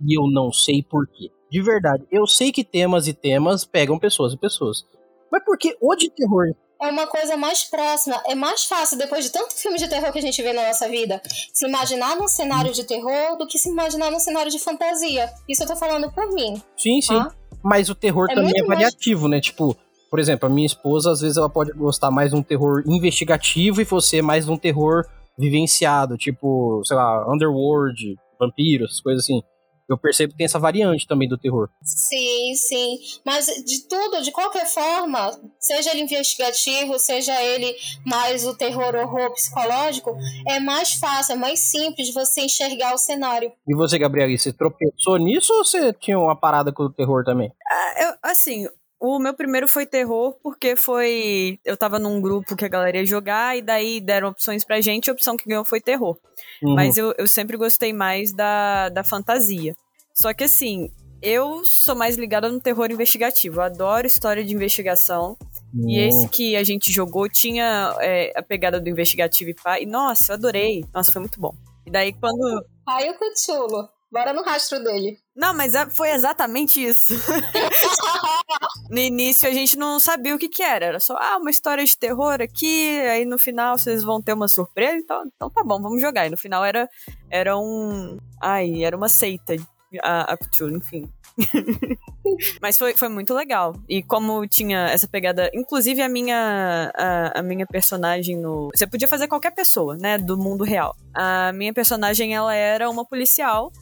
E 0.07 0.19
eu 0.19 0.31
não 0.31 0.53
sei 0.53 0.83
porquê. 0.83 1.31
De 1.51 1.61
verdade, 1.63 2.05
eu 2.11 2.27
sei 2.27 2.53
que 2.53 2.63
temas 2.63 3.09
e 3.09 3.13
temas 3.13 3.65
pegam 3.65 3.99
pessoas 3.99 4.33
e 4.33 4.37
pessoas. 4.37 4.85
Mas 5.33 5.43
porque 5.45 5.77
o 5.81 5.95
de 5.97 6.11
terror 6.11 6.55
é 6.81 6.89
uma 6.89 7.07
coisa 7.07 7.37
mais 7.37 7.65
próxima. 7.65 8.21
É 8.27 8.35
mais 8.35 8.65
fácil, 8.65 8.97
depois 8.97 9.25
de 9.25 9.31
tanto 9.31 9.55
filme 9.55 9.79
de 9.79 9.89
terror 9.89 10.13
que 10.13 10.19
a 10.19 10.23
gente 10.23 10.43
vê 10.43 10.53
na 10.53 10.67
nossa 10.67 10.89
vida, 10.89 11.21
se 11.53 11.67
imaginar 11.67 12.17
num 12.17 12.29
cenário 12.29 12.73
de 12.73 12.85
terror 12.85 13.37
do 13.37 13.47
que 13.47 13.59
se 13.59 13.69
imaginar 13.69 14.11
num 14.11 14.19
cenário 14.19 14.51
de 14.51 14.59
fantasia. 14.59 15.31
Isso 15.49 15.63
eu 15.63 15.67
tô 15.67 15.77
falando 15.77 16.11
por 16.11 16.27
mim. 16.33 16.61
Sim, 16.77 17.01
sim. 17.01 17.17
Ah? 17.17 17.31
Mas 17.63 17.91
o 17.91 17.95
terror 17.95 18.27
é 18.31 18.35
também 18.35 18.55
é 18.57 18.65
variativo, 18.65 19.23
mais... 19.23 19.31
né? 19.33 19.41
Tipo, 19.41 19.77
por 20.11 20.19
exemplo, 20.19 20.49
a 20.49 20.53
minha 20.53 20.67
esposa, 20.67 21.11
às 21.11 21.21
vezes, 21.21 21.37
ela 21.37 21.51
pode 21.51 21.73
gostar 21.73 22.11
mais 22.11 22.31
de 22.31 22.37
um 22.37 22.43
terror 22.43 22.83
investigativo 22.87 23.81
e 23.81 23.85
você 23.85 24.23
mais 24.23 24.47
de 24.47 24.51
um 24.51 24.57
terror 24.57 25.05
vivenciado, 25.39 26.17
tipo, 26.17 26.83
sei 26.85 26.97
lá, 26.97 27.31
Underworld, 27.33 28.17
vampiros, 28.39 29.01
coisas 29.01 29.25
assim 29.25 29.43
eu 29.91 29.99
percebo 29.99 30.33
que 30.33 30.39
tem 30.39 30.45
essa 30.45 30.59
variante 30.59 31.07
também 31.07 31.29
do 31.29 31.37
terror. 31.39 31.69
Sim, 31.83 32.55
sim. 32.55 32.99
Mas 33.25 33.47
de 33.47 33.89
tudo, 33.89 34.23
de 34.23 34.31
qualquer 34.31 34.67
forma, 34.67 35.39
seja 35.59 35.91
ele 35.91 36.03
investigativo, 36.03 36.99
seja 36.99 37.43
ele 37.43 37.75
mais 38.07 38.47
o 38.47 38.57
terror 38.57 38.95
horror 38.95 39.33
psicológico, 39.33 40.17
é 40.49 40.61
mais 40.61 40.95
fácil, 40.95 41.35
é 41.35 41.37
mais 41.37 41.61
simples 41.61 42.13
você 42.15 42.43
enxergar 42.43 42.95
o 42.95 42.99
cenário. 42.99 43.53
E 43.67 43.75
você, 43.75 43.99
Gabriel, 43.99 44.31
você 44.37 44.53
tropeçou 44.53 45.17
nisso 45.17 45.53
ou 45.53 45.65
você 45.65 45.93
tinha 45.93 46.19
uma 46.19 46.37
parada 46.39 46.73
com 46.73 46.85
o 46.85 46.93
terror 46.93 47.25
também? 47.25 47.53
Ah, 47.71 48.03
eu, 48.05 48.15
assim, 48.23 48.67
O 49.03 49.19
meu 49.19 49.33
primeiro 49.33 49.67
foi 49.67 49.87
terror, 49.87 50.37
porque 50.43 50.77
foi. 50.77 51.59
Eu 51.65 51.75
tava 51.75 51.99
num 51.99 52.21
grupo 52.21 52.55
que 52.55 52.67
a 52.67 52.69
galera 52.69 52.99
ia 52.99 53.07
jogar, 53.07 53.57
e 53.57 53.63
daí 53.63 53.99
deram 53.99 54.29
opções 54.29 54.63
pra 54.63 54.83
gente, 54.83 55.07
e 55.07 55.11
a 55.11 55.15
opção 55.15 55.39
que 55.39 55.49
ganhou 55.49 55.65
foi 55.65 55.81
terror. 55.81 56.19
Uhum. 56.63 56.75
Mas 56.75 56.97
eu, 56.97 57.15
eu 57.19 57.27
sempre 57.27 57.57
gostei 57.57 57.93
mais 57.93 58.33
da, 58.33 58.89
da 58.89 59.03
fantasia. 59.05 59.75
Só 60.15 60.33
que 60.35 60.45
assim, 60.45 60.91
eu 61.23 61.65
sou 61.65 61.95
mais 61.95 62.17
ligada 62.17 62.49
no 62.49 62.61
terror 62.61 62.91
investigativo. 62.91 63.57
Eu 63.57 63.65
adoro 63.65 64.07
história 64.07 64.45
de 64.45 64.55
investigação. 64.55 65.37
E 65.75 65.99
esse 65.99 66.29
que 66.29 66.57
a 66.57 66.65
gente 66.65 66.93
jogou 66.93 67.29
tinha 67.29 67.95
é, 68.01 68.33
a 68.37 68.43
pegada 68.43 68.81
do 68.81 68.89
investigativo 68.89 69.51
e 69.51 69.55
pá. 69.55 69.79
E 69.79 69.87
nossa, 69.87 70.33
eu 70.33 70.37
adorei. 70.37 70.85
Nossa, 70.93 71.13
foi 71.13 71.21
muito 71.21 71.41
bom. 71.41 71.55
E 71.87 71.91
daí 71.91 72.13
quando. 72.13 72.65
Ai, 72.89 73.11
o 73.11 73.15
Cuchulo. 73.19 73.89
Bora 74.11 74.33
no 74.33 74.43
rastro 74.43 74.83
dele. 74.83 75.19
Não, 75.37 75.55
mas 75.55 75.75
é, 75.75 75.89
foi 75.89 76.11
exatamente 76.11 76.85
isso. 76.85 77.15
no 78.91 78.99
início 78.99 79.49
a 79.49 79.53
gente 79.53 79.79
não 79.79 80.01
sabia 80.01 80.35
o 80.35 80.39
que 80.39 80.49
que 80.49 80.63
era. 80.63 80.87
Era 80.87 81.01
só, 81.01 81.17
ah, 81.17 81.39
uma 81.39 81.51
história 81.51 81.85
de 81.85 81.97
terror 81.97 82.41
aqui. 82.43 83.01
Aí 83.03 83.25
no 83.25 83.39
final 83.39 83.79
vocês 83.79 84.03
vão 84.03 84.21
ter 84.21 84.33
uma 84.33 84.49
surpresa. 84.49 84.97
Então, 84.97 85.23
então 85.27 85.49
tá 85.49 85.63
bom, 85.63 85.81
vamos 85.81 86.01
jogar. 86.01 86.27
E 86.27 86.31
no 86.31 86.37
final 86.37 86.65
era, 86.65 86.89
era 87.31 87.57
um. 87.57 88.19
Ai, 88.43 88.83
era 88.83 88.97
uma 88.97 89.09
seita. 89.09 89.55
A, 90.03 90.33
a 90.33 90.37
Cthulhu, 90.37 90.77
enfim. 90.77 91.09
Mas 92.61 92.77
foi, 92.77 92.95
foi 92.95 93.09
muito 93.09 93.35
legal. 93.35 93.75
E 93.89 94.03
como 94.03 94.47
tinha 94.47 94.89
essa 94.89 95.09
pegada. 95.09 95.51
Inclusive, 95.55 96.03
a 96.03 96.09
minha, 96.09 96.93
a, 96.95 97.41
a, 97.41 97.43
minha 97.43 97.67
personagem 97.67 98.37
no. 98.37 98.71
Você 98.75 98.87
podia 98.87 99.09
fazer 99.09 99.29
qualquer 99.29 99.53
pessoa, 99.53 99.97
né? 99.97 100.19
Do 100.19 100.37
mundo 100.37 100.65
real. 100.65 100.97
A 101.15 101.53
minha 101.53 101.73
personagem, 101.73 102.35
ela 102.35 102.55
era 102.55 102.89
uma 102.89 103.05
policial, 103.05 103.73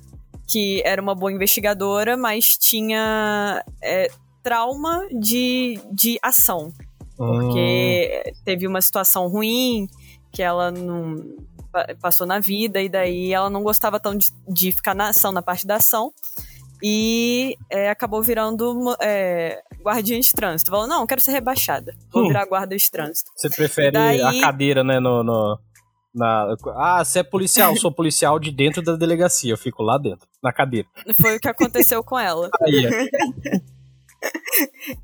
que 0.48 0.82
era 0.84 1.00
uma 1.00 1.14
boa 1.14 1.32
investigadora, 1.32 2.16
mas 2.16 2.56
tinha 2.56 3.62
é, 3.82 4.10
trauma 4.42 5.06
de, 5.10 5.78
de 5.92 6.18
ação. 6.22 6.72
Porque 7.16 8.22
hum. 8.26 8.32
teve 8.44 8.66
uma 8.66 8.80
situação 8.80 9.28
ruim 9.28 9.88
que 10.32 10.42
ela 10.42 10.70
não 10.70 11.16
passou 12.00 12.26
na 12.26 12.40
vida, 12.40 12.80
e 12.80 12.88
daí 12.88 13.32
ela 13.32 13.50
não 13.50 13.62
gostava 13.62 14.00
tão 14.00 14.16
de, 14.16 14.32
de 14.48 14.72
ficar 14.72 14.94
na 14.94 15.10
ação, 15.10 15.32
na 15.32 15.42
parte 15.42 15.66
da 15.66 15.76
ação 15.76 16.12
e 16.82 17.56
é, 17.70 17.90
acabou 17.90 18.22
virando 18.22 18.96
é, 19.00 19.60
guardinha 19.82 20.20
de 20.20 20.32
trânsito. 20.32 20.70
Falou, 20.70 20.86
não, 20.86 21.06
quero 21.06 21.20
ser 21.20 21.32
rebaixada. 21.32 21.94
Vou 22.12 22.24
hum. 22.24 22.28
virar 22.28 22.46
guarda 22.46 22.76
de 22.76 22.90
trânsito. 22.90 23.30
Você 23.36 23.50
prefere 23.50 23.92
Daí... 23.92 24.20
a 24.20 24.40
cadeira, 24.40 24.84
né, 24.84 25.00
no... 25.00 25.22
no... 25.22 25.58
Na... 26.14 26.54
Ah, 26.76 27.04
você 27.04 27.20
é 27.20 27.22
policial, 27.22 27.76
sou 27.76 27.92
policial 27.92 28.38
de 28.38 28.50
dentro 28.50 28.82
da 28.82 28.96
delegacia, 28.96 29.52
eu 29.52 29.58
fico 29.58 29.82
lá 29.82 29.98
dentro, 29.98 30.26
na 30.42 30.52
cadeira. 30.52 30.88
Foi 31.20 31.36
o 31.36 31.40
que 31.40 31.48
aconteceu 31.48 32.02
com 32.02 32.18
ela. 32.18 32.48
Aí, 32.62 32.86
é. 32.86 33.60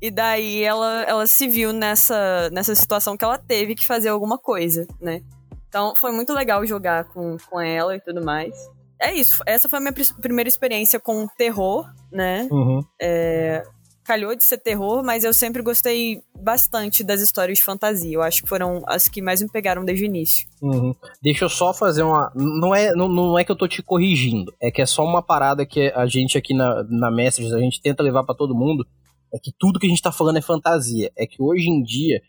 e 0.01 0.11
daí 0.11 0.63
ela, 0.63 1.03
ela 1.03 1.27
se 1.27 1.47
viu 1.47 1.71
nessa, 1.71 2.49
nessa 2.51 2.75
situação 2.75 3.15
que 3.15 3.23
ela 3.23 3.37
teve 3.37 3.75
que 3.75 3.85
fazer 3.85 4.09
alguma 4.09 4.37
coisa, 4.37 4.85
né? 4.99 5.21
Então 5.69 5.95
foi 5.95 6.11
muito 6.11 6.33
legal 6.33 6.65
jogar 6.65 7.05
com, 7.05 7.37
com 7.49 7.61
ela 7.61 7.95
e 7.95 8.01
tudo 8.01 8.23
mais 8.23 8.53
é 9.01 9.13
isso. 9.13 9.43
Essa 9.45 9.67
foi 9.69 9.77
a 9.77 9.81
minha 9.81 9.93
primeira 10.21 10.47
experiência 10.47 10.99
com 10.99 11.27
terror, 11.27 11.87
né? 12.11 12.47
Uhum. 12.51 12.83
É, 13.01 13.63
calhou 14.05 14.35
de 14.35 14.43
ser 14.43 14.59
terror, 14.59 15.03
mas 15.03 15.23
eu 15.23 15.33
sempre 15.33 15.61
gostei 15.61 16.21
bastante 16.39 17.03
das 17.03 17.21
histórias 17.21 17.57
de 17.57 17.63
fantasia. 17.63 18.13
Eu 18.13 18.21
acho 18.21 18.43
que 18.43 18.47
foram 18.47 18.83
as 18.87 19.09
que 19.09 19.21
mais 19.21 19.41
me 19.41 19.49
pegaram 19.49 19.83
desde 19.83 20.05
o 20.05 20.05
início. 20.05 20.47
Uhum. 20.61 20.95
Deixa 21.21 21.45
eu 21.45 21.49
só 21.49 21.73
fazer 21.73 22.03
uma. 22.03 22.31
Não 22.35 22.73
é, 22.73 22.93
não, 22.93 23.09
não 23.09 23.37
é 23.37 23.43
que 23.43 23.51
eu 23.51 23.55
tô 23.55 23.67
te 23.67 23.81
corrigindo, 23.81 24.53
é 24.61 24.69
que 24.69 24.81
é 24.81 24.85
só 24.85 25.03
uma 25.03 25.23
parada 25.23 25.65
que 25.65 25.91
a 25.95 26.05
gente 26.05 26.37
aqui 26.37 26.53
na, 26.53 26.83
na 26.83 27.09
Messages, 27.09 27.51
a 27.51 27.59
gente 27.59 27.81
tenta 27.81 28.03
levar 28.03 28.23
para 28.23 28.35
todo 28.35 28.55
mundo. 28.55 28.85
É 29.33 29.39
que 29.39 29.51
tudo 29.57 29.79
que 29.79 29.87
a 29.87 29.89
gente 29.89 30.01
tá 30.01 30.11
falando 30.11 30.37
é 30.37 30.41
fantasia. 30.41 31.11
É 31.17 31.25
que 31.25 31.41
hoje 31.41 31.67
em 31.67 31.81
dia 31.81 32.21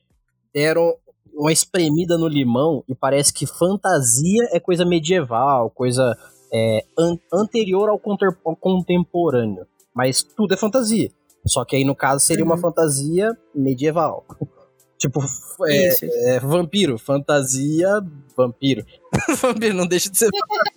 deram 0.53 0.95
uma 1.35 1.53
espremida 1.53 2.17
no 2.17 2.27
limão 2.27 2.83
e 2.89 2.95
parece 2.95 3.33
que 3.33 3.47
fantasia 3.47 4.49
é 4.51 4.59
coisa 4.59 4.85
medieval, 4.85 5.71
coisa 5.71 6.17
é, 6.53 6.85
an 6.99 7.19
anterior 7.33 7.91
ao, 7.91 8.01
ao, 8.45 8.57
contemporâneo. 8.57 9.67
Mas 9.95 10.23
tudo 10.23 10.55
é 10.55 10.57
fantasia. 10.57 11.11
Só 11.47 11.65
que 11.65 11.77
aí, 11.77 11.85
no 11.85 11.95
caso, 11.95 12.25
seria 12.25 12.45
uhum. 12.45 12.51
uma 12.51 12.59
fantasia 12.59 13.37
medieval. 13.55 14.25
tipo, 14.99 15.21
é, 15.67 15.89
isso, 15.89 16.05
isso. 16.05 16.15
é, 16.29 16.41
vampiro. 16.41 16.99
Fantasia, 16.99 18.01
vampiro. 18.37 18.85
vampiro 19.41 19.75
não 19.75 19.87
deixa 19.87 20.11
de 20.11 20.19
ser 20.19 20.29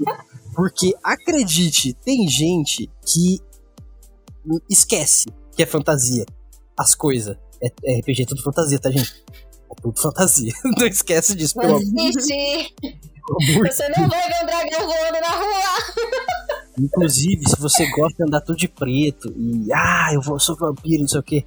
Porque, 0.56 0.94
acredite, 1.04 1.94
tem 1.94 2.28
gente 2.28 2.90
que 3.06 3.40
esquece 4.70 5.26
que 5.56 5.64
é 5.64 5.66
fantasia. 5.66 6.26
As 6.78 6.96
coisas. 6.96 7.38
É, 7.62 7.72
é 7.84 8.00
RPG, 8.00 8.24
é 8.24 8.26
tudo 8.26 8.42
fantasia, 8.42 8.80
tá, 8.80 8.90
gente? 8.90 9.24
É 9.72 9.82
tudo 9.82 10.00
fantasia. 10.00 10.54
não 10.78 10.88
esquece 10.88 11.36
disso, 11.36 11.56
pelo 11.56 11.76
amor. 11.76 11.82
Você 13.68 13.90
não 13.90 14.08
vai 14.08 14.28
ver 14.28 14.44
um 14.44 14.46
dragão 14.46 14.88
voando 14.88 15.22
na 15.22 15.30
rua. 15.30 16.60
Inclusive, 16.80 17.50
se 17.50 17.60
você 17.60 17.90
gosta 17.92 18.18
de 18.18 18.24
andar 18.24 18.42
tudo 18.42 18.58
de 18.58 18.68
preto 18.68 19.34
e 19.36 19.72
ah, 19.74 20.10
eu 20.14 20.22
vou, 20.22 20.40
sou 20.40 20.56
vampiro, 20.56 21.02
não 21.02 21.08
sei 21.08 21.20
o 21.20 21.24
que. 21.24 21.46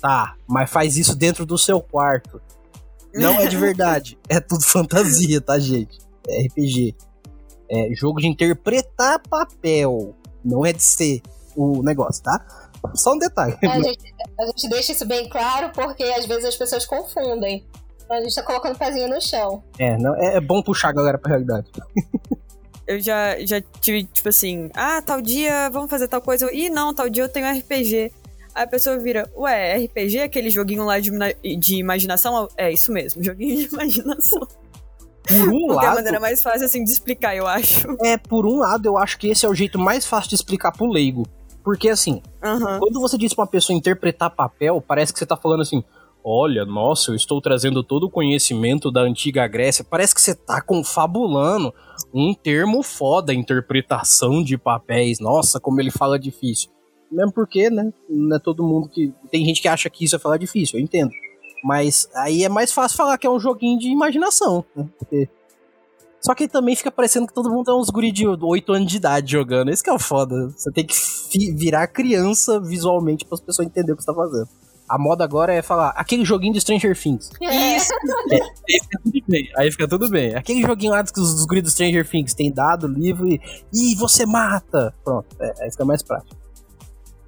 Tá, 0.00 0.36
mas 0.46 0.70
faz 0.70 0.96
isso 0.96 1.16
dentro 1.16 1.46
do 1.46 1.56
seu 1.56 1.80
quarto. 1.80 2.40
Não 3.14 3.40
é 3.40 3.46
de 3.46 3.56
verdade. 3.56 4.18
é 4.28 4.40
tudo 4.40 4.62
fantasia, 4.62 5.40
tá, 5.40 5.58
gente? 5.58 5.98
É 6.28 6.46
RPG. 6.46 6.94
É 7.70 7.88
jogo 7.94 8.20
de 8.20 8.28
interpretar 8.28 9.20
papel. 9.28 10.14
Não 10.44 10.64
é 10.64 10.72
de 10.72 10.82
ser 10.82 11.22
o 11.56 11.82
negócio, 11.82 12.22
tá? 12.22 12.70
Só 12.94 13.14
um 13.14 13.18
detalhe. 13.18 13.56
A 13.62 13.80
gente, 13.80 14.14
a 14.38 14.46
gente 14.46 14.68
deixa 14.68 14.92
isso 14.92 15.06
bem 15.06 15.28
claro 15.28 15.72
porque 15.72 16.04
às 16.04 16.26
vezes 16.26 16.44
as 16.44 16.56
pessoas 16.56 16.86
confundem. 16.86 17.66
A 18.08 18.20
gente 18.20 18.34
tá 18.34 18.42
colocando 18.42 18.76
o 18.76 18.78
pezinho 18.78 19.08
no 19.08 19.20
chão. 19.20 19.64
É, 19.78 19.96
não, 19.98 20.14
é, 20.14 20.36
é 20.36 20.40
bom 20.40 20.62
puxar 20.62 20.90
a 20.90 20.92
galera 20.92 21.18
pra 21.18 21.30
realidade. 21.30 21.68
eu 22.86 23.00
já, 23.00 23.38
já 23.44 23.60
tive, 23.80 24.04
tipo 24.04 24.28
assim, 24.28 24.70
ah, 24.74 25.02
tal 25.02 25.20
dia 25.20 25.68
vamos 25.70 25.90
fazer 25.90 26.08
tal 26.08 26.20
coisa. 26.20 26.52
Ih, 26.52 26.70
não, 26.70 26.94
tal 26.94 27.08
dia 27.08 27.24
eu 27.24 27.28
tenho 27.28 27.50
RPG. 27.50 28.12
Aí 28.54 28.64
a 28.64 28.66
pessoa 28.66 28.98
vira, 28.98 29.30
ué, 29.36 29.76
RPG, 29.84 30.20
aquele 30.20 30.50
joguinho 30.50 30.84
lá 30.84 30.98
de, 30.98 31.10
de 31.58 31.76
imaginação? 31.76 32.48
É 32.56 32.72
isso 32.72 32.92
mesmo, 32.92 33.22
joguinho 33.24 33.56
de 33.56 33.74
imaginação. 33.74 34.40
Por 35.26 35.48
um 35.48 35.66
Porque 35.66 35.74
lado. 35.74 35.84
É 35.84 35.88
a 35.88 35.94
maneira 35.94 36.20
mais 36.20 36.42
fácil, 36.42 36.64
assim, 36.64 36.84
de 36.84 36.92
explicar, 36.92 37.36
eu 37.36 37.46
acho. 37.46 37.86
É, 38.04 38.16
por 38.16 38.46
um 38.46 38.58
lado, 38.58 38.86
eu 38.86 38.96
acho 38.96 39.18
que 39.18 39.28
esse 39.28 39.44
é 39.44 39.48
o 39.48 39.54
jeito 39.54 39.78
mais 39.78 40.06
fácil 40.06 40.30
de 40.30 40.36
explicar 40.36 40.72
pro 40.72 40.86
leigo. 40.86 41.26
Porque, 41.64 41.88
assim, 41.88 42.22
uhum. 42.44 42.78
quando 42.78 43.00
você 43.00 43.18
diz 43.18 43.34
pra 43.34 43.42
uma 43.42 43.50
pessoa 43.50 43.76
interpretar 43.76 44.30
papel, 44.30 44.80
parece 44.80 45.12
que 45.12 45.18
você 45.18 45.26
tá 45.26 45.36
falando 45.36 45.62
assim, 45.62 45.82
Olha, 46.28 46.64
nossa, 46.64 47.12
eu 47.12 47.14
estou 47.14 47.40
trazendo 47.40 47.84
todo 47.84 48.06
o 48.06 48.10
conhecimento 48.10 48.90
da 48.90 49.00
antiga 49.00 49.46
Grécia. 49.46 49.86
Parece 49.88 50.12
que 50.12 50.20
você 50.20 50.34
tá 50.34 50.60
confabulando 50.60 51.72
um 52.16 52.34
termo 52.34 52.82
foda, 52.82 53.34
interpretação 53.34 54.42
de 54.42 54.56
papéis. 54.56 55.20
Nossa, 55.20 55.60
como 55.60 55.80
ele 55.80 55.90
fala 55.90 56.18
difícil. 56.18 56.70
Mesmo 57.10 57.32
porque, 57.32 57.70
né? 57.70 57.92
Não 58.08 58.36
é 58.36 58.40
todo 58.40 58.66
mundo 58.66 58.88
que. 58.88 59.12
Tem 59.30 59.44
gente 59.44 59.60
que 59.60 59.68
acha 59.68 59.90
que 59.90 60.04
isso 60.04 60.16
é 60.16 60.18
falar 60.18 60.38
difícil, 60.38 60.78
eu 60.78 60.84
entendo. 60.84 61.10
Mas 61.62 62.08
aí 62.14 62.44
é 62.44 62.48
mais 62.48 62.72
fácil 62.72 62.96
falar 62.96 63.18
que 63.18 63.26
é 63.26 63.30
um 63.30 63.38
joguinho 63.38 63.78
de 63.78 63.88
imaginação, 63.88 64.64
né? 64.74 64.88
Porque... 64.98 65.28
Só 66.20 66.34
que 66.34 66.48
também 66.48 66.74
fica 66.74 66.90
parecendo 66.90 67.26
que 67.26 67.34
todo 67.34 67.50
mundo 67.50 67.70
é 67.70 67.74
uns 67.74 67.88
guri 67.88 68.10
de 68.10 68.26
8 68.26 68.72
anos 68.72 68.90
de 68.90 68.96
idade 68.96 69.30
jogando. 69.30 69.70
Esse 69.70 69.82
que 69.82 69.90
é 69.90 69.92
o 69.92 69.98
foda. 69.98 70.48
Você 70.48 70.72
tem 70.72 70.84
que 70.84 71.52
virar 71.52 71.86
criança 71.86 72.58
visualmente 72.58 73.24
para 73.24 73.34
as 73.34 73.40
pessoas 73.40 73.68
entenderem 73.68 73.94
o 73.94 73.96
que 73.96 74.02
você 74.02 74.12
tá 74.12 74.14
fazendo. 74.14 74.48
A 74.88 74.98
moda 74.98 75.24
agora 75.24 75.52
é 75.52 75.62
falar 75.62 75.90
aquele 75.90 76.24
joguinho 76.24 76.52
de 76.52 76.60
Stranger 76.60 76.96
Things. 76.96 77.30
Isso! 77.40 77.92
É, 78.68 78.70
aí 78.76 78.80
fica 78.80 78.98
tudo 79.02 79.24
bem. 79.28 79.52
Aí 79.56 79.70
fica 79.70 79.88
tudo 79.88 80.08
bem. 80.08 80.34
Aquele 80.34 80.62
joguinho 80.62 80.92
lá 80.92 81.02
dos, 81.02 81.12
dos 81.12 81.46
do 81.46 81.70
Stranger 81.70 82.08
Things 82.08 82.34
tem 82.34 82.50
dado, 82.50 82.86
livro 82.86 83.28
e. 83.28 83.40
Ih, 83.72 83.94
você 83.96 84.26
mata! 84.26 84.94
Pronto, 85.04 85.26
é, 85.40 85.64
aí 85.64 85.70
fica 85.70 85.84
mais 85.84 86.02
prático. 86.02 86.36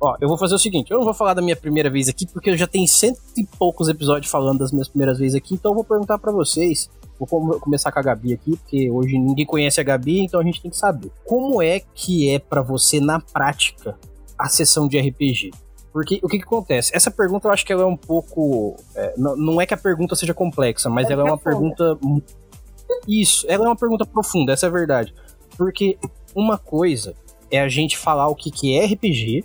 Ó, 0.00 0.16
eu 0.20 0.28
vou 0.28 0.38
fazer 0.38 0.54
o 0.54 0.58
seguinte, 0.58 0.90
eu 0.90 0.98
não 0.98 1.04
vou 1.04 1.14
falar 1.14 1.34
da 1.34 1.42
minha 1.42 1.56
primeira 1.56 1.90
vez 1.90 2.08
aqui, 2.08 2.24
porque 2.26 2.50
eu 2.50 2.56
já 2.56 2.68
tenho 2.68 2.86
cento 2.86 3.20
e 3.36 3.44
poucos 3.44 3.88
episódios 3.88 4.30
falando 4.30 4.60
das 4.60 4.70
minhas 4.70 4.88
primeiras 4.88 5.18
vezes 5.18 5.34
aqui, 5.34 5.54
então 5.54 5.72
eu 5.72 5.74
vou 5.74 5.84
perguntar 5.84 6.18
para 6.18 6.30
vocês. 6.30 6.88
Vou 7.18 7.26
começar 7.58 7.90
com 7.90 7.98
a 7.98 8.02
Gabi 8.02 8.32
aqui, 8.32 8.56
porque 8.56 8.88
hoje 8.88 9.18
ninguém 9.18 9.44
conhece 9.44 9.80
a 9.80 9.84
Gabi, 9.84 10.20
então 10.20 10.38
a 10.38 10.44
gente 10.44 10.62
tem 10.62 10.70
que 10.70 10.76
saber. 10.76 11.10
Como 11.24 11.60
é 11.60 11.80
que 11.80 12.30
é 12.30 12.38
para 12.38 12.62
você, 12.62 13.00
na 13.00 13.18
prática, 13.18 13.98
a 14.38 14.48
sessão 14.48 14.86
de 14.86 15.00
RPG? 15.00 15.50
Porque 15.92 16.20
o 16.22 16.28
que, 16.28 16.38
que 16.38 16.44
acontece? 16.44 16.94
Essa 16.94 17.10
pergunta 17.10 17.48
eu 17.48 17.52
acho 17.52 17.64
que 17.64 17.72
ela 17.72 17.82
é 17.82 17.86
um 17.86 17.96
pouco. 17.96 18.76
É, 18.94 19.14
não, 19.16 19.36
não 19.36 19.60
é 19.60 19.66
que 19.66 19.74
a 19.74 19.76
pergunta 19.76 20.14
seja 20.14 20.34
complexa, 20.34 20.88
mas 20.88 21.08
é 21.08 21.12
ela 21.12 21.22
é 21.22 21.24
uma 21.24 21.38
pergunta. 21.38 21.98
Isso, 23.06 23.46
ela 23.48 23.64
é 23.64 23.68
uma 23.68 23.76
pergunta 23.76 24.06
profunda, 24.06 24.52
essa 24.52 24.66
é 24.66 24.68
a 24.68 24.72
verdade. 24.72 25.14
Porque 25.56 25.98
uma 26.34 26.58
coisa 26.58 27.14
é 27.50 27.60
a 27.60 27.68
gente 27.68 27.96
falar 27.96 28.28
o 28.28 28.34
que, 28.34 28.50
que 28.50 28.78
é 28.78 28.86
RPG, 28.86 29.44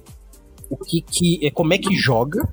o 0.69 0.77
que, 0.77 1.01
que 1.01 1.45
é 1.45 1.49
como 1.49 1.73
é 1.73 1.77
que 1.77 1.95
joga 1.95 2.47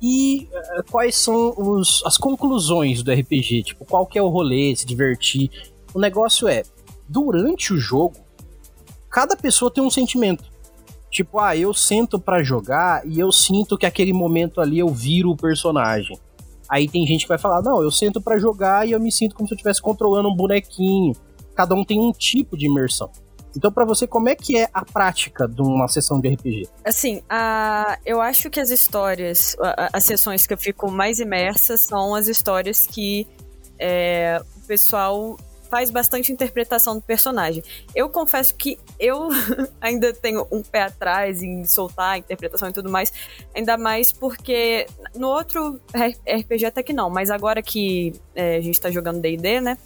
e 0.00 0.48
uh, 0.52 0.84
quais 0.90 1.16
são 1.16 1.54
os, 1.56 2.02
as 2.04 2.18
conclusões 2.18 3.02
do 3.02 3.12
RPG, 3.12 3.62
tipo, 3.62 3.84
qual 3.84 4.06
que 4.06 4.18
é 4.18 4.22
o 4.22 4.28
rolê, 4.28 4.74
se 4.76 4.84
divertir. 4.84 5.50
O 5.94 5.98
negócio 5.98 6.46
é, 6.46 6.62
durante 7.08 7.72
o 7.72 7.78
jogo, 7.78 8.16
cada 9.08 9.36
pessoa 9.36 9.70
tem 9.70 9.82
um 9.82 9.90
sentimento. 9.90 10.44
Tipo, 11.14 11.38
ah, 11.38 11.56
eu 11.56 11.72
sento 11.72 12.18
para 12.18 12.42
jogar 12.42 13.06
e 13.06 13.20
eu 13.20 13.30
sinto 13.30 13.78
que 13.78 13.86
aquele 13.86 14.12
momento 14.12 14.60
ali 14.60 14.80
eu 14.80 14.88
viro 14.88 15.30
o 15.30 15.36
personagem. 15.36 16.18
Aí 16.68 16.88
tem 16.88 17.06
gente 17.06 17.22
que 17.22 17.28
vai 17.28 17.38
falar: 17.38 17.62
"Não, 17.62 17.80
eu 17.80 17.90
sento 17.92 18.20
para 18.20 18.36
jogar 18.36 18.88
e 18.88 18.90
eu 18.90 18.98
me 18.98 19.12
sinto 19.12 19.32
como 19.36 19.46
se 19.46 19.54
eu 19.54 19.56
estivesse 19.56 19.80
controlando 19.80 20.28
um 20.28 20.34
bonequinho". 20.34 21.14
Cada 21.54 21.72
um 21.72 21.84
tem 21.84 22.00
um 22.00 22.10
tipo 22.10 22.58
de 22.58 22.66
imersão. 22.66 23.08
Então, 23.56 23.70
para 23.70 23.84
você, 23.84 24.08
como 24.08 24.28
é 24.28 24.34
que 24.34 24.56
é 24.56 24.68
a 24.74 24.84
prática 24.84 25.46
de 25.46 25.62
uma 25.62 25.86
sessão 25.86 26.20
de 26.20 26.34
RPG? 26.34 26.68
Assim, 26.84 27.22
a, 27.30 27.96
eu 28.04 28.20
acho 28.20 28.50
que 28.50 28.58
as 28.58 28.70
histórias, 28.70 29.56
a, 29.60 29.90
as 29.92 30.02
sessões 30.02 30.44
que 30.48 30.52
eu 30.52 30.58
fico 30.58 30.90
mais 30.90 31.20
imersa 31.20 31.76
são 31.76 32.12
as 32.12 32.26
histórias 32.26 32.88
que 32.88 33.24
é, 33.78 34.42
o 34.56 34.66
pessoal 34.66 35.36
faz 35.74 35.90
bastante 35.90 36.30
interpretação 36.30 36.94
do 36.94 37.02
personagem. 37.02 37.60
Eu 37.96 38.08
confesso 38.08 38.54
que 38.54 38.78
eu 38.96 39.28
ainda 39.80 40.12
tenho 40.12 40.46
um 40.52 40.62
pé 40.62 40.82
atrás 40.82 41.42
em 41.42 41.64
soltar 41.64 42.12
a 42.12 42.18
interpretação 42.18 42.68
e 42.68 42.72
tudo 42.72 42.88
mais, 42.88 43.12
ainda 43.52 43.76
mais 43.76 44.12
porque 44.12 44.86
no 45.16 45.26
outro 45.26 45.80
RPG 45.92 46.66
até 46.66 46.80
que 46.80 46.92
não, 46.92 47.10
mas 47.10 47.28
agora 47.28 47.60
que 47.60 48.12
é, 48.36 48.54
a 48.54 48.60
gente 48.60 48.80
tá 48.80 48.88
jogando 48.88 49.20
D&D, 49.20 49.60
né, 49.60 49.76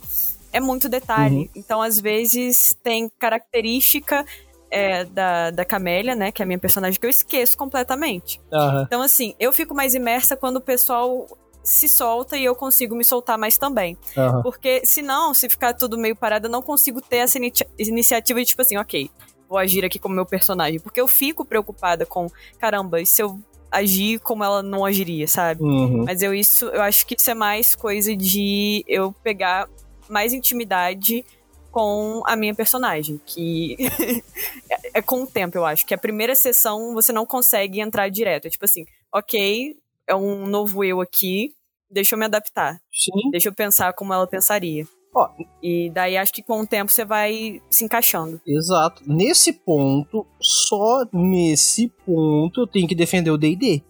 é 0.52 0.60
muito 0.60 0.90
detalhe. 0.90 1.36
Uhum. 1.36 1.48
Então, 1.56 1.80
às 1.80 1.98
vezes, 1.98 2.76
tem 2.82 3.10
característica 3.18 4.26
é, 4.70 5.04
da, 5.04 5.50
da 5.50 5.64
Camélia, 5.64 6.14
né? 6.14 6.30
Que 6.30 6.42
é 6.42 6.44
a 6.44 6.46
minha 6.46 6.58
personagem, 6.58 7.00
que 7.00 7.06
eu 7.06 7.10
esqueço 7.10 7.56
completamente. 7.56 8.40
Uhum. 8.52 8.82
Então, 8.82 9.00
assim, 9.00 9.34
eu 9.40 9.52
fico 9.52 9.74
mais 9.74 9.94
imersa 9.94 10.36
quando 10.36 10.56
o 10.56 10.60
pessoal 10.60 11.26
se 11.62 11.88
solta 11.88 12.36
e 12.36 12.44
eu 12.44 12.54
consigo 12.54 12.94
me 12.94 13.04
soltar 13.04 13.38
mais 13.38 13.58
também. 13.58 13.96
Uhum. 14.16 14.42
Porque, 14.42 14.82
senão, 14.84 15.34
se 15.34 15.48
ficar 15.48 15.74
tudo 15.74 15.98
meio 15.98 16.16
parado, 16.16 16.46
eu 16.46 16.50
não 16.50 16.62
consigo 16.62 17.00
ter 17.00 17.16
essa 17.18 17.38
iniciativa 17.78 18.40
de, 18.40 18.46
tipo 18.46 18.62
assim, 18.62 18.76
ok, 18.76 19.10
vou 19.48 19.58
agir 19.58 19.84
aqui 19.84 19.98
como 19.98 20.14
meu 20.14 20.26
personagem. 20.26 20.80
Porque 20.80 21.00
eu 21.00 21.08
fico 21.08 21.44
preocupada 21.44 22.06
com, 22.06 22.30
caramba, 22.58 23.00
e 23.00 23.06
se 23.06 23.22
eu 23.22 23.38
agir 23.70 24.18
como 24.20 24.42
ela 24.42 24.62
não 24.62 24.84
agiria, 24.84 25.28
sabe? 25.28 25.62
Uhum. 25.62 26.04
Mas 26.04 26.22
eu 26.22 26.34
isso, 26.34 26.66
eu 26.66 26.82
acho 26.82 27.06
que 27.06 27.14
isso 27.18 27.30
é 27.30 27.34
mais 27.34 27.74
coisa 27.74 28.16
de 28.16 28.84
eu 28.88 29.12
pegar 29.22 29.68
mais 30.08 30.32
intimidade 30.32 31.24
com 31.70 32.22
a 32.24 32.34
minha 32.34 32.54
personagem, 32.54 33.20
que 33.24 33.76
é, 34.70 34.98
é 34.98 35.02
com 35.02 35.22
o 35.22 35.26
tempo, 35.26 35.56
eu 35.56 35.66
acho. 35.66 35.86
Que 35.86 35.94
a 35.94 35.98
primeira 35.98 36.34
sessão 36.34 36.94
você 36.94 37.12
não 37.12 37.26
consegue 37.26 37.80
entrar 37.80 38.08
direto. 38.08 38.46
É 38.46 38.50
tipo 38.50 38.64
assim, 38.64 38.84
ok, 39.12 39.76
é 40.08 40.14
um 40.14 40.46
novo 40.46 40.82
eu 40.82 41.00
aqui, 41.00 41.50
deixa 41.90 42.14
eu 42.14 42.18
me 42.18 42.24
adaptar. 42.24 42.80
Sim. 42.92 43.30
Deixa 43.30 43.48
eu 43.48 43.54
pensar 43.54 43.92
como 43.92 44.12
ela 44.12 44.26
pensaria. 44.26 44.86
Ó, 45.14 45.28
e 45.62 45.90
daí 45.90 46.16
acho 46.16 46.32
que 46.32 46.42
com 46.42 46.60
o 46.60 46.66
tempo 46.66 46.90
você 46.90 47.04
vai 47.04 47.60
se 47.70 47.84
encaixando. 47.84 48.40
Exato. 48.46 49.02
Nesse 49.06 49.52
ponto, 49.52 50.26
só 50.40 51.06
nesse 51.12 51.88
ponto 52.04 52.62
eu 52.62 52.66
tenho 52.66 52.88
que 52.88 52.94
defender 52.94 53.30
o 53.30 53.38
D&D. 53.38 53.82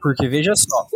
Porque 0.00 0.28
veja 0.28 0.54
só, 0.54 0.86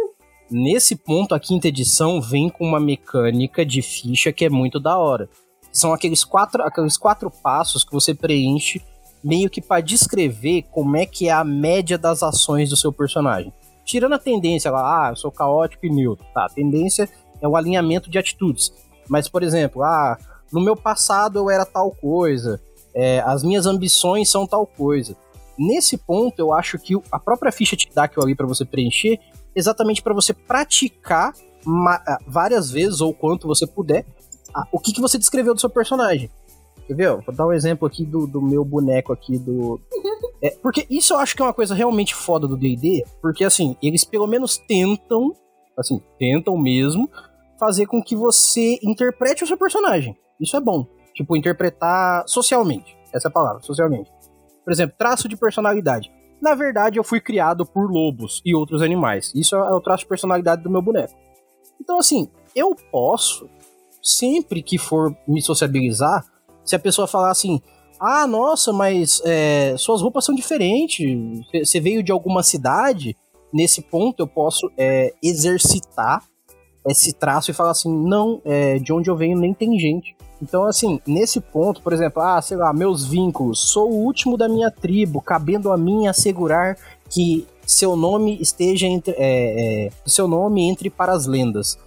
Nesse 0.50 0.96
ponto, 0.96 1.34
a 1.34 1.40
quinta 1.40 1.68
edição 1.68 2.22
vem 2.22 2.48
com 2.48 2.64
uma 2.64 2.80
mecânica 2.80 3.66
de 3.66 3.82
ficha 3.82 4.32
que 4.32 4.46
é 4.46 4.48
muito 4.48 4.80
da 4.80 4.96
hora. 4.96 5.28
São 5.70 5.92
aqueles 5.92 6.24
quatro, 6.24 6.62
aqueles 6.62 6.96
quatro 6.96 7.30
passos 7.30 7.84
que 7.84 7.92
você 7.92 8.14
preenche 8.14 8.82
meio 9.22 9.50
que 9.50 9.60
para 9.60 9.82
descrever 9.82 10.62
como 10.70 10.96
é 10.96 11.04
que 11.04 11.28
é 11.28 11.32
a 11.32 11.44
média 11.44 11.98
das 11.98 12.22
ações 12.22 12.70
do 12.70 12.76
seu 12.76 12.90
personagem. 12.90 13.52
Tirando 13.88 14.12
a 14.12 14.18
tendência 14.18 14.70
lá, 14.70 15.06
ah, 15.06 15.12
eu 15.12 15.16
sou 15.16 15.32
caótico 15.32 15.86
e 15.86 15.88
neutro. 15.88 16.26
Tá, 16.34 16.44
a 16.44 16.48
tendência 16.50 17.08
é 17.40 17.48
o 17.48 17.56
alinhamento 17.56 18.10
de 18.10 18.18
atitudes. 18.18 18.70
Mas, 19.08 19.30
por 19.30 19.42
exemplo, 19.42 19.82
ah, 19.82 20.18
no 20.52 20.60
meu 20.60 20.76
passado 20.76 21.38
eu 21.38 21.48
era 21.48 21.64
tal 21.64 21.90
coisa, 21.90 22.60
é, 22.94 23.20
as 23.20 23.42
minhas 23.42 23.64
ambições 23.64 24.28
são 24.28 24.46
tal 24.46 24.66
coisa. 24.66 25.16
Nesse 25.58 25.96
ponto, 25.96 26.38
eu 26.38 26.52
acho 26.52 26.78
que 26.78 26.94
a 27.10 27.18
própria 27.18 27.50
ficha 27.50 27.76
te 27.76 27.88
dá 27.94 28.04
aquilo 28.04 28.26
ali 28.26 28.34
para 28.34 28.46
você 28.46 28.62
preencher 28.62 29.18
exatamente 29.56 30.02
para 30.02 30.12
você 30.12 30.34
praticar 30.34 31.32
ah, 31.66 32.18
várias 32.26 32.70
vezes, 32.70 33.00
ou 33.00 33.14
quanto 33.14 33.48
você 33.48 33.66
puder, 33.66 34.04
o 34.70 34.78
que, 34.78 34.92
que 34.92 35.00
você 35.00 35.16
descreveu 35.16 35.54
do 35.54 35.60
seu 35.60 35.70
personagem. 35.70 36.30
Quer 36.88 36.94
ver? 36.94 37.16
Vou 37.16 37.34
dar 37.34 37.46
um 37.46 37.52
exemplo 37.52 37.86
aqui 37.86 38.04
do, 38.04 38.26
do 38.26 38.40
meu 38.40 38.64
boneco 38.64 39.12
aqui 39.12 39.38
do. 39.38 39.80
É, 40.40 40.50
porque 40.50 40.86
isso 40.88 41.14
eu 41.14 41.18
acho 41.18 41.34
que 41.34 41.42
é 41.42 41.44
uma 41.44 41.52
coisa 41.52 41.74
realmente 41.74 42.14
foda 42.14 42.46
do 42.46 42.56
DD, 42.56 43.04
porque 43.20 43.42
assim, 43.42 43.76
eles 43.82 44.04
pelo 44.04 44.24
menos 44.24 44.56
tentam, 44.56 45.34
assim, 45.76 46.00
tentam 46.16 46.56
mesmo, 46.56 47.10
fazer 47.58 47.86
com 47.86 48.00
que 48.00 48.14
você 48.14 48.78
interprete 48.80 49.42
o 49.42 49.48
seu 49.48 49.58
personagem. 49.58 50.16
Isso 50.40 50.56
é 50.56 50.60
bom. 50.60 50.86
Tipo, 51.12 51.36
interpretar 51.36 52.22
socialmente. 52.28 52.96
Essa 53.12 53.26
é 53.26 53.30
a 53.30 53.32
palavra, 53.32 53.60
socialmente. 53.62 54.12
Por 54.64 54.72
exemplo, 54.72 54.94
traço 54.96 55.28
de 55.28 55.36
personalidade. 55.36 56.08
Na 56.40 56.54
verdade, 56.54 57.00
eu 57.00 57.02
fui 57.02 57.20
criado 57.20 57.66
por 57.66 57.90
lobos 57.90 58.40
e 58.46 58.54
outros 58.54 58.80
animais. 58.80 59.32
Isso 59.34 59.56
é 59.56 59.74
o 59.74 59.80
traço 59.80 60.04
de 60.04 60.08
personalidade 60.08 60.62
do 60.62 60.70
meu 60.70 60.80
boneco. 60.80 61.14
Então, 61.80 61.98
assim, 61.98 62.30
eu 62.54 62.76
posso, 62.92 63.50
sempre 64.00 64.62
que 64.62 64.78
for 64.78 65.16
me 65.26 65.42
sociabilizar, 65.42 66.24
se 66.68 66.76
a 66.76 66.78
pessoa 66.78 67.08
falar 67.08 67.30
assim, 67.30 67.62
ah, 67.98 68.26
nossa, 68.26 68.74
mas 68.74 69.22
é, 69.24 69.74
suas 69.78 70.02
roupas 70.02 70.26
são 70.26 70.34
diferentes, 70.34 71.08
você 71.64 71.80
veio 71.80 72.02
de 72.02 72.12
alguma 72.12 72.42
cidade, 72.42 73.16
nesse 73.50 73.80
ponto 73.80 74.22
eu 74.22 74.26
posso 74.26 74.70
é, 74.76 75.14
exercitar 75.22 76.22
esse 76.86 77.14
traço 77.14 77.50
e 77.50 77.54
falar 77.54 77.70
assim, 77.70 77.90
não, 77.90 78.42
é, 78.44 78.78
de 78.78 78.92
onde 78.92 79.08
eu 79.08 79.16
venho 79.16 79.38
nem 79.38 79.54
tem 79.54 79.78
gente. 79.78 80.14
Então, 80.42 80.66
assim, 80.66 81.00
nesse 81.06 81.40
ponto, 81.40 81.80
por 81.80 81.94
exemplo, 81.94 82.22
ah, 82.22 82.40
sei 82.42 82.58
lá, 82.58 82.70
meus 82.72 83.06
vínculos, 83.06 83.70
sou 83.70 83.90
o 83.90 84.04
último 84.04 84.36
da 84.36 84.46
minha 84.46 84.70
tribo, 84.70 85.22
cabendo 85.22 85.72
a 85.72 85.76
mim 85.76 86.06
assegurar 86.06 86.76
que 87.08 87.46
seu 87.66 87.96
nome 87.96 88.38
esteja 88.40 88.86
entre. 88.86 89.14
É, 89.16 89.86
é, 89.86 89.90
seu 90.06 90.28
nome 90.28 90.68
entre 90.68 90.90
para 90.90 91.12
as 91.12 91.26
lendas. 91.26 91.78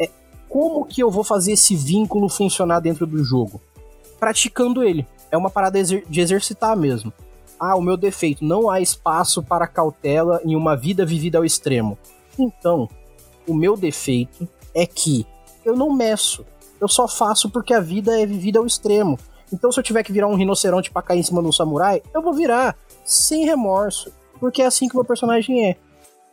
É, 0.00 0.08
como 0.48 0.86
que 0.86 1.02
eu 1.02 1.10
vou 1.10 1.22
fazer 1.22 1.52
esse 1.52 1.76
vínculo 1.76 2.28
funcionar 2.28 2.80
dentro 2.80 3.06
do 3.06 3.22
jogo? 3.22 3.60
Praticando 4.24 4.82
ele. 4.82 5.06
É 5.30 5.36
uma 5.36 5.50
parada 5.50 5.82
de 5.82 6.20
exercitar 6.20 6.76
mesmo. 6.76 7.12
Ah, 7.58 7.76
o 7.76 7.82
meu 7.82 7.96
defeito, 7.96 8.44
não 8.44 8.70
há 8.70 8.80
espaço 8.80 9.42
para 9.42 9.66
cautela 9.66 10.40
em 10.44 10.56
uma 10.56 10.76
vida 10.76 11.04
vivida 11.04 11.38
ao 11.38 11.44
extremo. 11.44 11.98
Então, 12.38 12.88
o 13.46 13.54
meu 13.54 13.76
defeito 13.76 14.48
é 14.74 14.86
que 14.86 15.26
eu 15.64 15.76
não 15.76 15.92
meço 15.92 16.44
eu 16.84 16.88
só 16.88 17.08
faço 17.08 17.48
porque 17.48 17.72
a 17.72 17.80
vida 17.80 18.20
é 18.20 18.26
vivida 18.26 18.58
ao 18.58 18.66
extremo. 18.66 19.18
Então, 19.52 19.72
se 19.72 19.80
eu 19.80 19.84
tiver 19.84 20.02
que 20.02 20.12
virar 20.12 20.28
um 20.28 20.34
rinoceronte 20.34 20.90
pra 20.90 21.00
cair 21.00 21.20
em 21.20 21.22
cima 21.22 21.40
de 21.40 21.48
um 21.48 21.52
samurai, 21.52 22.02
eu 22.12 22.20
vou 22.20 22.34
virar 22.34 22.76
sem 23.04 23.46
remorso, 23.46 24.12
porque 24.38 24.60
é 24.60 24.66
assim 24.66 24.86
que 24.86 24.94
o 24.94 24.98
meu 24.98 25.04
personagem 25.04 25.70
é. 25.70 25.76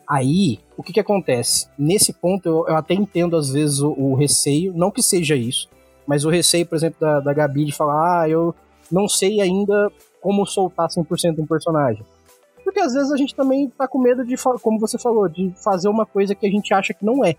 Aí, 0.07 0.59
o 0.75 0.83
que 0.83 0.91
que 0.91 0.99
acontece? 0.99 1.67
Nesse 1.77 2.11
ponto, 2.11 2.45
eu, 2.45 2.65
eu 2.67 2.75
até 2.75 2.93
entendo 2.93 3.37
às 3.37 3.49
vezes 3.49 3.79
o, 3.79 3.91
o, 3.91 4.13
receio, 4.13 4.73
não 4.75 4.91
que 4.91 5.01
seja 5.01 5.35
isso, 5.35 5.69
mas 6.11 6.25
o 6.25 6.29
receio, 6.29 6.65
por 6.65 6.75
exemplo, 6.75 6.99
da, 6.99 7.21
da 7.21 7.33
Gabi 7.33 7.63
de 7.63 7.71
falar, 7.71 8.23
ah, 8.23 8.29
eu 8.29 8.53
não 8.91 9.07
sei 9.07 9.39
ainda 9.39 9.89
como 10.19 10.45
soltar 10.45 10.89
100% 10.89 11.39
um 11.39 11.47
personagem. 11.47 12.05
Porque 12.65 12.81
às 12.81 12.93
vezes 12.93 13.13
a 13.13 13.15
gente 13.15 13.33
também 13.33 13.69
tá 13.69 13.87
com 13.87 13.97
medo 13.97 14.25
de, 14.25 14.35
como 14.61 14.77
você 14.77 14.97
falou, 14.97 15.29
de 15.29 15.53
fazer 15.63 15.87
uma 15.87 16.05
coisa 16.05 16.35
que 16.35 16.45
a 16.45 16.49
gente 16.49 16.73
acha 16.73 16.93
que 16.93 17.05
não 17.05 17.23
é. 17.23 17.37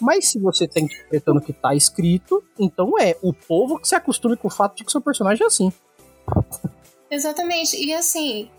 Mas 0.00 0.26
se 0.28 0.40
você 0.40 0.66
tá 0.66 0.80
interpretando 0.80 1.38
o 1.38 1.40
que 1.40 1.52
tá 1.52 1.72
escrito, 1.72 2.42
então 2.58 2.98
é 2.98 3.16
o 3.22 3.32
povo 3.32 3.78
que 3.78 3.86
se 3.86 3.94
acostume 3.94 4.36
com 4.36 4.48
o 4.48 4.50
fato 4.50 4.74
de 4.74 4.84
que 4.84 4.90
seu 4.90 5.00
personagem 5.00 5.44
é 5.44 5.46
assim. 5.46 5.72
Exatamente. 7.08 7.76
E 7.76 7.94
assim, 7.94 8.50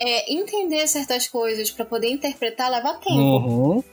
é, 0.00 0.32
entender 0.32 0.86
certas 0.86 1.28
coisas 1.28 1.70
para 1.70 1.84
poder 1.84 2.08
interpretar 2.08 2.70
leva 2.70 2.94
tempo. 2.94 3.20
Uhum. 3.20 3.84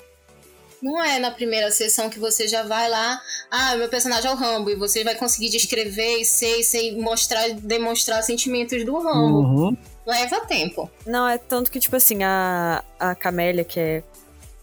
Não 0.82 1.04
é 1.04 1.20
na 1.20 1.30
primeira 1.30 1.70
sessão 1.70 2.10
que 2.10 2.20
você 2.20 2.48
já 2.48 2.64
vai 2.64 2.90
lá, 2.90 3.22
ah, 3.52 3.76
meu 3.76 3.88
personagem 3.88 4.30
é 4.30 4.34
o 4.34 4.38
Rambo, 4.38 4.70
e 4.70 4.76
você 4.76 5.04
vai 5.04 5.16
conseguir 5.16 5.50
descrever 5.50 6.18
e 6.18 6.26
ser, 6.26 6.60
e 6.60 6.64
ser 6.64 6.98
mostrar, 6.98 7.50
demonstrar 7.52 8.24
sentimentos 8.24 8.84
do 8.84 8.98
Rambo. 8.98 9.40
Uhum. 9.40 9.78
Leva 10.06 10.40
tempo. 10.42 10.90
Não, 11.06 11.28
é 11.28 11.38
tanto 11.38 11.72
que, 11.72 11.80
tipo 11.80 11.96
assim, 11.96 12.24
a, 12.24 12.84
a 13.00 13.14
Camélia, 13.14 13.64
que 13.64 13.80
é 13.80 14.04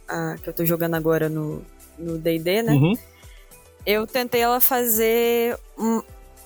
a 0.09 0.37
que 0.42 0.48
eu 0.48 0.52
tô 0.52 0.64
jogando 0.64 0.94
agora 0.94 1.28
no, 1.28 1.64
no 1.96 2.18
D&D, 2.18 2.62
né? 2.62 2.72
Uhum. 2.72 2.94
Eu 3.87 4.07
tentei 4.07 4.40
ela 4.40 4.61
fazer 4.61 5.57
um, 5.78 6.02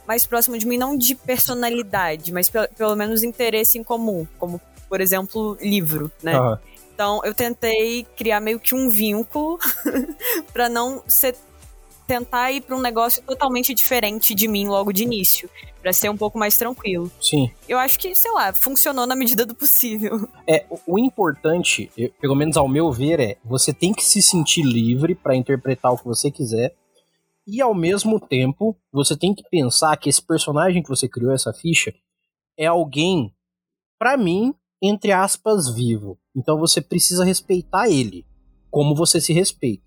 mais 0.07 0.27
próximo 0.27 0.59
de 0.59 0.67
mim, 0.67 0.77
não 0.77 0.97
de 0.97 1.15
personalidade, 1.15 2.33
mas 2.33 2.51
pelo, 2.51 2.69
pelo 2.69 2.97
menos 2.97 3.23
interesse 3.23 3.79
em 3.79 3.85
comum, 3.85 4.27
como, 4.39 4.61
por 4.89 5.01
exemplo, 5.01 5.57
livro, 5.61 6.11
né? 6.23 6.39
Uhum. 6.39 6.59
Então, 6.95 7.21
eu 7.25 7.35
tentei 7.35 8.05
criar 8.17 8.41
meio 8.41 8.61
que 8.61 8.75
um 8.75 8.89
vínculo 8.89 9.59
para 10.53 10.69
não 10.69 11.03
ser 11.07 11.37
tentar 12.07 12.53
ir 12.53 12.61
para 12.61 12.77
um 12.77 12.81
negócio 12.81 13.23
totalmente 13.23 13.73
diferente 13.73 14.35
de 14.35 14.47
mim 14.47 14.67
logo 14.67 14.93
de 14.93 15.03
início, 15.03 15.49
para 15.81 15.93
ser 15.93 16.11
um 16.11 16.17
pouco 16.17 16.39
mais 16.39 16.59
tranquilo. 16.59 17.11
Sim. 17.21 17.51
Eu 17.69 17.79
acho 17.79 17.99
que, 17.99 18.15
sei 18.15 18.31
lá, 18.33 18.53
funcionou 18.53 19.07
na 19.07 19.17
medida 19.17 19.47
do 19.47 19.55
possível. 19.55 20.29
É, 20.47 20.67
o 20.87 20.99
importante, 20.99 21.91
pelo 22.21 22.35
menos 22.35 22.57
ao 22.57 22.69
meu 22.69 22.91
ver, 22.91 23.21
é 23.21 23.37
você 23.45 23.73
tem 23.73 23.95
que 23.95 24.05
se 24.05 24.21
sentir 24.21 24.63
livre 24.63 25.15
para 25.15 25.37
interpretar 25.37 25.93
o 25.93 25.97
que 25.97 26.05
você 26.05 26.31
quiser. 26.31 26.75
E 27.47 27.63
ao 27.63 27.75
mesmo 27.75 28.21
tempo, 28.21 28.77
você 28.93 29.17
tem 29.17 29.33
que 29.35 29.43
pensar 29.49 29.97
que 29.97 30.09
esse 30.09 30.21
personagem 30.21 30.83
que 30.83 30.89
você 30.89 31.09
criou, 31.09 31.33
essa 31.33 31.53
ficha, 31.53 31.95
é 32.59 32.67
alguém, 32.67 33.33
para 33.99 34.17
mim, 34.17 34.53
entre 34.83 35.13
aspas, 35.13 35.73
vivo. 35.73 36.19
Então 36.35 36.59
você 36.59 36.81
precisa 36.81 37.25
respeitar 37.25 37.89
ele, 37.89 38.27
como 38.71 38.95
você 38.95 39.21
se 39.21 39.33
respeita. 39.33 39.85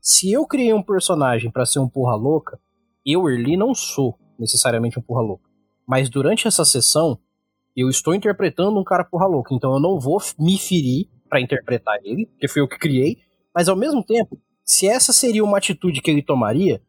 Se 0.00 0.32
eu 0.32 0.46
criei 0.46 0.72
um 0.72 0.82
personagem 0.82 1.50
para 1.50 1.66
ser 1.66 1.78
um 1.78 1.88
porra 1.88 2.16
louca, 2.16 2.58
eu, 3.04 3.28
Erli, 3.28 3.56
não 3.56 3.74
sou 3.74 4.18
necessariamente 4.38 4.98
um 4.98 5.02
porra 5.02 5.22
louca. 5.22 5.48
Mas 5.86 6.08
durante 6.08 6.48
essa 6.48 6.64
sessão, 6.64 7.18
eu 7.76 7.88
estou 7.88 8.14
interpretando 8.14 8.78
um 8.78 8.84
cara 8.84 9.04
porra 9.04 9.26
louca. 9.26 9.54
Então 9.54 9.72
eu 9.72 9.80
não 9.80 9.98
vou 9.98 10.18
me 10.38 10.58
ferir 10.58 11.08
para 11.28 11.40
interpretar 11.40 11.98
ele, 12.02 12.26
porque 12.26 12.48
foi 12.48 12.62
eu 12.62 12.68
que 12.68 12.78
criei. 12.78 13.18
Mas 13.54 13.68
ao 13.68 13.76
mesmo 13.76 14.02
tempo, 14.02 14.40
se 14.64 14.88
essa 14.88 15.12
seria 15.12 15.44
uma 15.44 15.58
atitude 15.58 16.00
que 16.00 16.10
ele 16.10 16.22
tomaria, 16.22 16.82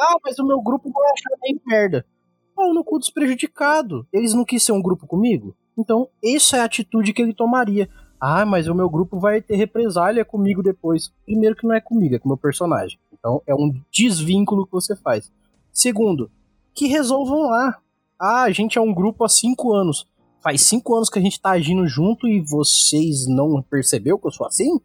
ah, 0.00 0.16
mas 0.24 0.38
o 0.38 0.46
meu 0.46 0.60
grupo 0.60 0.90
vai 0.92 1.10
achar 1.10 1.38
bem 1.40 1.60
merda. 1.66 2.06
Pau 2.54 2.72
no 2.74 2.84
cu 2.84 2.98
dos 2.98 3.10
prejudicados. 3.10 4.04
Eles 4.12 4.34
não 4.34 4.44
quis 4.44 4.62
ser 4.62 4.72
um 4.72 4.82
grupo 4.82 5.06
comigo? 5.06 5.56
Então, 5.76 6.08
essa 6.22 6.56
é 6.56 6.60
a 6.60 6.64
atitude 6.64 7.12
que 7.12 7.22
ele 7.22 7.34
tomaria. 7.34 7.88
Ah, 8.20 8.44
mas 8.44 8.66
o 8.66 8.74
meu 8.74 8.90
grupo 8.90 9.18
vai 9.18 9.40
ter 9.40 9.56
represália 9.56 10.24
comigo 10.24 10.62
depois. 10.62 11.12
Primeiro 11.24 11.54
que 11.54 11.66
não 11.66 11.74
é 11.74 11.80
comigo, 11.80 12.14
é 12.14 12.18
com 12.18 12.28
o 12.28 12.30
meu 12.30 12.36
personagem. 12.36 12.98
Então, 13.12 13.42
é 13.46 13.54
um 13.54 13.72
desvínculo 13.90 14.66
que 14.66 14.72
você 14.72 14.96
faz. 14.96 15.30
Segundo, 15.72 16.30
que 16.74 16.86
resolvam 16.86 17.42
lá. 17.48 17.78
Ah, 18.18 18.42
a 18.42 18.50
gente 18.50 18.78
é 18.78 18.80
um 18.80 18.92
grupo 18.92 19.24
há 19.24 19.28
cinco 19.28 19.72
anos. 19.72 20.06
Faz 20.42 20.62
cinco 20.62 20.94
anos 20.94 21.08
que 21.08 21.18
a 21.18 21.22
gente 21.22 21.40
tá 21.40 21.50
agindo 21.50 21.86
junto 21.86 22.26
e 22.26 22.40
vocês 22.40 23.26
não 23.28 23.62
percebeu 23.62 24.18
que 24.18 24.26
eu 24.26 24.32
sou 24.32 24.46
assim? 24.46 24.80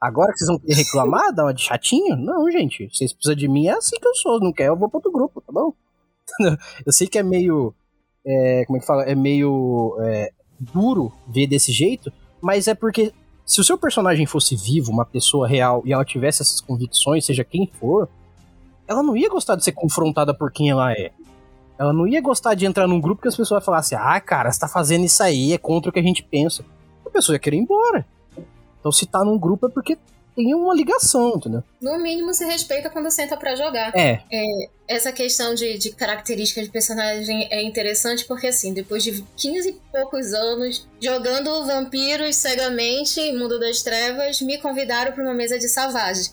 Agora 0.00 0.32
que 0.32 0.38
vocês 0.38 0.48
vão 0.48 0.60
reclamar, 0.68 1.32
dar 1.32 1.44
uma 1.44 1.54
de 1.54 1.62
chatinho? 1.62 2.16
Não, 2.16 2.48
gente. 2.50 2.88
Vocês 2.92 3.12
precisam 3.12 3.36
de 3.36 3.48
mim, 3.48 3.66
é 3.66 3.72
assim 3.72 3.98
que 3.98 4.06
eu 4.06 4.14
sou. 4.14 4.38
Não 4.40 4.52
quer, 4.52 4.68
eu 4.68 4.76
vou 4.76 4.88
para 4.88 4.98
outro 4.98 5.12
grupo, 5.12 5.40
tá 5.40 5.52
bom? 5.52 5.72
eu 6.86 6.92
sei 6.92 7.06
que 7.08 7.18
é 7.18 7.22
meio. 7.22 7.74
É, 8.24 8.64
como 8.66 8.76
é 8.76 8.80
que 8.80 8.86
fala? 8.86 9.02
É 9.04 9.14
meio 9.14 9.96
é, 10.02 10.32
duro 10.60 11.12
ver 11.26 11.46
desse 11.46 11.72
jeito, 11.72 12.12
mas 12.40 12.68
é 12.68 12.74
porque 12.74 13.12
se 13.44 13.60
o 13.60 13.64
seu 13.64 13.78
personagem 13.78 14.26
fosse 14.26 14.54
vivo, 14.54 14.92
uma 14.92 15.04
pessoa 15.04 15.48
real, 15.48 15.82
e 15.84 15.92
ela 15.92 16.04
tivesse 16.04 16.42
essas 16.42 16.60
convicções, 16.60 17.24
seja 17.24 17.44
quem 17.44 17.70
for, 17.80 18.08
ela 18.86 19.02
não 19.02 19.16
ia 19.16 19.28
gostar 19.28 19.56
de 19.56 19.64
ser 19.64 19.72
confrontada 19.72 20.34
por 20.34 20.52
quem 20.52 20.70
ela 20.70 20.92
é. 20.92 21.12
Ela 21.78 21.92
não 21.92 22.06
ia 22.06 22.20
gostar 22.20 22.54
de 22.54 22.66
entrar 22.66 22.86
num 22.86 23.00
grupo 23.00 23.22
que 23.22 23.28
as 23.28 23.36
pessoas 23.36 23.64
falassem, 23.64 23.96
ah, 23.96 24.20
cara, 24.20 24.50
você 24.50 24.60
tá 24.60 24.68
fazendo 24.68 25.04
isso 25.04 25.22
aí, 25.22 25.52
é 25.52 25.58
contra 25.58 25.90
o 25.90 25.92
que 25.92 25.98
a 25.98 26.02
gente 26.02 26.22
pensa. 26.22 26.64
A 27.06 27.10
pessoa 27.10 27.36
ia 27.36 27.40
querer 27.40 27.56
ir 27.56 27.60
embora. 27.60 28.04
Então 28.80 28.92
se 28.92 29.06
tá 29.06 29.24
num 29.24 29.38
grupo 29.38 29.66
é 29.66 29.70
porque 29.70 29.98
tem 30.38 30.54
uma 30.54 30.72
ligação, 30.72 31.32
entendeu? 31.34 31.64
No 31.82 31.98
mínimo 31.98 32.32
se 32.32 32.44
respeita 32.44 32.88
quando 32.88 33.10
senta 33.10 33.36
para 33.36 33.56
jogar. 33.56 33.92
É. 33.92 34.22
é. 34.32 34.68
Essa 34.86 35.10
questão 35.10 35.52
de, 35.52 35.76
de 35.76 35.90
características 35.90 36.66
de 36.66 36.70
personagem 36.70 37.48
é 37.50 37.60
interessante 37.60 38.24
porque, 38.24 38.46
assim, 38.46 38.72
depois 38.72 39.02
de 39.02 39.24
15 39.36 39.68
e 39.68 39.72
poucos 39.90 40.32
anos 40.32 40.88
jogando 41.02 41.66
vampiros 41.66 42.36
cegamente 42.36 43.20
em 43.20 43.36
Mundo 43.36 43.58
das 43.58 43.82
Trevas, 43.82 44.40
me 44.40 44.58
convidaram 44.58 45.10
para 45.10 45.24
uma 45.24 45.34
mesa 45.34 45.58
de 45.58 45.68
Savage. 45.68 46.30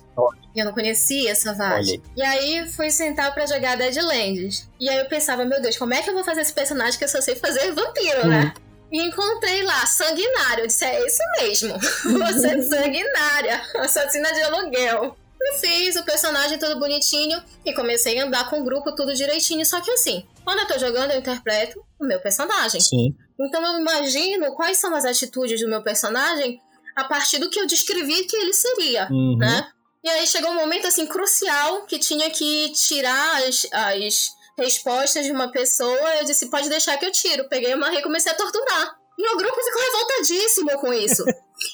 E 0.56 0.60
eu 0.60 0.66
não 0.66 0.72
conhecia 0.72 1.36
Savage. 1.36 2.00
E 2.16 2.22
aí 2.22 2.70
fui 2.70 2.92
sentar 2.92 3.34
para 3.34 3.48
jogar 3.48 3.76
Deadlands. 3.76 4.70
E 4.80 4.88
aí 4.88 5.00
eu 5.00 5.06
pensava, 5.08 5.44
meu 5.46 5.60
Deus, 5.60 5.78
como 5.78 5.96
é 5.96 6.02
que 6.04 6.12
eu 6.12 6.14
vou 6.14 6.24
fazer 6.24 6.42
esse 6.42 6.54
personagem 6.54 6.98
que 7.00 7.06
eu 7.06 7.10
só 7.10 7.20
sei 7.22 7.36
fazer 7.36 7.74
vampiro, 7.74 8.28
né? 8.28 8.54
E 8.96 9.02
encontrei 9.02 9.62
lá, 9.64 9.86
sanguinário. 9.86 10.64
Eu 10.64 10.68
disse, 10.68 10.86
é 10.86 11.06
isso 11.06 11.22
mesmo. 11.38 11.78
Você 12.18 12.48
é 12.48 12.62
sanguinária, 12.62 13.62
assassina 13.76 14.32
de 14.32 14.42
aluguel. 14.42 15.18
Eu 15.42 15.54
fiz 15.56 15.98
o 15.98 16.06
personagem 16.06 16.58
todo 16.58 16.80
bonitinho 16.80 17.44
e 17.66 17.74
comecei 17.74 18.18
a 18.18 18.26
andar 18.26 18.50
com 18.50 18.62
o 18.62 18.64
grupo 18.64 18.96
tudo 18.96 19.14
direitinho. 19.14 19.66
Só 19.66 19.82
que 19.82 19.92
assim, 19.92 20.26
quando 20.46 20.60
eu 20.60 20.68
tô 20.68 20.80
jogando, 20.80 21.12
eu 21.12 21.20
interpreto 21.20 21.84
o 22.00 22.06
meu 22.06 22.22
personagem. 22.22 22.80
Sim. 22.80 23.14
Então 23.38 23.62
eu 23.66 23.82
imagino 23.82 24.56
quais 24.56 24.78
são 24.78 24.96
as 24.96 25.04
atitudes 25.04 25.60
do 25.60 25.68
meu 25.68 25.84
personagem 25.84 26.62
a 26.96 27.04
partir 27.04 27.38
do 27.38 27.50
que 27.50 27.60
eu 27.60 27.68
descrevi 27.68 28.24
que 28.24 28.38
ele 28.38 28.54
seria, 28.54 29.10
uhum. 29.12 29.36
né? 29.38 29.68
E 30.06 30.10
aí 30.10 30.26
chegou 30.26 30.52
um 30.52 30.56
momento 30.56 30.88
assim 30.88 31.06
crucial 31.06 31.86
que 31.86 32.00
tinha 32.00 32.30
que 32.30 32.72
tirar 32.72 33.44
as, 33.44 33.68
as 33.74 34.30
respostas 34.58 35.26
de 35.26 35.32
uma 35.32 35.52
pessoa, 35.52 36.16
eu 36.18 36.26
disse, 36.26 36.50
pode 36.50 36.70
deixar 36.70 36.98
que 36.98 37.06
eu 37.06 37.12
tiro. 37.12 37.48
Peguei 37.50 37.74
uma 37.74 37.94
e 37.94 38.02
comecei 38.02 38.32
a 38.32 38.36
torturar. 38.36 38.96
E 39.18 39.30
o 39.30 39.38
grupo 39.38 39.64
ficou 39.64 39.82
revoltadíssimo 39.82 40.72
com 40.80 40.94
isso. 40.94 41.24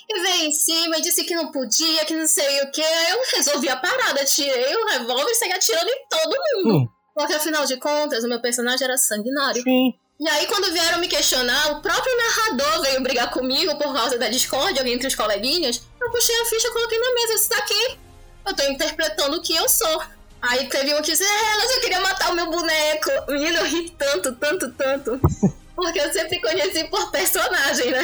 e 0.10 0.20
veio 0.22 0.44
em 0.46 0.52
cima 0.52 0.98
e 0.98 1.02
disse 1.02 1.24
que 1.24 1.36
não 1.36 1.52
podia, 1.52 2.06
que 2.06 2.16
não 2.16 2.28
sei 2.28 2.62
o 2.62 2.72
que. 2.72 2.82
Aí 2.82 3.12
eu 3.12 3.20
resolvi 3.36 3.70
a 3.70 3.76
parada, 3.76 4.24
tirei 4.26 4.76
o 4.76 4.86
revólver 4.86 5.32
e 5.32 5.36
saí 5.36 5.52
atirando 5.52 5.90
em 5.90 6.08
todo 6.08 6.38
mundo. 6.56 6.78
Hum. 6.78 6.90
Porque 7.16 7.34
afinal 7.34 7.66
de 7.66 7.78
contas, 7.78 8.24
o 8.24 8.28
meu 8.28 8.40
personagem 8.42 8.86
era 8.86 8.98
sanguinário. 8.98 9.62
Sim. 9.64 9.94
E 10.20 10.30
aí, 10.30 10.46
quando 10.46 10.72
vieram 10.72 11.00
me 11.00 11.08
questionar, 11.08 11.72
o 11.72 11.82
próprio 11.82 12.16
narrador 12.16 12.82
veio 12.84 13.02
brigar 13.02 13.32
comigo 13.32 13.76
por 13.76 13.92
causa 13.92 14.20
da 14.20 14.30
discórdia 14.30 14.88
entre 14.88 15.08
os 15.08 15.16
coleguinhas. 15.16 15.82
Eu 16.00 16.12
puxei 16.12 16.42
a 16.42 16.46
ficha, 16.46 16.72
coloquei 16.72 17.00
na 17.00 17.14
mesa. 17.16 17.34
Isso 17.34 17.50
daqui, 17.50 17.98
eu 18.46 18.56
tô 18.56 18.64
interpretando 18.66 19.38
o 19.38 19.42
que 19.42 19.56
eu 19.56 19.68
sou. 19.68 20.04
Aí 20.42 20.68
teve 20.68 20.94
um 20.96 21.02
que 21.02 21.12
disse, 21.12 21.24
é, 21.24 21.58
mas 21.58 21.72
eu 21.76 21.82
queria 21.82 22.02
matar 22.02 22.32
o 22.32 22.36
meu 22.36 22.50
boneco. 22.50 23.10
Menino, 23.30 23.58
eu 23.58 23.66
ri 23.66 23.90
tanto, 23.92 24.34
tanto, 24.36 24.72
tanto. 24.72 25.20
Porque 25.76 26.00
eu 26.00 26.12
sempre 26.12 26.42
conheci 26.42 26.84
por 26.86 27.12
personagem, 27.12 27.92
né? 27.92 28.04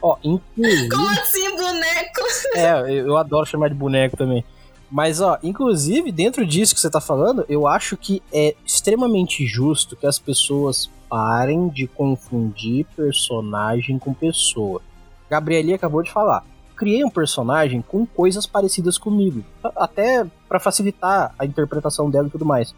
Ó, 0.00 0.16
inclusive... 0.22 0.88
Como 0.88 1.08
assim, 1.10 1.56
boneco? 1.56 2.20
É, 2.56 2.90
eu 2.90 3.16
adoro 3.16 3.46
chamar 3.46 3.68
de 3.68 3.74
boneco 3.74 4.16
também. 4.16 4.44
Mas, 4.90 5.20
ó, 5.20 5.38
inclusive, 5.42 6.10
dentro 6.12 6.46
disso 6.46 6.74
que 6.74 6.80
você 6.80 6.90
tá 6.90 7.00
falando, 7.00 7.44
eu 7.48 7.66
acho 7.66 7.96
que 7.96 8.22
é 8.32 8.54
extremamente 8.64 9.46
justo 9.46 9.96
que 9.96 10.06
as 10.06 10.18
pessoas 10.18 10.90
parem 11.08 11.68
de 11.68 11.86
confundir 11.86 12.86
personagem 12.96 13.98
com 13.98 14.14
pessoa. 14.14 14.80
Gabrieli 15.28 15.74
acabou 15.74 16.02
de 16.02 16.10
falar 16.10 16.44
criei 16.76 17.04
um 17.04 17.10
personagem 17.10 17.82
com 17.82 18.06
coisas 18.06 18.46
parecidas 18.46 18.98
comigo, 18.98 19.44
até 19.76 20.26
para 20.48 20.60
facilitar 20.60 21.34
a 21.38 21.44
interpretação 21.44 22.10
dela 22.10 22.28
e 22.28 22.30
tudo 22.30 22.44
mais. 22.44 22.74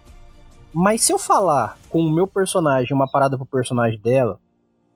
Mas 0.72 1.02
se 1.02 1.12
eu 1.12 1.18
falar 1.18 1.78
com 1.88 2.00
o 2.00 2.12
meu 2.12 2.26
personagem 2.26 2.94
uma 2.94 3.10
parada 3.10 3.36
pro 3.36 3.46
personagem 3.46 3.98
dela, 3.98 4.38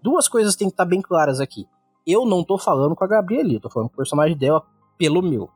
duas 0.03 0.29
coisas 0.29 0.55
têm 0.55 0.69
que 0.69 0.75
estar 0.75 0.85
tá 0.85 0.91
bem 0.91 1.01
claras 1.01 1.41
aqui. 1.41 1.67
Eu 2.07 2.27
não 2.27 2.45
tô 2.45 2.59
falando 2.59 2.95
com 2.95 3.05
a 3.05 3.09
Gabriela, 3.09 3.53
eu 3.53 3.61
tô 3.61 3.71
falando 3.71 3.89
com 3.89 3.95
o 3.95 3.97
personagem 3.97 4.37
dela 4.37 4.63
pelo 4.99 5.23
meu. 5.23 5.49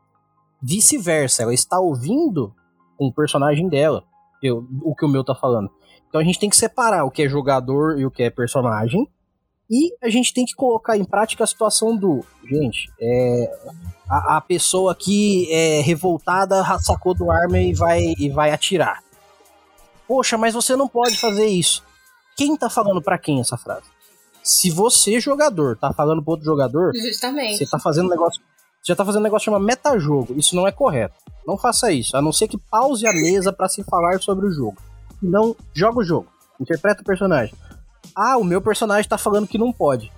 Vice-versa, 0.61 1.43
ela 1.43 1.53
está 1.53 1.79
ouvindo 1.79 2.53
com 2.97 3.07
o 3.07 3.13
personagem 3.13 3.67
dela 3.67 4.03
eu, 4.41 4.67
o 4.81 4.95
que 4.95 5.05
o 5.05 5.09
meu 5.09 5.23
tá 5.23 5.35
falando. 5.35 5.69
Então 6.07 6.21
a 6.21 6.23
gente 6.23 6.39
tem 6.39 6.49
que 6.49 6.57
separar 6.57 7.03
o 7.03 7.11
que 7.11 7.23
é 7.23 7.29
jogador 7.29 7.99
e 7.99 8.05
o 8.05 8.11
que 8.11 8.23
é 8.23 8.29
personagem 8.29 9.07
e 9.69 9.95
a 10.01 10.09
gente 10.09 10.33
tem 10.33 10.45
que 10.45 10.53
colocar 10.53 10.97
em 10.97 11.03
prática 11.03 11.43
a 11.43 11.47
situação 11.47 11.95
do. 11.95 12.23
Gente, 12.43 12.89
é, 12.99 13.51
a, 14.09 14.37
a 14.37 14.41
pessoa 14.41 14.91
aqui 14.91 15.51
é 15.51 15.81
revoltada 15.81 16.63
sacou 16.79 17.13
do 17.13 17.31
arma 17.31 17.59
e 17.59 17.73
vai, 17.73 18.13
e 18.17 18.29
vai 18.29 18.51
atirar. 18.51 19.03
Poxa, 20.07 20.37
mas 20.37 20.53
você 20.53 20.75
não 20.75 20.87
pode 20.87 21.17
fazer 21.17 21.47
isso. 21.47 21.83
Quem 22.37 22.55
tá 22.55 22.69
falando 22.69 23.01
para 23.01 23.17
quem 23.17 23.39
essa 23.39 23.57
frase? 23.57 23.87
Se 24.43 24.69
você, 24.69 25.19
jogador, 25.19 25.75
tá 25.75 25.91
falando 25.91 26.21
pro 26.21 26.31
outro 26.31 26.45
jogador, 26.45 26.91
Justamente. 26.95 27.57
você 27.57 27.65
tá 27.65 27.79
fazendo 27.79 28.05
um 28.05 28.09
negócio. 28.09 28.41
Você 28.81 28.91
já 28.91 28.95
tá 28.95 29.03
fazendo 29.03 29.21
um 29.21 29.23
negócio 29.23 29.45
chamado 29.45 29.65
metajogo. 29.65 30.35
Isso 30.37 30.55
não 30.55 30.67
é 30.67 30.71
correto. 30.71 31.15
Não 31.47 31.57
faça 31.57 31.91
isso. 31.91 32.15
A 32.15 32.21
não 32.21 32.31
ser 32.31 32.47
que 32.47 32.57
pause 32.57 33.07
a 33.07 33.11
mesa 33.13 33.51
para 33.51 33.67
se 33.67 33.83
falar 33.83 34.21
sobre 34.21 34.45
o 34.45 34.51
jogo. 34.51 34.77
Não, 35.19 35.55
joga 35.73 35.99
o 35.99 36.03
jogo. 36.03 36.27
Interpreta 36.59 37.01
o 37.01 37.05
personagem. 37.05 37.55
Ah, 38.15 38.37
o 38.37 38.43
meu 38.43 38.61
personagem 38.61 39.07
tá 39.07 39.17
falando 39.17 39.47
que 39.47 39.57
não 39.57 39.71
pode. 39.71 40.11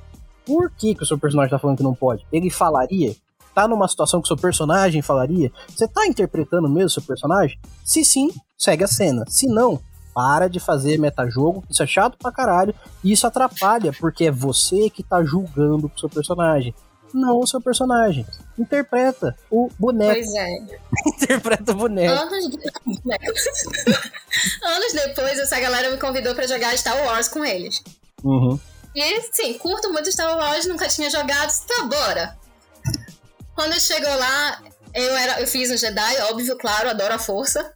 Por 0.46 0.72
que, 0.72 0.96
que 0.96 1.04
o 1.04 1.06
seu 1.06 1.18
personagem 1.18 1.52
tá 1.52 1.60
falando 1.60 1.78
que 1.78 1.84
não 1.84 1.94
pode? 1.94 2.26
Ele 2.32 2.50
falaria? 2.50 3.16
Tá 3.54 3.68
numa 3.68 3.88
situação 3.88 4.22
que 4.22 4.26
o 4.26 4.28
seu 4.28 4.38
personagem 4.38 5.02
falaria? 5.02 5.52
Você 5.68 5.88
tá 5.88 6.06
interpretando 6.06 6.70
mesmo 6.70 6.88
o 6.88 6.90
seu 6.90 7.04
personagem? 7.04 7.60
Se 7.84 8.06
sim, 8.06 8.32
segue 8.58 8.84
a 8.84 8.88
cena. 8.88 9.26
Se 9.28 9.48
não, 9.48 9.80
para 10.14 10.48
de 10.48 10.60
fazer 10.60 10.98
metajogo, 10.98 11.64
isso 11.70 11.84
é 11.84 11.88
chato 11.88 12.18
pra 12.18 12.32
caralho, 12.32 12.74
e 13.04 13.12
isso 13.12 13.28
atrapalha, 13.28 13.92
porque 14.00 14.26
é 14.26 14.32
você 14.32 14.90
que 14.90 15.04
tá 15.04 15.24
julgando 15.24 15.92
o 15.94 16.00
seu 16.00 16.10
personagem 16.10 16.74
não 17.14 17.40
o 17.40 17.48
seu 17.48 17.62
personagem. 17.62 18.26
Interpreta 18.58 19.36
o 19.50 19.70
boneco. 19.78 20.14
Pois 20.14 20.36
é. 20.36 20.58
Interpreta 21.08 21.72
o 21.72 21.76
boneco. 21.76 22.14
Anos, 22.14 22.50
de... 22.50 22.58
Anos 24.64 24.94
depois, 24.94 25.40
essa 25.40 25.60
galera 25.60 25.92
me 25.92 25.98
convidou 25.98 26.36
para 26.36 26.48
jogar 26.48 26.78
Star 26.78 26.98
Wars 27.06 27.28
com 27.28 27.46
eles. 27.46 27.84
Uhum. 28.24 28.60
E, 28.96 29.22
sim, 29.32 29.54
curto 29.56 29.92
muito 29.94 30.12
Star 30.12 30.36
Wars, 30.36 30.66
nunca 30.66 30.88
tinha 30.88 31.10
jogado, 31.10 31.52
tá, 31.68 31.84
bora. 31.84 32.38
Quando 33.54 33.80
chegou 33.80 34.16
lá, 34.18 34.62
eu, 34.94 35.16
era, 35.16 35.42
eu 35.42 35.48
fiz 35.48 35.70
um 35.70 35.78
Jedi, 35.78 36.22
óbvio, 36.32 36.58
claro, 36.58 36.90
adoro 36.90 37.14
a 37.14 37.20
força. 37.20 37.74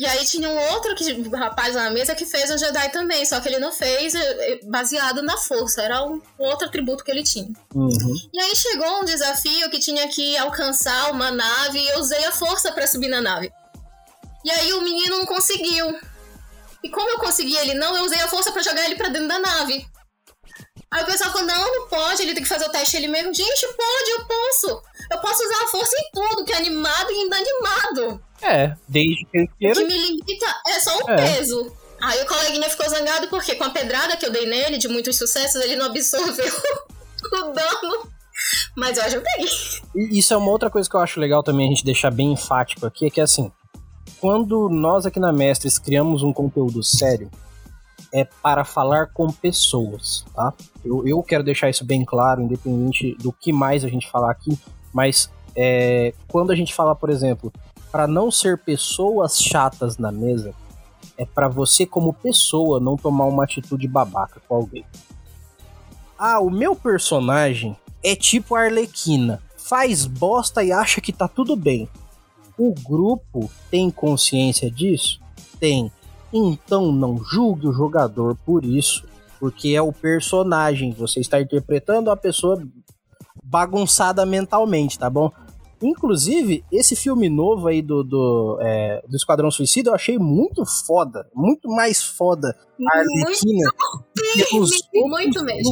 E 0.00 0.06
aí 0.06 0.24
tinha 0.24 0.48
um 0.48 0.58
outro 0.72 0.94
que, 0.94 1.12
um 1.12 1.28
rapaz 1.28 1.74
na 1.74 1.90
mesa 1.90 2.14
que 2.14 2.24
fez 2.24 2.50
um 2.50 2.56
Jedi 2.56 2.88
também, 2.88 3.22
só 3.26 3.38
que 3.38 3.46
ele 3.50 3.58
não 3.58 3.70
fez 3.70 4.14
eh, 4.14 4.52
eh, 4.52 4.60
baseado 4.64 5.20
na 5.20 5.36
força, 5.36 5.82
era 5.82 6.02
um 6.02 6.22
outro 6.38 6.68
atributo 6.68 7.04
que 7.04 7.10
ele 7.10 7.22
tinha. 7.22 7.52
Uhum. 7.74 8.16
E 8.32 8.40
aí 8.40 8.56
chegou 8.56 9.02
um 9.02 9.04
desafio 9.04 9.68
que 9.68 9.78
tinha 9.78 10.08
que 10.08 10.38
alcançar 10.38 11.10
uma 11.10 11.30
nave 11.30 11.78
e 11.78 11.88
eu 11.90 12.00
usei 12.00 12.24
a 12.24 12.32
força 12.32 12.72
para 12.72 12.86
subir 12.86 13.08
na 13.08 13.20
nave. 13.20 13.52
E 14.42 14.50
aí 14.50 14.72
o 14.72 14.80
menino 14.80 15.18
não 15.18 15.26
conseguiu. 15.26 15.94
E 16.82 16.88
como 16.88 17.10
eu 17.10 17.18
consegui 17.18 17.54
ele 17.58 17.74
não, 17.74 17.94
eu 17.94 18.06
usei 18.06 18.20
a 18.20 18.28
força 18.28 18.50
para 18.52 18.62
jogar 18.62 18.86
ele 18.86 18.96
para 18.96 19.10
dentro 19.10 19.28
da 19.28 19.38
nave. 19.38 19.86
Aí 20.92 21.02
o 21.04 21.06
pessoal 21.06 21.30
falou, 21.30 21.46
não, 21.46 21.72
não 21.80 21.88
pode, 21.88 22.22
ele 22.22 22.34
tem 22.34 22.42
que 22.42 22.48
fazer 22.48 22.66
o 22.66 22.70
teste 22.70 22.96
ele 22.96 23.06
mesmo. 23.06 23.32
Gente, 23.32 23.66
pode, 23.76 24.10
eu 24.10 24.24
posso. 24.26 24.82
Eu 25.10 25.18
posso 25.20 25.44
usar 25.44 25.64
a 25.64 25.68
força 25.68 25.94
em 26.00 26.10
tudo, 26.12 26.44
que 26.44 26.52
é 26.52 26.56
animado 26.56 27.10
e 27.10 27.26
inanimado. 27.26 28.20
É, 28.42 28.74
desde 28.88 29.24
que 29.26 29.38
ele 29.38 29.50
queira. 29.58 29.74
O 29.80 29.86
que 29.86 29.92
me 29.92 29.98
limita 29.98 30.46
é 30.66 30.80
só 30.80 30.96
o 30.98 31.10
É. 31.10 31.16
peso. 31.16 31.76
Aí 32.02 32.22
o 32.22 32.26
coleguinha 32.26 32.68
ficou 32.70 32.88
zangado 32.88 33.28
porque 33.28 33.54
com 33.54 33.64
a 33.64 33.70
pedrada 33.70 34.16
que 34.16 34.24
eu 34.26 34.32
dei 34.32 34.46
nele, 34.46 34.78
de 34.78 34.88
muitos 34.88 35.16
sucessos, 35.16 35.60
ele 35.62 35.76
não 35.76 35.86
absorveu 35.86 36.52
o 37.34 37.52
dano. 37.52 38.10
Mas 38.76 38.96
eu 38.96 39.04
ajudei. 39.04 39.46
Isso 39.94 40.32
é 40.32 40.36
uma 40.36 40.50
outra 40.50 40.70
coisa 40.70 40.88
que 40.88 40.96
eu 40.96 41.00
acho 41.00 41.20
legal 41.20 41.42
também 41.42 41.66
a 41.66 41.70
gente 41.70 41.84
deixar 41.84 42.10
bem 42.10 42.32
enfático 42.32 42.86
aqui, 42.86 43.06
é 43.06 43.10
que 43.10 43.20
assim, 43.20 43.52
quando 44.20 44.68
nós 44.70 45.04
aqui 45.06 45.20
na 45.20 45.30
Mestres 45.32 45.78
criamos 45.78 46.22
um 46.22 46.32
conteúdo 46.32 46.82
sério, 46.82 47.30
é 48.12 48.24
para 48.24 48.64
falar 48.64 49.06
com 49.08 49.30
pessoas, 49.30 50.24
tá? 50.34 50.52
Eu, 50.84 51.06
eu 51.06 51.22
quero 51.22 51.44
deixar 51.44 51.70
isso 51.70 51.84
bem 51.84 52.04
claro, 52.04 52.42
independente 52.42 53.14
do 53.20 53.32
que 53.32 53.52
mais 53.52 53.84
a 53.84 53.88
gente 53.88 54.10
falar 54.10 54.30
aqui, 54.30 54.58
mas 54.92 55.30
é, 55.54 56.12
quando 56.28 56.50
a 56.50 56.56
gente 56.56 56.74
fala, 56.74 56.94
por 56.94 57.10
exemplo, 57.10 57.52
para 57.90 58.06
não 58.06 58.30
ser 58.30 58.58
pessoas 58.58 59.38
chatas 59.40 59.98
na 59.98 60.12
mesa, 60.12 60.54
é 61.16 61.24
para 61.24 61.48
você 61.48 61.84
como 61.84 62.12
pessoa 62.12 62.80
não 62.80 62.96
tomar 62.96 63.26
uma 63.26 63.44
atitude 63.44 63.86
babaca 63.86 64.40
com 64.48 64.54
alguém. 64.54 64.84
Ah, 66.18 66.40
o 66.40 66.50
meu 66.50 66.74
personagem 66.74 67.76
é 68.02 68.14
tipo 68.14 68.54
Arlequina. 68.54 69.42
Faz 69.56 70.06
bosta 70.06 70.64
e 70.64 70.72
acha 70.72 71.00
que 71.00 71.12
tá 71.12 71.28
tudo 71.28 71.56
bem. 71.56 71.88
O 72.58 72.74
grupo 72.74 73.50
tem 73.70 73.90
consciência 73.90 74.70
disso? 74.70 75.20
Tem. 75.58 75.90
Então 76.32 76.92
não 76.92 77.18
julgue 77.24 77.66
o 77.66 77.72
jogador 77.72 78.36
por 78.44 78.64
isso. 78.64 79.04
Porque 79.38 79.70
é 79.70 79.82
o 79.82 79.92
personagem. 79.92 80.92
Você 80.92 81.20
está 81.20 81.40
interpretando 81.40 82.10
a 82.10 82.16
pessoa 82.16 82.62
bagunçada 83.42 84.24
mentalmente, 84.26 84.98
tá 84.98 85.08
bom? 85.08 85.32
Inclusive, 85.82 86.62
esse 86.70 86.94
filme 86.94 87.28
novo 87.30 87.68
aí 87.68 87.80
do, 87.80 88.04
do, 88.04 88.58
é, 88.60 89.02
do 89.08 89.16
Esquadrão 89.16 89.50
Suicida 89.50 89.90
eu 89.90 89.94
achei 89.94 90.18
muito 90.18 90.64
foda. 90.66 91.26
Muito 91.34 91.68
mais 91.68 92.02
foda 92.02 92.54
a 92.92 92.98
Arlequina. 92.98 93.70
muito 94.92 95.38
outros 95.38 95.42
mesmo. 95.42 95.70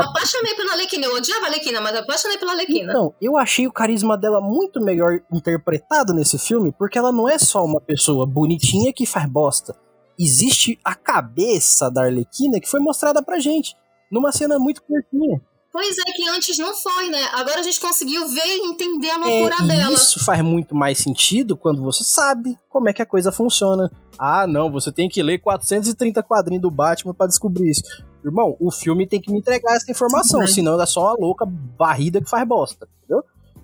Apaixonei 0.00 0.54
pela 0.54 0.72
Alequina. 0.72 1.06
Eu 1.06 1.14
odiava 1.14 1.46
a 1.46 1.48
Alequina, 1.48 1.80
mas 1.80 1.96
apaixonei 1.96 2.38
pela 2.38 2.52
Alequina. 2.52 2.92
Então, 2.92 3.14
eu 3.20 3.36
achei 3.36 3.66
o 3.66 3.72
carisma 3.72 4.18
dela 4.18 4.40
muito 4.40 4.80
melhor 4.80 5.20
interpretado 5.32 6.12
nesse 6.12 6.38
filme, 6.38 6.72
porque 6.72 6.98
ela 6.98 7.12
não 7.12 7.28
é 7.28 7.38
só 7.38 7.64
uma 7.64 7.80
pessoa 7.80 8.26
bonitinha 8.26 8.92
que 8.92 9.06
faz 9.06 9.26
bosta. 9.26 9.76
Existe 10.18 10.78
a 10.84 10.94
cabeça 10.94 11.90
da 11.90 12.02
Arlequina 12.02 12.60
que 12.60 12.68
foi 12.68 12.80
mostrada 12.80 13.22
pra 13.22 13.38
gente, 13.38 13.74
numa 14.10 14.32
cena 14.32 14.58
muito 14.58 14.82
curtinha. 14.82 15.40
Pois 15.72 15.96
é, 15.98 16.02
que 16.16 16.28
antes 16.28 16.58
não 16.58 16.74
foi, 16.74 17.10
né? 17.10 17.22
Agora 17.32 17.60
a 17.60 17.62
gente 17.62 17.78
conseguiu 17.80 18.26
ver 18.28 18.44
e 18.44 18.66
entender 18.66 19.08
a 19.10 19.14
É, 19.14 19.18
loucura 19.18 19.64
e 19.64 19.68
dela. 19.68 19.92
isso 19.92 20.24
faz 20.24 20.42
muito 20.42 20.74
mais 20.74 20.98
sentido 20.98 21.56
quando 21.56 21.80
você 21.82 22.02
sabe 22.02 22.58
como 22.68 22.88
é 22.88 22.92
que 22.92 23.00
a 23.00 23.06
coisa 23.06 23.30
funciona. 23.30 23.88
Ah, 24.18 24.46
não, 24.48 24.70
você 24.70 24.90
tem 24.90 25.08
que 25.08 25.22
ler 25.22 25.38
430 25.38 26.22
quadrinhos 26.24 26.62
do 26.62 26.70
Batman 26.70 27.14
pra 27.14 27.26
descobrir 27.28 27.70
isso. 27.70 27.82
Irmão, 28.24 28.56
o 28.60 28.70
filme 28.72 29.06
tem 29.06 29.20
que 29.20 29.30
me 29.32 29.38
entregar 29.38 29.76
essa 29.76 29.90
informação, 29.90 30.40
Uhum. 30.40 30.46
senão 30.48 30.72
ela 30.72 30.82
é 30.82 30.86
só 30.86 31.02
uma 31.06 31.14
louca 31.18 31.46
barrida 31.46 32.20
que 32.20 32.28
faz 32.28 32.46
bosta, 32.46 32.88
entendeu? 32.98 33.22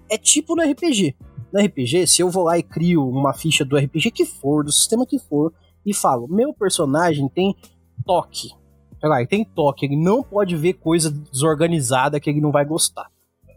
É 0.08 0.16
tipo 0.16 0.54
no 0.54 0.62
RPG. 0.62 1.16
No 1.52 1.60
RPG, 1.60 2.06
se 2.06 2.22
eu 2.22 2.30
vou 2.30 2.44
lá 2.44 2.56
e 2.56 2.62
crio 2.62 3.06
uma 3.08 3.34
ficha 3.34 3.64
do 3.64 3.76
RPG 3.76 4.12
que 4.12 4.24
for, 4.24 4.64
do 4.64 4.70
sistema 4.72 5.04
que 5.04 5.18
for, 5.18 5.52
e 5.84 5.92
falo, 5.92 6.26
meu 6.28 6.54
personagem 6.54 7.28
tem 7.28 7.54
toque. 8.04 8.50
Sei 9.00 9.08
lá, 9.08 9.18
ele 9.18 9.28
tem 9.28 9.44
toque, 9.44 9.84
ele 9.86 9.96
não 9.96 10.22
pode 10.22 10.56
ver 10.56 10.74
coisa 10.74 11.10
desorganizada 11.10 12.18
que 12.18 12.28
ele 12.30 12.40
não 12.40 12.50
vai 12.50 12.64
gostar. 12.64 13.06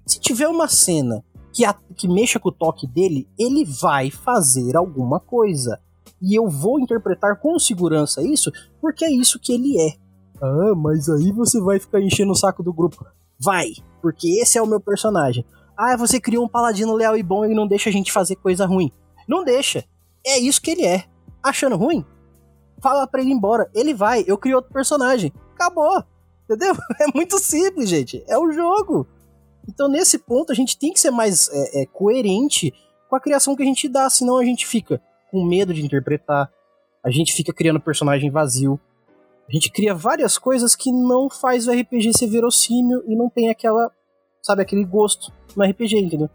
Se 0.06 0.20
tiver 0.20 0.48
uma 0.48 0.68
cena 0.68 1.24
que, 1.54 1.64
a- 1.66 1.76
que 1.96 2.08
mexa 2.08 2.40
com 2.40 2.50
o 2.50 2.52
toque 2.54 2.86
dele, 2.88 3.28
ele 3.38 3.64
vai 3.66 4.10
fazer 4.12 4.76
alguma 4.76 5.20
coisa. 5.20 5.80
E 6.22 6.38
eu 6.38 6.48
vou 6.50 6.80
interpretar 6.80 7.40
com 7.40 7.58
segurança 7.58 8.22
isso, 8.22 8.52
porque 8.82 9.06
é 9.06 9.12
isso 9.12 9.40
que 9.40 9.54
ele 9.54 9.80
é. 9.80 9.96
Ah, 10.42 10.74
mas 10.76 11.08
aí 11.10 11.32
você 11.32 11.60
vai 11.62 11.80
ficar 11.80 12.02
enchendo 12.02 12.32
o 12.32 12.36
saco 12.36 12.62
do 12.64 12.74
grupo. 12.74 13.06
Vai, 13.40 13.72
porque 14.02 14.28
esse 14.42 14.58
é 14.58 14.62
o 14.62 14.68
meu 14.68 14.80
personagem. 14.82 15.46
Ah, 15.78 15.96
você 15.96 16.20
criou 16.20 16.44
um 16.44 16.50
paladino 16.50 16.94
leal 16.94 17.16
e 17.16 17.24
bom 17.24 17.46
e 17.46 17.56
não 17.56 17.66
deixa 17.68 17.90
a 17.90 17.94
gente 17.94 18.12
fazer 18.12 18.36
coisa 18.36 18.66
ruim. 18.66 18.92
Não 19.28 19.44
deixa. 19.46 19.86
É 20.26 20.38
isso 20.38 20.62
que 20.62 20.72
ele 20.72 20.86
é. 20.86 21.06
Achando 21.42 21.78
ruim? 21.78 22.04
Fala 22.82 23.08
pra 23.08 23.22
ele 23.22 23.32
ir 23.32 23.34
embora. 23.34 23.70
Ele 23.74 23.94
vai. 23.94 24.24
Eu 24.28 24.38
criei 24.38 24.56
outro 24.56 24.72
personagem. 24.72 25.34
Acabou. 25.54 26.04
Entendeu? 26.46 26.74
É 27.00 27.06
muito 27.14 27.38
simples, 27.40 27.90
gente. 27.90 28.24
É 28.28 28.38
o 28.38 28.52
jogo. 28.52 29.08
Então, 29.68 29.88
nesse 29.88 30.18
ponto, 30.18 30.52
a 30.52 30.56
gente 30.56 30.78
tem 30.78 30.92
que 30.92 31.00
ser 31.00 31.12
mais 31.12 31.50
é, 31.50 31.82
é, 31.82 31.86
coerente 31.86 32.74
com 33.10 33.16
a 33.16 33.20
criação 33.20 33.56
que 33.56 33.64
a 33.64 33.66
gente 33.66 33.88
dá, 33.88 34.10
senão 34.10 34.38
a 34.38 34.46
gente 34.46 34.66
fica 34.66 35.02
com 35.32 35.46
medo 35.46 35.74
de 35.74 35.84
interpretar, 35.84 36.52
a 37.04 37.12
gente 37.12 37.34
fica 37.34 37.54
criando 37.54 37.80
personagem 37.80 38.32
vazio, 38.32 38.80
a 39.48 39.52
gente 39.52 39.72
cria 39.72 39.96
várias 39.96 40.38
coisas 40.38 40.76
que 40.76 40.92
não 40.92 41.30
faz 41.30 41.68
o 41.68 41.72
RPG 41.72 42.18
ser 42.18 42.28
verossímil 42.28 43.04
e 43.08 43.16
não 43.16 43.30
tem 43.30 43.50
aquela, 43.50 43.92
sabe, 44.42 44.62
aquele 44.62 44.84
gosto 44.84 45.32
no 45.56 45.64
RPG, 45.64 45.98
entendeu? 45.98 46.30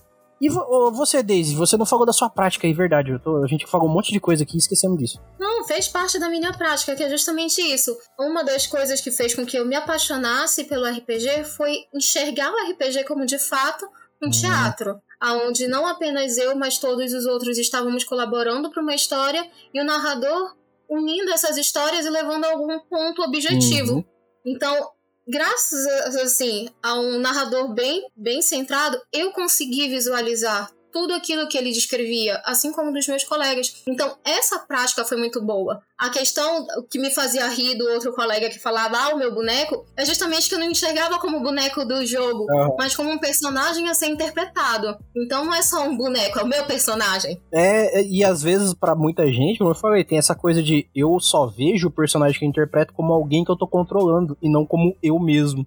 E 0.46 0.48
você, 0.92 1.22
Daisy, 1.22 1.54
você 1.54 1.76
não 1.76 1.86
falou 1.86 2.04
da 2.04 2.12
sua 2.12 2.28
prática 2.28 2.66
aí, 2.66 2.72
verdade? 2.74 3.10
eu 3.12 3.18
tô- 3.18 3.42
a 3.42 3.46
gente 3.46 3.66
falou 3.66 3.88
um 3.88 3.92
monte 3.92 4.12
de 4.12 4.20
coisa 4.20 4.42
aqui 4.42 4.56
e 4.56 4.58
esquecemos 4.58 4.98
disso. 4.98 5.18
Não, 5.38 5.64
fez 5.64 5.88
parte 5.88 6.18
da 6.18 6.28
minha 6.28 6.52
prática, 6.52 6.94
que 6.94 7.02
é 7.02 7.08
justamente 7.08 7.60
isso. 7.62 7.96
Uma 8.18 8.44
das 8.44 8.66
coisas 8.66 9.00
que 9.00 9.10
fez 9.10 9.34
com 9.34 9.46
que 9.46 9.56
eu 9.56 9.64
me 9.64 9.74
apaixonasse 9.74 10.64
pelo 10.64 10.84
RPG 10.86 11.44
foi 11.44 11.72
enxergar 11.94 12.52
o 12.52 12.70
RPG 12.70 13.04
como 13.04 13.24
de 13.24 13.38
fato 13.38 13.86
um 14.22 14.26
Uhum. 14.26 14.30
teatro, 14.30 15.00
aonde 15.20 15.66
não 15.66 15.86
apenas 15.86 16.36
eu, 16.36 16.54
mas 16.56 16.78
todos 16.78 17.12
os 17.12 17.26
outros 17.26 17.56
estávamos 17.58 18.04
colaborando 18.04 18.70
para 18.70 18.82
uma 18.82 18.94
história 18.94 19.46
e 19.72 19.80
o 19.80 19.84
narrador 19.84 20.54
unindo 20.90 21.30
essas 21.32 21.56
histórias 21.56 22.04
e 22.04 22.10
levando 22.10 22.44
a 22.44 22.50
algum 22.52 22.78
ponto 22.80 23.22
objetivo. 23.22 23.94
Uhum. 23.94 24.04
Então, 24.46 24.90
graças 25.26 25.86
a, 25.86 26.22
assim, 26.22 26.68
a 26.82 26.94
um 26.94 27.18
narrador 27.18 27.72
bem, 27.72 28.08
bem 28.16 28.42
centrado, 28.42 29.00
eu 29.12 29.32
consegui 29.32 29.88
visualizar 29.88 30.70
tudo 30.94 31.12
aquilo 31.12 31.48
que 31.48 31.58
ele 31.58 31.72
descrevia, 31.72 32.40
assim 32.44 32.70
como 32.70 32.92
dos 32.92 33.08
meus 33.08 33.24
colegas. 33.24 33.82
Então, 33.84 34.16
essa 34.24 34.60
prática 34.60 35.04
foi 35.04 35.16
muito 35.16 35.42
boa. 35.42 35.82
A 35.98 36.08
questão 36.08 36.64
que 36.88 37.00
me 37.00 37.10
fazia 37.10 37.48
rir 37.48 37.76
do 37.76 37.84
outro 37.90 38.14
colega 38.14 38.48
que 38.48 38.60
falava, 38.60 38.96
ah, 38.96 39.08
o 39.12 39.18
meu 39.18 39.34
boneco, 39.34 39.84
é 39.96 40.04
justamente 40.04 40.48
que 40.48 40.54
eu 40.54 40.58
não 40.60 40.70
enxergava 40.70 41.18
como 41.18 41.42
boneco 41.42 41.84
do 41.84 42.06
jogo, 42.06 42.46
Aham. 42.48 42.76
mas 42.78 42.94
como 42.94 43.10
um 43.10 43.18
personagem 43.18 43.88
a 43.88 43.94
ser 43.94 44.06
interpretado. 44.06 44.96
Então, 45.16 45.44
não 45.44 45.52
é 45.52 45.62
só 45.62 45.82
um 45.82 45.96
boneco, 45.96 46.38
é 46.38 46.44
o 46.44 46.46
meu 46.46 46.64
personagem. 46.64 47.42
É, 47.52 48.00
é, 48.00 48.04
e 48.06 48.22
às 48.22 48.40
vezes, 48.40 48.72
pra 48.72 48.94
muita 48.94 49.26
gente, 49.26 49.58
como 49.58 49.70
eu 49.70 49.74
falei, 49.74 50.04
tem 50.04 50.16
essa 50.16 50.36
coisa 50.36 50.62
de 50.62 50.88
eu 50.94 51.18
só 51.18 51.44
vejo 51.44 51.88
o 51.88 51.92
personagem 51.92 52.38
que 52.38 52.44
eu 52.44 52.48
interpreto 52.48 52.92
como 52.92 53.12
alguém 53.12 53.44
que 53.44 53.50
eu 53.50 53.58
tô 53.58 53.66
controlando, 53.66 54.38
e 54.40 54.48
não 54.48 54.64
como 54.64 54.96
eu 55.02 55.18
mesmo. 55.18 55.66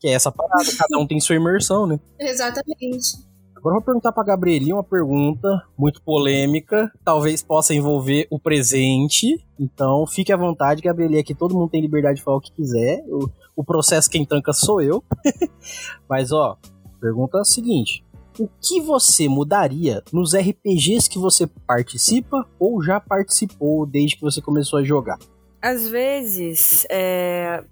Que 0.00 0.08
é 0.08 0.12
essa 0.12 0.32
parada, 0.32 0.64
cada 0.78 0.98
um 0.98 1.06
tem 1.06 1.20
sua 1.20 1.36
imersão, 1.36 1.86
né? 1.86 2.00
Exatamente. 2.18 3.31
Agora 3.62 3.76
eu 3.76 3.78
vou 3.78 3.82
perguntar 3.82 4.10
pra 4.10 4.24
Gabrielinha 4.24 4.74
uma 4.74 4.82
pergunta 4.82 5.62
muito 5.78 6.02
polêmica, 6.02 6.90
talvez 7.04 7.44
possa 7.44 7.72
envolver 7.72 8.26
o 8.28 8.36
presente. 8.36 9.38
Então 9.56 10.04
fique 10.04 10.32
à 10.32 10.36
vontade, 10.36 10.82
Gabrielinha, 10.82 11.22
que 11.22 11.32
todo 11.32 11.54
mundo 11.54 11.70
tem 11.70 11.80
liberdade 11.80 12.16
de 12.16 12.24
falar 12.24 12.38
o 12.38 12.40
que 12.40 12.50
quiser. 12.50 13.04
O, 13.06 13.30
o 13.54 13.62
processo 13.62 14.10
quem 14.10 14.24
tanca 14.24 14.52
sou 14.52 14.82
eu. 14.82 15.04
Mas 16.10 16.32
ó, 16.32 16.58
pergunta 17.00 17.38
é 17.38 17.42
a 17.42 17.44
seguinte: 17.44 18.04
o 18.36 18.48
que 18.60 18.80
você 18.80 19.28
mudaria 19.28 20.02
nos 20.12 20.34
RPGs 20.34 21.08
que 21.08 21.20
você 21.20 21.46
participa 21.46 22.44
ou 22.58 22.82
já 22.82 22.98
participou 22.98 23.86
desde 23.86 24.16
que 24.16 24.22
você 24.22 24.42
começou 24.42 24.80
a 24.80 24.82
jogar? 24.82 25.20
Às 25.62 25.88
vezes, 25.88 26.84
é, 26.90 27.62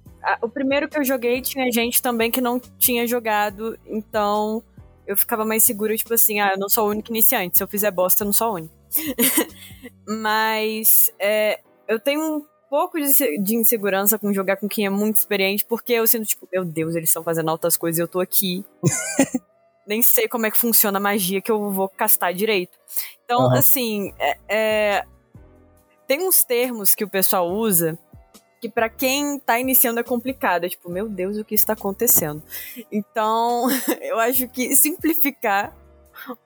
o 0.41 0.49
primeiro 0.49 0.89
que 0.89 0.99
eu 0.99 1.05
joguei 1.05 1.41
tinha 1.41 1.71
gente 1.73 2.01
também 2.01 2.31
que 2.31 2.41
não 2.41 2.61
tinha 2.79 3.07
jogado, 3.09 3.77
então 3.85 4.63
eu 5.11 5.17
ficava 5.17 5.45
mais 5.45 5.65
segura, 5.65 5.97
tipo 5.97 6.15
assim, 6.15 6.39
ah, 6.41 6.53
eu 6.55 6.59
não 6.59 6.69
sou 6.69 6.85
a 6.85 6.89
única 6.91 7.11
iniciante, 7.11 7.57
se 7.57 7.63
eu 7.63 7.69
fizer 7.69 7.91
bosta, 7.91 8.23
eu 8.23 8.27
não 8.27 8.33
sou 8.33 8.47
a 8.47 8.51
única. 8.53 8.75
Mas 10.07 11.13
é, 11.19 11.61
eu 11.89 11.99
tenho 11.99 12.21
um 12.37 12.47
pouco 12.69 12.99
de, 12.99 13.05
inse- 13.07 13.39
de 13.39 13.57
insegurança 13.57 14.19
com 14.19 14.33
jogar 14.33 14.57
com 14.57 14.69
quem 14.69 14.87
é 14.87 14.91
muito 14.91 15.17
experiente, 15.17 15.65
porque 15.65 15.93
eu 15.95 16.07
sinto, 16.07 16.27
tipo, 16.27 16.49
meu 16.53 16.65
Deus, 16.65 16.95
eles 16.95 17.09
estão 17.09 17.23
fazendo 17.23 17.51
altas 17.51 17.77
coisas 17.77 17.99
e 17.99 18.03
eu 18.03 18.09
tô 18.09 18.21
aqui. 18.21 18.65
Nem 19.87 20.03
sei 20.03 20.29
como 20.29 20.47
é 20.47 20.51
que 20.51 20.57
funciona 20.57 20.99
a 20.99 21.03
magia 21.03 21.41
que 21.41 21.51
eu 21.51 21.71
vou 21.71 21.89
castar 21.89 22.33
direito. 22.33 22.79
Então, 23.25 23.47
Aham. 23.47 23.59
assim, 23.59 24.13
é- 24.19 24.39
é, 24.49 25.05
tem 26.07 26.23
uns 26.27 26.45
termos 26.45 26.95
que 26.95 27.03
o 27.05 27.09
pessoal 27.09 27.51
usa 27.51 27.99
que 28.61 28.69
pra 28.69 28.89
quem 28.89 29.39
tá 29.39 29.59
iniciando 29.59 30.01
é 30.01 30.03
complicado. 30.03 30.65
É 30.65 30.69
tipo, 30.69 30.91
meu 30.91 31.09
Deus, 31.09 31.39
o 31.39 31.45
que 31.45 31.55
está 31.55 31.73
acontecendo? 31.73 32.43
Então, 32.93 33.67
eu 34.03 34.19
acho 34.19 34.47
que 34.49 34.77
simplificar 34.77 35.75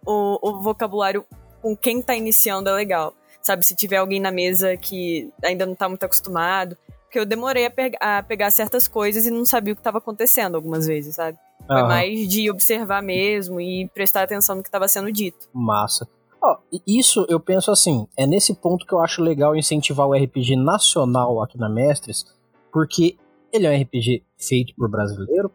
o, 0.07 0.39
o 0.41 0.63
vocabulário 0.63 1.25
com 1.61 1.77
quem 1.77 2.01
tá 2.01 2.15
iniciando 2.15 2.71
é 2.71 2.73
legal. 2.73 3.15
Sabe, 3.43 3.67
se 3.67 3.75
tiver 3.75 3.97
alguém 3.97 4.21
na 4.21 4.31
mesa 4.31 4.77
que 4.77 5.31
ainda 5.43 5.67
não 5.67 5.75
tá 5.75 5.89
muito 5.89 6.05
acostumado. 6.05 6.77
Porque 6.77 6.95
Porque 7.15 7.19
eu 7.19 7.27
demorei 7.27 7.67
a, 7.67 7.71
pe 7.71 7.93
a 8.01 8.23
pegar 8.23 8.51
certas 8.51 8.89
coisas 8.89 9.27
e 9.27 9.31
não 9.31 9.45
sabia 9.45 9.73
o 9.73 9.77
que 9.77 9.81
estava 9.81 9.99
acontecendo 9.99 10.55
algumas 10.55 10.87
vezes, 10.87 11.17
sabe? 11.17 11.39
Foi 11.67 11.81
uhum. 11.81 11.89
mais 11.89 12.29
de 12.29 12.51
observar 12.51 13.03
mesmo 13.03 13.61
e 13.61 13.89
prestar 13.95 14.23
atenção 14.23 14.57
no 14.57 14.63
que 14.63 14.69
estava 14.69 14.87
sendo 14.87 15.11
dito. 15.11 15.49
Massa. 15.53 16.09
Oh, 16.47 16.59
isso 16.87 17.25
eu 17.27 17.41
penso 17.41 17.71
assim, 17.71 18.07
é 18.19 18.27
nesse 18.27 18.55
ponto 18.55 18.85
que 18.85 18.95
eu 18.95 19.01
acho 19.01 19.23
legal 19.23 19.57
incentivar 19.57 20.07
o 20.07 20.13
RPG 20.13 20.57
nacional 20.57 21.43
aqui 21.43 21.57
na 21.57 21.71
Mestres, 21.71 22.27
porque 22.71 23.17
ele 23.51 23.67
é 23.67 23.71
um 23.71 23.83
RPG 23.83 24.23
feito 24.37 24.75
por 24.77 24.91
brasileiro, 24.91 25.51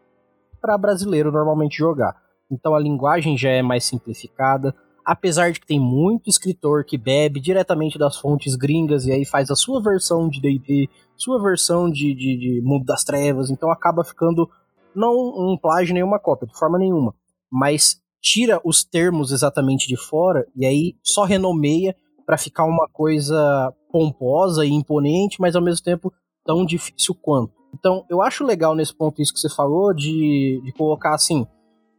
para 0.59 0.75
brasileiro 0.79 1.31
normalmente 1.31 1.77
jogar. 1.77 2.15
Então 2.49 2.73
a 2.73 2.79
linguagem 2.79 3.37
já 3.37 3.51
é 3.51 3.61
mais 3.61 3.85
simplificada, 3.85 4.73
apesar 5.05 5.51
de 5.51 5.59
que 5.59 5.67
tem 5.67 5.79
muito 5.79 6.27
escritor 6.27 6.83
que 6.83 6.97
bebe 6.97 7.39
diretamente 7.39 7.99
das 7.99 8.17
fontes 8.17 8.55
gringas 8.55 9.05
e 9.05 9.11
aí 9.11 9.25
faz 9.25 9.51
a 9.51 9.55
sua 9.55 9.79
versão 9.83 10.27
de 10.27 10.41
D&D, 10.41 10.89
sua 11.15 11.39
versão 11.39 11.87
de, 11.87 12.15
de, 12.15 12.35
de, 12.35 12.61
Mundo 12.63 12.85
das 12.85 13.03
Trevas, 13.03 13.51
então 13.51 13.69
acaba 13.69 14.03
ficando 14.03 14.49
não 14.95 15.13
um 15.13 15.55
plágio 15.55 15.93
nem 15.93 16.01
uma 16.01 16.17
cópia, 16.17 16.47
de 16.47 16.57
forma 16.57 16.79
nenhuma, 16.79 17.13
mas 17.51 18.01
tira 18.21 18.59
os 18.63 18.83
termos 18.83 19.31
exatamente 19.31 19.87
de 19.87 19.97
fora 19.97 20.45
e 20.55 20.65
aí 20.65 20.95
só 21.03 21.23
renomeia 21.23 21.95
para 22.25 22.37
ficar 22.37 22.65
uma 22.65 22.87
coisa 22.87 23.73
pomposa 23.91 24.65
e 24.65 24.69
imponente, 24.69 25.37
mas 25.39 25.55
ao 25.55 25.63
mesmo 25.63 25.83
tempo 25.83 26.13
tão 26.45 26.65
difícil 26.65 27.15
quanto. 27.15 27.53
Então, 27.73 28.05
eu 28.09 28.21
acho 28.21 28.43
legal 28.43 28.75
nesse 28.75 28.95
ponto 28.95 29.21
isso 29.21 29.33
que 29.33 29.39
você 29.39 29.49
falou 29.49 29.93
de, 29.93 30.61
de 30.63 30.71
colocar 30.73 31.13
assim, 31.13 31.45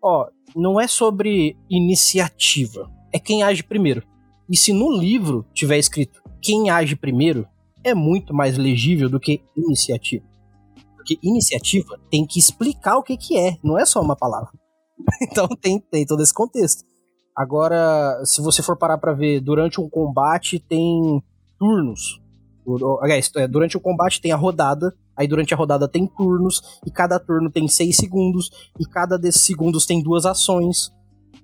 ó, 0.02 0.26
não 0.54 0.80
é 0.80 0.86
sobre 0.86 1.56
iniciativa, 1.68 2.90
é 3.12 3.18
quem 3.18 3.42
age 3.42 3.62
primeiro. 3.62 4.02
E 4.48 4.56
se 4.56 4.72
no 4.72 4.92
livro 4.92 5.46
tiver 5.54 5.78
escrito 5.78 6.20
quem 6.42 6.70
age 6.70 6.96
primeiro, 6.96 7.46
é 7.84 7.94
muito 7.94 8.34
mais 8.34 8.58
legível 8.58 9.08
do 9.08 9.20
que 9.20 9.42
iniciativa. 9.56 10.24
Porque 10.96 11.18
iniciativa 11.22 11.98
tem 12.10 12.26
que 12.26 12.38
explicar 12.38 12.96
o 12.96 13.02
que, 13.02 13.16
que 13.16 13.36
é, 13.36 13.56
não 13.62 13.78
é 13.78 13.86
só 13.86 14.00
uma 14.00 14.16
palavra. 14.16 14.50
então 15.22 15.48
tem, 15.48 15.80
tem 15.80 16.07
todo 16.07 16.22
esse 16.22 16.34
contexto. 16.34 16.84
Agora, 17.36 18.20
se 18.24 18.42
você 18.42 18.62
for 18.62 18.76
parar 18.76 18.98
para 18.98 19.12
ver, 19.12 19.40
durante 19.40 19.80
um 19.80 19.88
combate 19.88 20.59
tem 20.59 21.22
turnos. 21.59 22.20
Aliás, 23.01 23.30
é, 23.36 23.48
durante 23.48 23.76
o 23.76 23.80
combate 23.80 24.20
tem 24.20 24.32
a 24.32 24.36
rodada, 24.36 24.94
aí 25.16 25.26
durante 25.26 25.55
a 25.55 25.57
rodada 25.57 25.88
tem 25.88 26.07
turnos, 26.07 26.61
e 26.86 26.90
cada 26.90 27.18
turno 27.18 27.51
tem 27.51 27.66
6 27.66 27.96
segundos, 27.96 28.51
e 28.78 28.84
cada 28.84 29.18
desses 29.18 29.42
segundos 29.42 29.86
tem 29.86 30.03
duas 30.03 30.26
ações. 30.26 30.92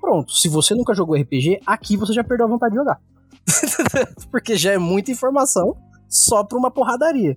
Pronto, 0.01 0.33
se 0.33 0.49
você 0.49 0.75
nunca 0.75 0.95
jogou 0.95 1.17
RPG, 1.17 1.61
aqui 1.67 1.97
você 1.97 2.13
já 2.13 2.23
perdeu 2.23 2.47
a 2.47 2.51
vontade 2.51 2.73
de 2.73 2.79
jogar. 2.79 3.01
Porque 4.31 4.57
já 4.57 4.73
é 4.73 4.79
muita 4.79 5.11
informação 5.11 5.77
só 6.09 6.45
pra 6.45 6.59
uma 6.59 6.71
porradaria. 6.71 7.37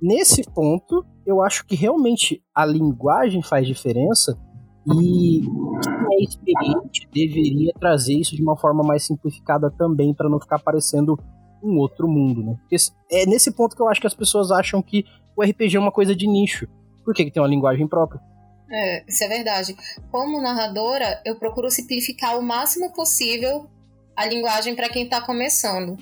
Nesse 0.00 0.42
ponto, 0.42 1.04
eu 1.24 1.42
acho 1.42 1.66
que 1.66 1.74
realmente 1.74 2.42
a 2.54 2.64
linguagem 2.64 3.42
faz 3.42 3.66
diferença 3.66 4.38
e 4.86 5.40
quem 5.40 6.18
é 6.18 6.22
experiente 6.22 7.08
deveria 7.12 7.72
trazer 7.78 8.14
isso 8.14 8.36
de 8.36 8.42
uma 8.42 8.56
forma 8.56 8.84
mais 8.84 9.04
simplificada 9.04 9.70
também, 9.70 10.14
para 10.14 10.28
não 10.28 10.40
ficar 10.40 10.58
parecendo 10.58 11.18
um 11.62 11.78
outro 11.78 12.06
mundo, 12.06 12.44
né? 12.44 12.56
é 13.10 13.26
nesse 13.26 13.50
ponto 13.50 13.74
que 13.74 13.82
eu 13.82 13.88
acho 13.88 14.00
que 14.00 14.06
as 14.06 14.14
pessoas 14.14 14.50
acham 14.50 14.80
que 14.80 15.04
o 15.36 15.42
RPG 15.42 15.76
é 15.76 15.80
uma 15.80 15.90
coisa 15.90 16.14
de 16.14 16.26
nicho. 16.26 16.68
Por 17.04 17.14
que, 17.14 17.24
que 17.24 17.30
tem 17.30 17.42
uma 17.42 17.48
linguagem 17.48 17.86
própria? 17.88 18.20
É, 18.70 19.04
isso 19.06 19.22
é 19.24 19.28
verdade. 19.28 19.76
Como 20.10 20.40
narradora, 20.40 21.20
eu 21.24 21.36
procuro 21.36 21.70
simplificar 21.70 22.38
o 22.38 22.42
máximo 22.42 22.92
possível 22.92 23.68
a 24.16 24.26
linguagem 24.26 24.74
para 24.74 24.88
quem 24.88 25.04
está 25.04 25.20
começando. 25.20 25.96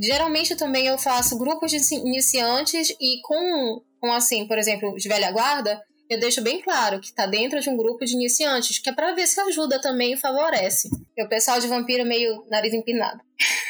Geralmente 0.00 0.56
também 0.56 0.86
eu 0.86 0.98
faço 0.98 1.38
grupos 1.38 1.70
de 1.70 1.78
iniciantes 1.94 2.90
e 3.00 3.20
com, 3.22 3.82
com 4.00 4.12
assim, 4.12 4.46
por 4.46 4.58
exemplo, 4.58 4.94
de 4.96 5.08
velha 5.08 5.30
guarda, 5.30 5.80
eu 6.08 6.18
deixo 6.20 6.42
bem 6.42 6.60
claro 6.60 7.00
que 7.00 7.06
está 7.06 7.26
dentro 7.26 7.60
de 7.60 7.70
um 7.70 7.76
grupo 7.76 8.04
de 8.04 8.14
iniciantes, 8.14 8.78
que 8.78 8.90
é 8.90 8.92
para 8.92 9.14
ver 9.14 9.26
se 9.26 9.40
ajuda 9.40 9.80
também 9.80 10.12
e 10.12 10.16
favorece. 10.16 10.88
E 11.16 11.24
o 11.24 11.28
pessoal 11.28 11.58
de 11.60 11.66
vampiro 11.66 12.02
é 12.02 12.04
meio 12.04 12.44
nariz 12.50 12.72
empinado. 12.74 13.20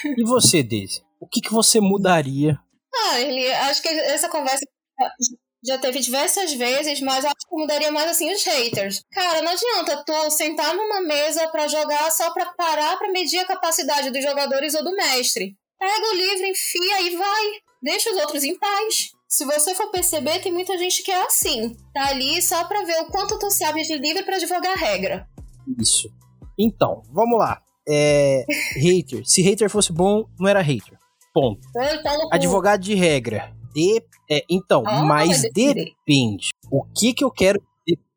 E 0.05 0.23
você, 0.23 0.61
Daisy? 0.61 1.01
O 1.19 1.27
que, 1.27 1.41
que 1.41 1.51
você 1.51 1.79
mudaria? 1.79 2.59
Ah, 2.93 3.19
ele, 3.19 3.51
acho 3.53 3.81
que 3.81 3.87
essa 3.87 4.29
conversa 4.29 4.65
já 5.65 5.77
teve 5.77 5.99
diversas 5.99 6.53
vezes, 6.53 7.01
mas 7.01 7.25
acho 7.25 7.33
que 7.49 7.55
mudaria 7.55 7.91
mais 7.91 8.11
assim 8.11 8.31
os 8.31 8.43
haters. 8.43 9.01
Cara, 9.11 9.41
não 9.41 9.51
adianta 9.51 10.03
tu 10.05 10.29
sentar 10.29 10.75
numa 10.75 11.01
mesa 11.01 11.47
para 11.47 11.67
jogar 11.67 12.11
só 12.11 12.31
pra 12.31 12.53
parar 12.53 12.97
pra 12.97 13.11
medir 13.11 13.39
a 13.39 13.45
capacidade 13.45 14.11
dos 14.11 14.21
jogadores 14.21 14.75
ou 14.75 14.83
do 14.83 14.95
mestre. 14.95 15.57
Pega 15.79 16.07
o 16.07 16.15
livro, 16.15 16.45
enfia 16.45 17.01
e 17.01 17.15
vai. 17.15 17.45
Deixa 17.81 18.11
os 18.11 18.17
outros 18.17 18.43
em 18.43 18.57
paz. 18.57 19.14
Se 19.35 19.43
você 19.43 19.75
for 19.75 19.91
perceber, 19.91 20.39
tem 20.39 20.49
muita 20.49 20.77
gente 20.77 21.03
que 21.03 21.11
é 21.11 21.25
assim. 21.25 21.75
Tá 21.93 22.07
ali 22.07 22.41
só 22.41 22.63
pra 22.63 22.85
ver 22.85 23.01
o 23.01 23.07
quanto 23.07 23.37
tu 23.37 23.51
sabe 23.51 23.81
de 23.81 23.97
livro 23.97 24.23
para 24.23 24.37
divulgar 24.37 24.71
a 24.71 24.79
regra. 24.79 25.27
Isso. 25.77 26.09
Então, 26.57 27.01
vamos 27.11 27.37
lá. 27.37 27.61
É. 27.85 28.45
hater. 28.77 29.25
Se 29.25 29.41
hater 29.41 29.69
fosse 29.69 29.91
bom, 29.91 30.23
não 30.39 30.47
era 30.47 30.61
hater. 30.61 30.97
Ponto. 31.33 31.59
Advogado 32.31 32.79
de 32.79 32.95
regra. 32.95 33.53
De... 33.73 34.01
É, 34.31 34.45
então, 34.49 34.83
ah, 34.87 35.03
mas 35.03 35.41
depende. 35.53 36.51
O 36.71 36.85
que 36.97 37.13
que 37.13 37.25
eu 37.25 37.29
quero 37.29 37.61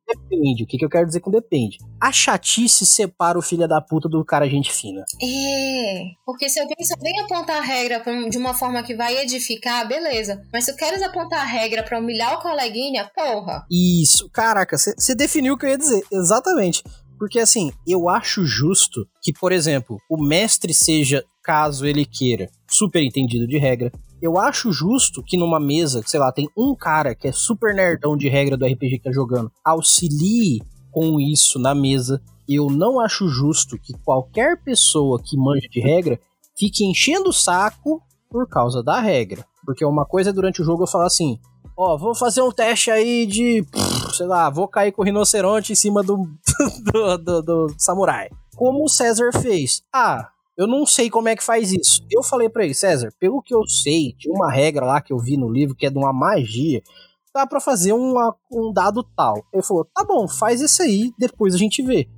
Depende. 0.08 0.64
O 0.64 0.66
que, 0.66 0.78
que 0.78 0.84
eu 0.84 0.88
quero 0.88 1.06
dizer 1.06 1.20
com 1.20 1.30
depende? 1.30 1.78
A 2.00 2.10
chatice 2.10 2.86
separa 2.86 3.38
o 3.38 3.42
filho 3.42 3.68
da 3.68 3.80
puta 3.80 4.08
do 4.08 4.24
cara 4.24 4.48
gente 4.48 4.72
fina. 4.72 5.04
É. 5.22 6.02
Porque 6.24 6.48
se 6.48 6.58
alguém 6.58 6.82
só 6.82 6.94
vem 7.00 7.20
apontar 7.20 7.58
a 7.58 7.64
regra 7.64 8.02
de 8.30 8.38
uma 8.38 8.54
forma 8.54 8.82
que 8.82 8.94
vai 8.94 9.18
edificar, 9.18 9.86
beleza. 9.86 10.40
Mas 10.52 10.64
se 10.64 10.70
eu 10.70 10.76
quero 10.76 11.02
apontar 11.04 11.40
a 11.40 11.44
regra 11.44 11.82
pra 11.82 11.98
humilhar 11.98 12.34
o 12.34 12.40
coleguinha, 12.40 13.10
porra. 13.14 13.66
Isso. 13.70 14.30
Caraca, 14.30 14.78
você 14.78 15.14
definiu 15.14 15.54
o 15.54 15.58
que 15.58 15.66
eu 15.66 15.70
ia 15.70 15.78
dizer. 15.78 16.02
Exatamente. 16.10 16.82
Porque 17.18 17.40
assim, 17.40 17.72
eu 17.86 18.08
acho 18.08 18.46
justo 18.46 19.06
que, 19.20 19.32
por 19.32 19.50
exemplo, 19.52 19.98
o 20.08 20.22
mestre 20.22 20.72
seja, 20.72 21.24
caso 21.42 21.84
ele 21.84 22.06
queira, 22.06 22.48
super 22.70 23.02
entendido 23.02 23.46
de 23.46 23.58
regra, 23.58 23.90
eu 24.20 24.38
acho 24.38 24.72
justo 24.72 25.22
que 25.22 25.36
numa 25.36 25.60
mesa, 25.60 26.02
sei 26.06 26.18
lá, 26.18 26.32
tem 26.32 26.48
um 26.56 26.74
cara 26.74 27.14
que 27.14 27.28
é 27.28 27.32
super 27.32 27.74
nerdão 27.74 28.16
de 28.16 28.28
regra 28.28 28.56
do 28.56 28.66
RPG 28.66 28.98
que 28.98 29.04
tá 29.04 29.12
jogando, 29.12 29.50
auxilie 29.64 30.60
com 30.90 31.20
isso 31.20 31.58
na 31.58 31.74
mesa. 31.74 32.20
Eu 32.48 32.68
não 32.68 32.98
acho 32.98 33.28
justo 33.28 33.78
que 33.78 33.92
qualquer 34.04 34.62
pessoa 34.62 35.20
que 35.22 35.36
manja 35.36 35.68
de 35.68 35.80
regra 35.80 36.18
fique 36.58 36.84
enchendo 36.84 37.30
o 37.30 37.32
saco 37.32 38.02
por 38.30 38.48
causa 38.48 38.82
da 38.82 39.00
regra. 39.00 39.44
Porque 39.64 39.84
uma 39.84 40.04
coisa 40.04 40.30
é 40.30 40.32
durante 40.32 40.62
o 40.62 40.64
jogo 40.64 40.82
eu 40.82 40.86
falar 40.88 41.06
assim: 41.06 41.38
ó, 41.76 41.96
vou 41.96 42.14
fazer 42.14 42.42
um 42.42 42.50
teste 42.50 42.90
aí 42.90 43.26
de, 43.26 43.64
sei 44.14 44.26
lá, 44.26 44.50
vou 44.50 44.66
cair 44.66 44.92
com 44.92 45.02
o 45.02 45.04
rinoceronte 45.04 45.72
em 45.72 45.76
cima 45.76 46.02
do, 46.02 46.26
do, 46.92 47.18
do, 47.18 47.42
do 47.42 47.74
samurai. 47.78 48.28
Como 48.56 48.84
o 48.84 48.88
César 48.88 49.30
fez? 49.32 49.82
Ah, 49.94 50.30
eu 50.58 50.66
não 50.66 50.84
sei 50.84 51.08
como 51.08 51.28
é 51.28 51.36
que 51.36 51.44
faz 51.44 51.72
isso. 51.72 52.04
Eu 52.10 52.20
falei 52.24 52.48
para 52.48 52.64
ele, 52.64 52.74
César, 52.74 53.10
pelo 53.20 53.40
que 53.40 53.54
eu 53.54 53.64
sei, 53.64 54.12
tinha 54.18 54.34
uma 54.34 54.50
regra 54.50 54.84
lá 54.84 55.00
que 55.00 55.12
eu 55.12 55.18
vi 55.18 55.36
no 55.36 55.48
livro 55.48 55.76
que 55.76 55.86
é 55.86 55.90
de 55.90 55.96
uma 55.96 56.12
magia. 56.12 56.82
Dá 57.32 57.46
para 57.46 57.60
fazer 57.60 57.92
uma, 57.92 58.34
um 58.50 58.72
dado 58.72 59.04
tal. 59.16 59.36
Ele 59.54 59.62
falou: 59.62 59.84
tá 59.84 60.02
bom, 60.02 60.26
faz 60.26 60.60
isso 60.60 60.82
aí, 60.82 61.12
depois 61.16 61.54
a 61.54 61.58
gente 61.58 61.80
vê. 61.80 62.08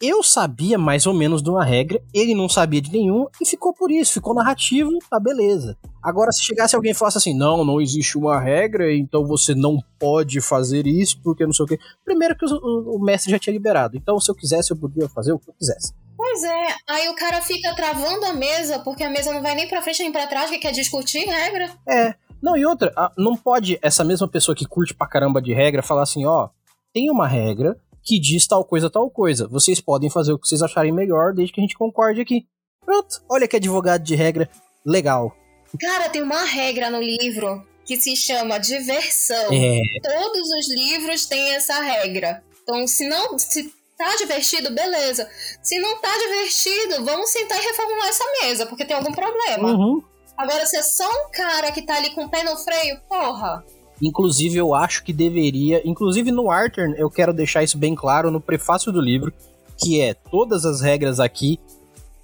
Eu 0.00 0.22
sabia 0.22 0.78
mais 0.78 1.04
ou 1.04 1.12
menos 1.12 1.42
de 1.42 1.50
uma 1.50 1.64
regra, 1.64 2.00
ele 2.14 2.32
não 2.34 2.48
sabia 2.48 2.80
de 2.80 2.92
nenhum 2.92 3.26
e 3.38 3.44
ficou 3.44 3.74
por 3.74 3.90
isso, 3.90 4.14
ficou 4.14 4.34
narrativo, 4.34 4.90
tá 5.10 5.18
beleza. 5.18 5.76
Agora, 6.00 6.30
se 6.30 6.44
chegasse 6.44 6.76
alguém 6.76 6.92
e 6.92 6.94
falasse 6.94 7.18
assim: 7.18 7.36
não, 7.36 7.64
não 7.64 7.80
existe 7.80 8.16
uma 8.16 8.40
regra, 8.40 8.94
então 8.94 9.26
você 9.26 9.52
não 9.52 9.78
pode 9.98 10.40
fazer 10.40 10.86
isso 10.86 11.20
porque 11.24 11.44
não 11.44 11.52
sei 11.52 11.64
o 11.64 11.68
quê. 11.68 11.78
Primeiro 12.04 12.36
que 12.36 12.46
o, 12.46 12.96
o 12.96 13.02
mestre 13.02 13.32
já 13.32 13.38
tinha 13.38 13.52
liberado, 13.52 13.96
então 13.96 14.20
se 14.20 14.30
eu 14.30 14.34
quisesse, 14.36 14.70
eu 14.70 14.76
podia 14.76 15.08
fazer 15.08 15.32
o 15.32 15.40
que 15.40 15.50
eu 15.50 15.54
quisesse. 15.54 15.92
Pois 16.30 16.44
é, 16.44 16.74
aí 16.86 17.08
o 17.08 17.14
cara 17.16 17.42
fica 17.42 17.74
travando 17.74 18.24
a 18.24 18.32
mesa, 18.32 18.78
porque 18.78 19.02
a 19.02 19.10
mesa 19.10 19.32
não 19.32 19.42
vai 19.42 19.56
nem 19.56 19.66
pra 19.66 19.82
frente 19.82 20.00
nem 20.00 20.12
pra 20.12 20.28
trás, 20.28 20.48
que 20.48 20.58
quer 20.58 20.70
discutir 20.70 21.26
regra. 21.26 21.68
É. 21.88 22.14
Não, 22.40 22.56
e 22.56 22.64
outra, 22.64 22.92
não 23.18 23.36
pode 23.36 23.80
essa 23.82 24.04
mesma 24.04 24.28
pessoa 24.28 24.54
que 24.54 24.64
curte 24.64 24.94
pra 24.94 25.08
caramba 25.08 25.42
de 25.42 25.52
regra 25.52 25.82
falar 25.82 26.02
assim, 26.02 26.24
ó, 26.24 26.48
tem 26.94 27.10
uma 27.10 27.26
regra 27.26 27.76
que 28.04 28.20
diz 28.20 28.46
tal 28.46 28.64
coisa, 28.64 28.88
tal 28.88 29.10
coisa. 29.10 29.48
Vocês 29.48 29.80
podem 29.80 30.08
fazer 30.08 30.32
o 30.32 30.38
que 30.38 30.46
vocês 30.46 30.62
acharem 30.62 30.92
melhor, 30.92 31.34
desde 31.34 31.52
que 31.52 31.60
a 31.60 31.64
gente 31.64 31.76
concorde 31.76 32.20
aqui. 32.20 32.46
Pronto, 32.84 33.20
olha 33.28 33.48
que 33.48 33.56
advogado 33.56 34.04
de 34.04 34.14
regra 34.14 34.48
legal. 34.86 35.36
Cara, 35.80 36.08
tem 36.08 36.22
uma 36.22 36.44
regra 36.44 36.90
no 36.90 37.00
livro 37.00 37.66
que 37.84 37.96
se 37.96 38.14
chama 38.14 38.58
diversão. 38.58 39.52
É. 39.52 39.80
Todos 40.00 40.48
os 40.48 40.72
livros 40.72 41.26
têm 41.26 41.56
essa 41.56 41.80
regra. 41.82 42.40
Então, 42.62 42.86
se 42.86 43.08
não, 43.08 43.36
se 43.36 43.72
Tá 44.00 44.16
divertido? 44.16 44.74
Beleza. 44.74 45.28
Se 45.62 45.78
não 45.78 46.00
tá 46.00 46.08
divertido, 46.16 47.04
vamos 47.04 47.28
sentar 47.28 47.58
e 47.58 47.66
reformular 47.66 48.08
essa 48.08 48.24
mesa, 48.40 48.64
porque 48.64 48.86
tem 48.86 48.96
algum 48.96 49.12
problema. 49.12 49.72
Uhum. 49.72 50.02
Agora, 50.38 50.64
se 50.64 50.78
é 50.78 50.82
só 50.82 51.06
um 51.06 51.30
cara 51.30 51.70
que 51.70 51.82
tá 51.82 51.96
ali 51.96 52.08
com 52.14 52.24
o 52.24 52.28
pé 52.30 52.42
no 52.42 52.56
freio, 52.56 52.98
porra. 53.06 53.62
Inclusive, 54.00 54.56
eu 54.56 54.74
acho 54.74 55.04
que 55.04 55.12
deveria. 55.12 55.86
Inclusive, 55.86 56.32
no 56.32 56.50
Arthur, 56.50 56.94
eu 56.96 57.10
quero 57.10 57.30
deixar 57.34 57.62
isso 57.62 57.76
bem 57.76 57.94
claro 57.94 58.30
no 58.30 58.40
prefácio 58.40 58.90
do 58.90 59.02
livro, 59.02 59.34
que 59.76 60.00
é 60.00 60.14
todas 60.14 60.64
as 60.64 60.80
regras 60.80 61.20
aqui 61.20 61.60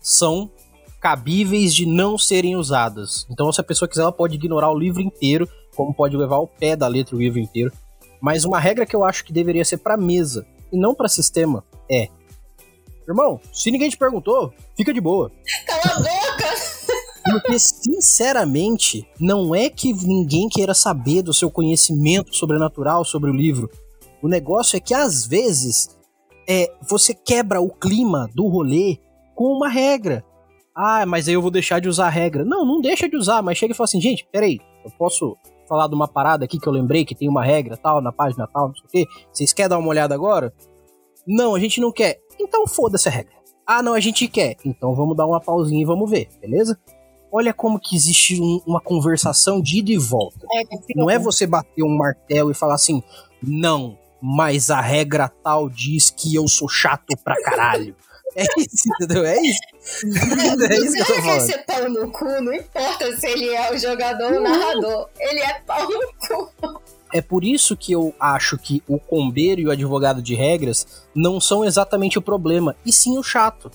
são 0.01 0.51
cabíveis 0.99 1.75
de 1.75 1.85
não 1.85 2.17
serem 2.17 2.57
usadas. 2.57 3.27
Então, 3.29 3.53
se 3.53 3.61
a 3.61 3.65
pessoa 3.65 3.87
quiser, 3.87 4.01
ela 4.01 4.13
pode 4.13 4.37
ignorar 4.37 4.71
o 4.71 4.79
livro 4.79 5.03
inteiro 5.03 5.47
como 5.75 5.93
pode 5.93 6.17
levar 6.17 6.37
ao 6.37 6.47
pé 6.47 6.75
da 6.75 6.89
letra 6.89 7.15
o 7.15 7.19
livro 7.19 7.39
inteiro. 7.39 7.71
Mas 8.19 8.47
uma 8.47 8.59
regra 8.59 8.87
que 8.87 8.97
eu 8.97 9.05
acho 9.05 9.23
que 9.23 9.31
deveria 9.31 9.63
ser 9.63 9.77
para 9.77 9.95
mesa 9.95 10.47
e 10.77 10.79
não 10.79 10.95
para 10.95 11.09
sistema 11.09 11.65
é: 11.91 12.09
Irmão, 13.09 13.41
se 13.53 13.71
ninguém 13.71 13.89
te 13.89 13.97
perguntou, 13.97 14.53
fica 14.77 14.93
de 14.93 15.01
boa. 15.01 15.33
Cala 15.67 15.97
a 15.97 16.01
boca! 16.01 16.47
Porque, 17.29 17.59
sinceramente, 17.59 19.09
não 19.19 19.53
é 19.53 19.69
que 19.69 19.93
ninguém 19.93 20.49
queira 20.49 20.75
saber 20.75 21.23
do 21.23 21.35
seu 21.35 21.51
conhecimento 21.51 22.35
sobrenatural 22.37 23.05
sobre 23.05 23.31
o 23.31 23.35
livro. 23.35 23.69
O 24.23 24.29
negócio 24.29 24.77
é 24.77 24.81
que, 24.81 24.95
às 24.95 25.27
vezes, 25.27 25.97
é, 26.49 26.73
você 26.89 27.13
quebra 27.13 27.61
o 27.61 27.69
clima 27.69 28.31
do 28.33 28.47
rolê 28.47 28.99
com 29.35 29.47
uma 29.47 29.69
regra. 29.69 30.25
Ah, 30.75 31.05
mas 31.05 31.27
aí 31.27 31.35
eu 31.35 31.43
vou 31.43 31.51
deixar 31.51 31.81
de 31.81 31.89
usar 31.89 32.07
a 32.07 32.11
regra. 32.11 32.45
Não, 32.45 32.65
não 32.65 32.81
deixa 32.81 33.09
de 33.09 33.17
usar, 33.17 33.43
mas 33.43 33.59
chega 33.59 33.73
e 33.73 33.77
fala 33.77 33.87
assim, 33.87 34.01
gente, 34.01 34.27
peraí, 34.31 34.61
eu 34.85 34.91
posso 34.93 35.37
falar 35.69 35.89
de 35.89 35.95
uma 35.95 36.09
parada 36.09 36.45
aqui 36.45 36.59
que 36.59 36.67
eu 36.67 36.73
lembrei 36.73 37.05
que 37.05 37.15
tem 37.15 37.29
uma 37.29 37.45
regra 37.45 37.77
tal, 37.77 38.01
na 38.01 38.13
página 38.13 38.47
tal, 38.47 38.69
não 38.69 38.75
sei 38.75 38.85
o 38.85 38.89
quê. 38.89 39.07
Vocês 39.33 39.53
querem 39.53 39.71
dar 39.71 39.79
uma 39.79 39.89
olhada 39.89 40.15
agora? 40.15 40.53
Não, 41.27 41.55
a 41.55 41.61
gente 41.61 41.81
não 41.81 41.93
quer. 41.93 42.19
Então 42.41 42.67
foda-se 42.67 43.09
a 43.09 43.13
regra. 43.13 43.35
Ah, 43.67 43.83
não, 43.83 43.95
a 43.95 44.01
gente 44.01 44.29
quer. 44.29 44.57
Então 44.65 44.95
vamos 44.95 45.17
dar 45.17 45.27
uma 45.27 45.41
pausinha 45.41 45.83
e 45.83 45.85
vamos 45.85 46.09
ver, 46.09 46.29
beleza? 46.41 46.79
Olha 47.33 47.53
como 47.53 47.81
que 47.81 47.97
existe 47.97 48.41
um, 48.41 48.61
uma 48.67 48.81
conversação 48.81 49.61
de 49.61 49.79
ida 49.79 49.91
e 49.91 49.99
volta. 49.99 50.47
É, 50.55 50.63
não 50.95 51.11
é 51.11 51.19
você 51.19 51.47
bater 51.47 51.83
um 51.83 51.97
martelo 51.97 52.51
e 52.51 52.55
falar 52.55 52.75
assim, 52.75 53.03
não, 53.43 53.99
mas 54.23 54.71
a 54.71 54.81
regra 54.81 55.29
tal 55.29 55.69
diz 55.69 56.11
que 56.11 56.35
eu 56.35 56.47
sou 56.47 56.69
chato 56.69 57.17
pra 57.25 57.35
caralho. 57.43 57.97
É 58.37 58.45
isso, 58.59 58.89
entendeu? 58.95 59.25
É 59.25 59.41
isso. 59.41 59.61
é 60.71 60.77
isso 60.77 60.93
que 60.93 61.01
eu 61.01 61.07
tô 61.07 61.15
falando. 61.23 61.41
ser 61.41 61.59
pau 61.65 61.89
no 61.89 62.13
cu, 62.13 62.25
não 62.43 62.53
importa 62.53 63.17
se 63.17 63.27
ele 63.27 63.49
é 63.49 63.73
o 63.73 63.79
jogador 63.79 64.31
ou 64.35 64.41
o 64.41 64.43
narrador. 64.43 65.09
Ele 65.19 65.41
é 65.41 65.61
pau 65.67 65.89
no 65.89 66.47
cu. 66.53 66.83
É 67.15 67.23
por 67.23 67.45
isso 67.45 67.75
que 67.77 67.93
eu 67.93 68.15
acho 68.21 68.59
que 68.59 68.83
o 68.87 68.99
combeiro 68.99 69.61
e 69.61 69.67
o 69.67 69.71
advogado 69.71 70.21
de 70.21 70.35
regras 70.35 70.87
não 71.15 71.41
são 71.41 71.65
exatamente 71.65 72.19
o 72.19 72.23
problema, 72.23 72.77
e 72.85 72.93
sim 72.93 73.17
o 73.17 73.23
chato. 73.23 73.71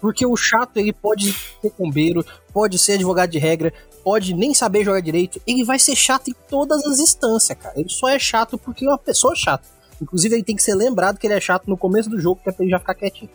Porque 0.00 0.24
o 0.24 0.36
chato, 0.36 0.76
ele 0.76 0.92
pode 0.92 1.32
ser 1.32 1.70
combeiro, 1.70 2.24
pode 2.52 2.78
ser 2.78 2.92
advogado 2.92 3.30
de 3.30 3.38
regra, 3.38 3.72
pode 4.04 4.32
nem 4.32 4.54
saber 4.54 4.84
jogar 4.84 5.00
direito, 5.00 5.40
ele 5.44 5.64
vai 5.64 5.78
ser 5.78 5.96
chato 5.96 6.28
em 6.28 6.34
todas 6.48 6.84
as 6.86 7.00
instâncias, 7.00 7.58
cara. 7.58 7.74
Ele 7.76 7.88
só 7.88 8.08
é 8.08 8.18
chato 8.18 8.56
porque 8.56 8.84
é 8.84 8.88
uma 8.88 8.98
pessoa 8.98 9.34
chata. 9.34 9.66
Inclusive, 10.00 10.36
ele 10.36 10.44
tem 10.44 10.54
que 10.54 10.62
ser 10.62 10.76
lembrado 10.76 11.18
que 11.18 11.26
ele 11.26 11.34
é 11.34 11.40
chato 11.40 11.66
no 11.66 11.76
começo 11.76 12.08
do 12.08 12.20
jogo, 12.20 12.40
que 12.40 12.48
é 12.48 12.52
pra 12.52 12.64
ele 12.64 12.70
já 12.70 12.78
ficar 12.78 12.94
quietinho. 12.94 13.30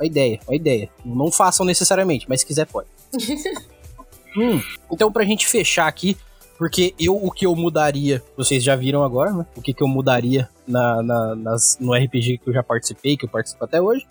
A 0.00 0.06
ideia, 0.06 0.40
a 0.48 0.54
ideia. 0.54 0.88
Não 1.04 1.30
façam 1.30 1.66
necessariamente, 1.66 2.26
mas 2.28 2.40
se 2.40 2.46
quiser 2.46 2.66
pode. 2.66 2.88
hum, 4.36 4.60
então 4.90 5.12
pra 5.12 5.24
gente 5.24 5.46
fechar 5.46 5.86
aqui, 5.86 6.16
porque 6.56 6.94
eu 6.98 7.14
o 7.14 7.30
que 7.30 7.44
eu 7.44 7.54
mudaria, 7.54 8.22
vocês 8.36 8.64
já 8.64 8.74
viram 8.74 9.02
agora, 9.02 9.32
né? 9.32 9.46
O 9.56 9.60
que, 9.60 9.74
que 9.74 9.82
eu 9.82 9.88
mudaria 9.88 10.48
na, 10.66 11.02
na, 11.02 11.34
nas, 11.34 11.76
no 11.78 11.92
RPG 11.92 12.38
que 12.38 12.48
eu 12.48 12.54
já 12.54 12.62
participei, 12.62 13.16
que 13.16 13.26
eu 13.26 13.28
participo 13.28 13.64
até 13.64 13.80
hoje. 13.80 14.06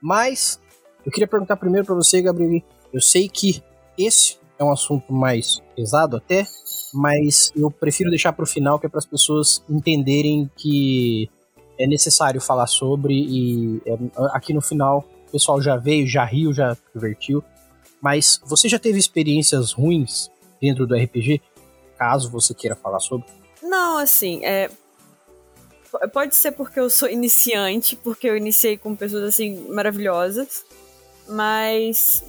Mas 0.00 0.58
eu 1.04 1.12
queria 1.12 1.28
perguntar 1.28 1.56
primeiro 1.56 1.86
para 1.86 1.94
você, 1.94 2.22
Gabriel. 2.22 2.62
Eu 2.92 3.00
sei 3.00 3.28
que 3.28 3.62
esse 3.98 4.38
é 4.58 4.64
um 4.64 4.72
assunto 4.72 5.12
mais 5.12 5.62
pesado 5.76 6.16
até, 6.16 6.46
mas 6.92 7.52
eu 7.54 7.70
prefiro 7.70 8.08
deixar 8.08 8.32
para 8.32 8.44
o 8.44 8.46
final, 8.46 8.78
que 8.78 8.86
é 8.86 8.88
para 8.88 8.98
as 8.98 9.06
pessoas 9.06 9.62
entenderem 9.68 10.50
que 10.56 11.28
é 11.78 11.86
necessário 11.86 12.40
falar 12.40 12.66
sobre 12.66 13.14
e 13.14 13.82
é, 13.84 13.98
aqui 14.32 14.54
no 14.54 14.60
final 14.60 15.04
pessoal 15.34 15.60
já 15.60 15.76
veio, 15.76 16.06
já 16.06 16.24
riu, 16.24 16.52
já 16.52 16.76
divertiu. 16.94 17.42
Mas 18.00 18.40
você 18.44 18.68
já 18.68 18.78
teve 18.78 18.98
experiências 18.98 19.72
ruins 19.72 20.30
dentro 20.60 20.86
do 20.86 20.94
RPG? 20.94 21.42
Caso 21.98 22.30
você 22.30 22.54
queira 22.54 22.76
falar 22.76 23.00
sobre. 23.00 23.26
Não, 23.62 23.98
assim, 23.98 24.44
é. 24.44 24.70
Pode 26.12 26.34
ser 26.34 26.52
porque 26.52 26.78
eu 26.78 26.90
sou 26.90 27.08
iniciante, 27.08 27.96
porque 27.96 28.28
eu 28.28 28.36
iniciei 28.36 28.76
com 28.76 28.96
pessoas 28.96 29.22
assim 29.22 29.68
maravilhosas, 29.68 30.64
mas 31.28 32.24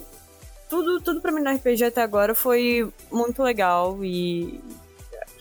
tudo, 0.69 1.01
tudo 1.01 1.19
para 1.19 1.31
mim 1.31 1.41
no 1.41 1.51
RPG 1.51 1.85
até 1.85 2.03
agora 2.03 2.35
foi 2.35 2.87
muito 3.11 3.41
legal 3.41 4.05
e 4.05 4.61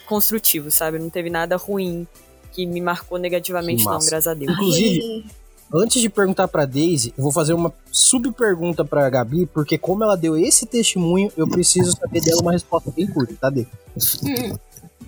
construtivo, 0.07 0.71
sabe? 0.71 0.99
Não 0.99 1.11
teve 1.11 1.29
nada 1.29 1.57
ruim 1.57 2.07
que 2.51 2.65
me 2.65 2.81
marcou 2.81 3.19
negativamente, 3.19 3.85
não, 3.85 3.99
graças 3.99 4.27
a 4.27 4.33
Deus. 4.33 4.53
Inclusive, 4.53 5.27
Antes 5.73 6.01
de 6.01 6.09
perguntar 6.09 6.49
pra 6.49 6.67
Daisy, 6.67 7.13
eu 7.17 7.23
vou 7.23 7.33
fazer 7.33 7.55
uma 7.55 7.73
sub-pergunta 7.91 8.85
pra 8.85 9.09
Gabi, 9.11 9.47
porque 9.47 9.77
como 9.77 10.05
ela 10.05 10.17
deu 10.17 10.37
esse 10.37 10.67
testemunho, 10.67 11.33
eu 11.37 11.49
preciso 11.49 11.93
saber 11.93 12.21
dela 12.21 12.43
uma 12.43 12.53
resposta 12.53 12.91
bem 12.91 13.07
curta, 13.07 13.35
tá, 13.41 13.51
Dê? 13.51 13.67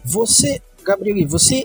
Você, 0.05 0.63
Gabriel, 0.85 1.29
você 1.29 1.65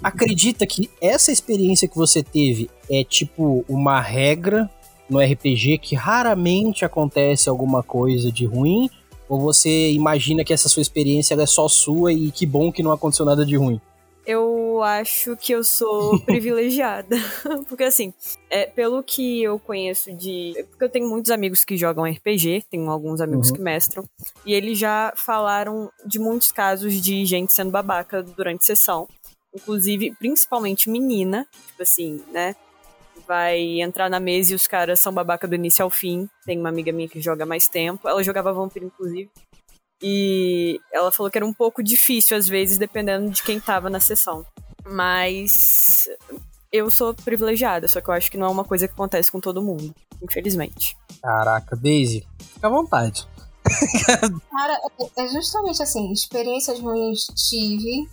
acredita 0.00 0.64
que 0.64 0.88
essa 1.00 1.32
experiência 1.32 1.88
que 1.88 1.96
você 1.96 2.22
teve 2.22 2.70
é 2.88 3.02
tipo 3.02 3.64
uma 3.68 4.00
regra 4.00 4.70
no 5.10 5.18
RPG 5.18 5.78
que 5.78 5.96
raramente 5.96 6.84
acontece 6.84 7.48
alguma 7.48 7.82
coisa 7.82 8.30
de 8.30 8.46
ruim? 8.46 8.88
Ou 9.28 9.40
você 9.40 9.90
imagina 9.90 10.44
que 10.44 10.52
essa 10.52 10.68
sua 10.68 10.82
experiência 10.82 11.34
é 11.34 11.46
só 11.46 11.66
sua 11.66 12.12
e 12.12 12.30
que 12.30 12.46
bom 12.46 12.70
que 12.70 12.82
não 12.82 12.92
aconteceu 12.92 13.26
nada 13.26 13.44
de 13.44 13.56
ruim? 13.56 13.80
Eu 14.26 14.82
acho 14.82 15.36
que 15.36 15.52
eu 15.52 15.64
sou 15.64 16.18
privilegiada. 16.24 17.16
porque 17.68 17.84
assim, 17.84 18.12
é, 18.48 18.66
pelo 18.66 19.02
que 19.02 19.42
eu 19.42 19.58
conheço 19.58 20.12
de. 20.12 20.54
Porque 20.70 20.84
eu 20.84 20.88
tenho 20.88 21.08
muitos 21.08 21.30
amigos 21.30 21.64
que 21.64 21.76
jogam 21.76 22.04
RPG, 22.04 22.64
tenho 22.70 22.90
alguns 22.90 23.20
amigos 23.20 23.48
uhum. 23.48 23.56
que 23.56 23.62
mestram, 23.62 24.04
e 24.44 24.52
eles 24.52 24.78
já 24.78 25.12
falaram 25.16 25.90
de 26.06 26.18
muitos 26.18 26.52
casos 26.52 26.94
de 26.94 27.24
gente 27.24 27.52
sendo 27.52 27.70
babaca 27.70 28.22
durante 28.22 28.64
sessão. 28.64 29.08
Inclusive, 29.54 30.14
principalmente 30.18 30.88
menina, 30.88 31.46
tipo 31.66 31.82
assim, 31.82 32.22
né? 32.32 32.56
Vai 33.26 33.80
entrar 33.80 34.08
na 34.08 34.18
mesa 34.18 34.52
e 34.52 34.54
os 34.54 34.66
caras 34.66 34.98
são 34.98 35.12
babaca 35.12 35.46
do 35.46 35.54
início 35.54 35.82
ao 35.82 35.90
fim. 35.90 36.28
Tem 36.44 36.58
uma 36.58 36.70
amiga 36.70 36.90
minha 36.90 37.08
que 37.08 37.20
joga 37.20 37.44
mais 37.44 37.68
tempo. 37.68 38.08
Ela 38.08 38.22
jogava 38.22 38.52
vampiro, 38.52 38.86
inclusive. 38.86 39.30
E 40.02 40.80
ela 40.92 41.12
falou 41.12 41.30
que 41.30 41.38
era 41.38 41.46
um 41.46 41.52
pouco 41.52 41.82
difícil, 41.82 42.36
às 42.36 42.48
vezes, 42.48 42.76
dependendo 42.76 43.30
de 43.30 43.42
quem 43.42 43.60
tava 43.60 43.88
na 43.88 44.00
sessão. 44.00 44.44
Mas 44.84 46.08
eu 46.72 46.90
sou 46.90 47.14
privilegiada, 47.14 47.86
só 47.86 48.00
que 48.00 48.08
eu 48.08 48.14
acho 48.14 48.30
que 48.30 48.38
não 48.38 48.46
é 48.46 48.50
uma 48.50 48.64
coisa 48.64 48.88
que 48.88 48.94
acontece 48.94 49.30
com 49.30 49.38
todo 49.38 49.62
mundo, 49.62 49.94
infelizmente. 50.22 50.96
Caraca, 51.22 51.76
Daisy, 51.76 52.26
fica 52.54 52.66
à 52.66 52.70
vontade. 52.70 53.28
Cara, 54.50 54.80
é 55.18 55.28
justamente 55.28 55.82
assim, 55.82 56.10
experiências 56.10 56.80
ruins 56.80 57.26
tive. 57.48 58.08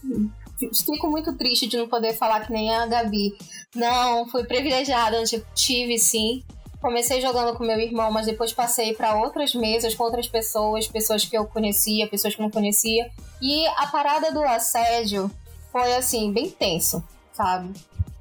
Fico 0.85 1.09
muito 1.09 1.35
triste 1.37 1.67
de 1.67 1.77
não 1.77 1.87
poder 1.87 2.13
falar 2.13 2.45
que 2.45 2.51
nem 2.51 2.69
a 2.69 2.85
Gabi. 2.85 3.33
Não, 3.73 4.27
fui 4.27 4.43
privilegiada, 4.43 5.23
tipo, 5.23 5.45
tive 5.55 5.97
sim. 5.97 6.43
Comecei 6.82 7.19
jogando 7.19 7.57
com 7.57 7.63
meu 7.63 7.80
irmão, 7.80 8.11
mas 8.11 8.25
depois 8.25 8.53
passei 8.53 8.93
para 8.93 9.15
outras 9.15 9.53
mesas 9.53 9.93
com 9.93 10.03
outras 10.03 10.27
pessoas, 10.27 10.88
pessoas 10.88 11.25
que 11.25 11.38
eu 11.38 11.45
conhecia, 11.45 12.07
pessoas 12.07 12.36
que 12.36 12.41
não 12.41 12.49
conhecia. 12.49 13.11
E 13.41 13.67
a 13.67 13.88
parada 13.88 14.32
do 14.32 14.41
assédio 14.43 15.30
foi 15.71 15.93
assim, 15.95 16.32
bem 16.32 16.49
tenso, 16.49 17.03
sabe? 17.34 17.73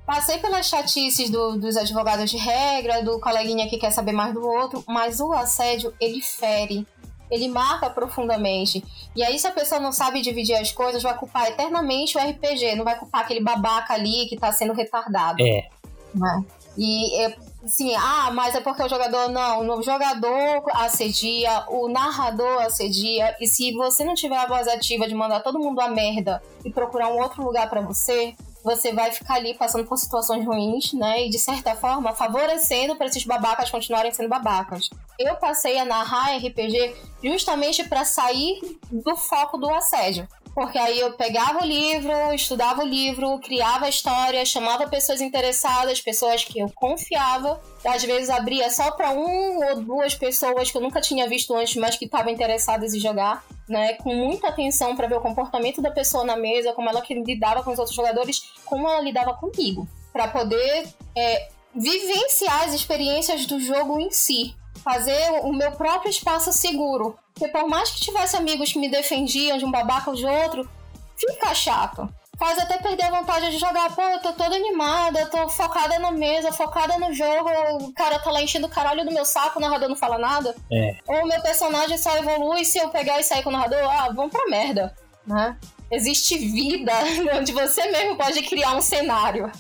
Passei 0.05 0.39
pelas 0.39 0.67
chatices 0.67 1.31
do, 1.31 1.59
dos 1.59 1.77
advogados 1.77 2.31
de 2.31 2.37
regra, 2.37 3.03
do 3.03 3.21
coleguinha 3.21 3.69
que 3.69 3.77
quer 3.77 3.91
saber 3.91 4.13
mais 4.13 4.33
do 4.35 4.45
outro, 4.45 4.83
mas 4.89 5.21
o 5.21 5.33
assédio, 5.33 5.93
ele 6.01 6.21
fere, 6.21 6.87
ele 7.31 7.47
marca 7.47 7.91
profundamente. 7.91 8.83
E 9.15 9.23
aí, 9.23 9.39
se 9.39 9.47
a 9.47 9.53
pessoa 9.53 9.81
não 9.81 9.93
sabe 9.93 10.23
dividir 10.23 10.57
as 10.57 10.73
coisas, 10.73 11.03
vai 11.03 11.17
culpar 11.17 11.49
eternamente 11.49 12.17
o 12.17 12.21
RPG, 12.21 12.75
não 12.75 12.85
vai 12.85 12.99
culpar 12.99 13.21
aquele 13.21 13.41
babaca 13.41 13.95
ali 13.95 14.27
que 14.29 14.37
tá 14.37 14.51
sendo 14.51 14.73
retardado. 14.73 15.43
É. 15.43 15.69
Né? 16.15 16.45
E 16.77 17.21
é, 17.21 17.37
Sim, 17.67 17.95
ah, 17.97 18.31
mas 18.33 18.55
é 18.55 18.61
porque 18.61 18.83
o 18.83 18.89
jogador 18.89 19.29
não, 19.29 19.79
o 19.79 19.83
jogador 19.83 20.63
assedia, 20.75 21.65
o 21.69 21.89
narrador 21.89 22.63
assedia, 22.63 23.37
e 23.41 23.49
se 23.49 23.73
você 23.73 24.05
não 24.05 24.15
tiver 24.15 24.37
a 24.37 24.47
voz 24.47 24.69
ativa 24.69 25.09
de 25.09 25.15
mandar 25.15 25.41
todo 25.41 25.59
mundo 25.59 25.81
a 25.81 25.89
merda 25.89 26.41
e 26.65 26.71
procurar 26.71 27.09
um 27.09 27.21
outro 27.21 27.43
lugar 27.43 27.69
para 27.69 27.81
você, 27.81 28.35
você 28.63 28.93
vai 28.93 29.11
ficar 29.11 29.35
ali 29.35 29.55
passando 29.55 29.87
por 29.87 29.97
situações 29.97 30.45
ruins, 30.45 30.93
né? 30.93 31.27
E 31.27 31.31
de 31.31 31.39
certa 31.39 31.75
forma 31.75 32.15
favorecendo 32.15 32.97
para 32.97 33.07
esses 33.07 33.25
babacas 33.25 33.71
continuarem 33.71 34.13
sendo 34.13 34.29
babacas. 34.29 34.91
Eu 35.19 35.37
passei 35.37 35.79
a 35.79 35.85
narrar 35.85 36.37
RPG 36.37 36.95
justamente 37.23 37.85
para 37.89 38.05
sair 38.05 38.61
do 38.91 39.17
foco 39.17 39.57
do 39.59 39.69
assédio 39.71 40.29
porque 40.59 40.77
aí 40.77 40.99
eu 40.99 41.13
pegava 41.13 41.63
o 41.63 41.65
livro, 41.65 42.35
estudava 42.35 42.83
o 42.83 42.85
livro, 42.85 43.39
criava 43.39 43.85
a 43.85 43.89
história, 43.89 44.45
chamava 44.45 44.89
pessoas 44.89 45.21
interessadas, 45.21 46.01
pessoas 46.01 46.43
que 46.43 46.59
eu 46.59 46.69
confiava. 46.75 47.61
Às 47.87 48.03
vezes 48.03 48.29
abria 48.29 48.69
só 48.69 48.91
para 48.91 49.13
um 49.13 49.65
ou 49.69 49.81
duas 49.81 50.17
pessoas 50.17 50.69
que 50.69 50.77
eu 50.77 50.83
nunca 50.83 51.01
tinha 51.01 51.29
visto 51.29 51.55
antes, 51.55 51.77
mas 51.77 51.97
que 51.97 52.07
estavam 52.07 52.33
interessadas 52.33 52.93
em 52.93 52.99
jogar, 52.99 53.45
né? 53.69 53.93
Com 53.99 54.13
muita 54.13 54.49
atenção 54.49 54.97
para 54.97 55.07
ver 55.07 55.19
o 55.19 55.21
comportamento 55.21 55.81
da 55.81 55.93
pessoa 55.93 56.25
na 56.25 56.37
mesa, 56.37 56.73
como 56.73 56.89
ela 56.89 57.05
lidava 57.09 57.63
com 57.63 57.71
os 57.71 57.79
outros 57.79 57.95
jogadores, 57.95 58.43
como 58.65 58.89
ela 58.89 59.01
lidava 59.01 59.35
comigo, 59.35 59.87
para 60.13 60.27
poder 60.27 60.89
é, 61.17 61.51
vivenciar 61.73 62.65
as 62.65 62.75
experiências 62.75 63.47
do 63.47 63.61
jogo 63.61 64.01
em 64.01 64.11
si 64.11 64.57
fazer 64.79 65.41
o 65.43 65.53
meu 65.53 65.73
próprio 65.73 66.11
espaço 66.11 66.53
seguro. 66.53 67.17
Porque 67.35 67.53
por 67.53 67.69
mais 67.69 67.91
que 67.91 68.01
tivesse 68.01 68.37
amigos 68.37 68.73
que 68.73 68.79
me 68.79 68.91
defendiam 68.91 69.59
de 69.59 69.65
um 69.65 69.71
babaca 69.71 70.11
ou 70.11 70.17
de 70.17 70.27
outro, 70.27 70.69
fica 71.17 71.55
chato. 71.55 72.09
Faz 72.39 72.57
até 72.57 72.79
perder 72.79 73.03
a 73.03 73.11
vontade 73.11 73.51
de 73.51 73.59
jogar. 73.59 73.95
Pô, 73.97 74.03
eu 74.03 74.21
tô 74.21 74.33
toda 74.33 74.55
animada, 74.55 75.21
eu 75.21 75.29
tô 75.29 75.49
focada 75.49 75.99
na 75.99 76.13
mesa, 76.13 76.53
focada 76.53 76.97
no 76.97 77.13
jogo. 77.13 77.51
O 77.83 77.93
cara 77.93 78.19
tá 78.21 78.31
lá 78.31 78.41
enchendo 78.41 78.69
o 78.69 78.71
caralho 78.71 79.05
do 79.05 79.11
meu 79.11 79.25
saco, 79.25 79.59
o 79.59 79.63
narrador 79.63 79.89
não 79.89 79.97
fala 79.97 80.19
nada. 80.19 80.55
É. 80.71 80.97
Ou 81.09 81.25
o 81.25 81.27
meu 81.27 81.41
personagem 81.43 81.99
só 81.99 82.17
evolui 82.17 82.65
se 82.65 82.79
eu 82.79 82.91
pegar 82.91 83.19
e 83.19 83.25
sair 83.25 83.43
com 83.43 83.51
o 83.51 83.53
narrador. 83.53 83.81
Ah, 83.91 84.11
vamos 84.15 84.31
pra 84.31 84.47
merda, 84.47 84.95
né? 85.27 85.57
Existe 85.91 86.39
vida 86.39 86.93
onde 87.35 87.51
você 87.51 87.91
mesmo 87.91 88.17
pode 88.17 88.41
criar 88.43 88.77
um 88.77 88.81
cenário. 88.81 89.51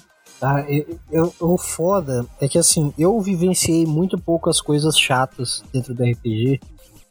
Ah, 0.41 0.65
eu, 0.69 0.99
eu, 1.11 1.35
o 1.41 1.59
foda 1.59 2.25
é 2.41 2.49
que 2.49 2.59
assim, 2.59 2.93
eu 2.97 3.21
vivenciei 3.21 3.85
muito 3.85 4.17
poucas 4.17 4.61
coisas 4.61 4.97
chatas 4.97 5.65
dentro 5.73 5.93
do 5.93 6.05
RPG, 6.05 6.61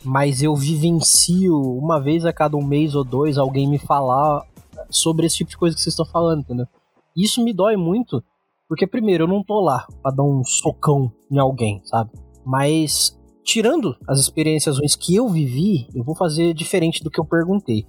mas 0.04 0.42
eu 0.42 0.56
vivencio 0.56 1.60
uma 1.78 2.00
vez 2.00 2.26
a 2.26 2.32
cada 2.32 2.56
um 2.56 2.64
mês 2.64 2.96
ou 2.96 3.04
dois 3.04 3.38
alguém 3.38 3.68
me 3.68 3.78
falar 3.78 4.46
sobre 4.90 5.26
esse 5.26 5.38
tipo 5.38 5.50
de 5.50 5.58
coisa 5.58 5.76
que 5.76 5.82
vocês 5.82 5.92
estão 5.92 6.06
falando, 6.06 6.42
entendeu? 6.42 6.68
Isso 7.16 7.44
me 7.44 7.52
dói 7.52 7.76
muito, 7.76 8.24
porque 8.70 8.88
primeiro, 8.88 9.26
eu 9.26 9.28
não 9.28 9.44
tô 9.44 9.60
lá 9.60 9.86
pra 10.02 10.12
dar 10.12 10.24
um 10.24 10.44
socão 10.44 11.12
em 11.30 11.38
alguém, 11.38 11.82
sabe? 11.84 12.12
Mas, 12.46 13.20
tirando 13.44 13.98
as 14.08 14.20
experiências 14.20 14.78
ruins 14.78 14.96
que 14.96 15.16
eu 15.16 15.28
vivi, 15.28 15.88
eu 15.94 16.04
vou 16.04 16.16
fazer 16.16 16.54
diferente 16.54 17.04
do 17.04 17.12
que 17.12 17.20
eu 17.20 17.26
perguntei. 17.26 17.86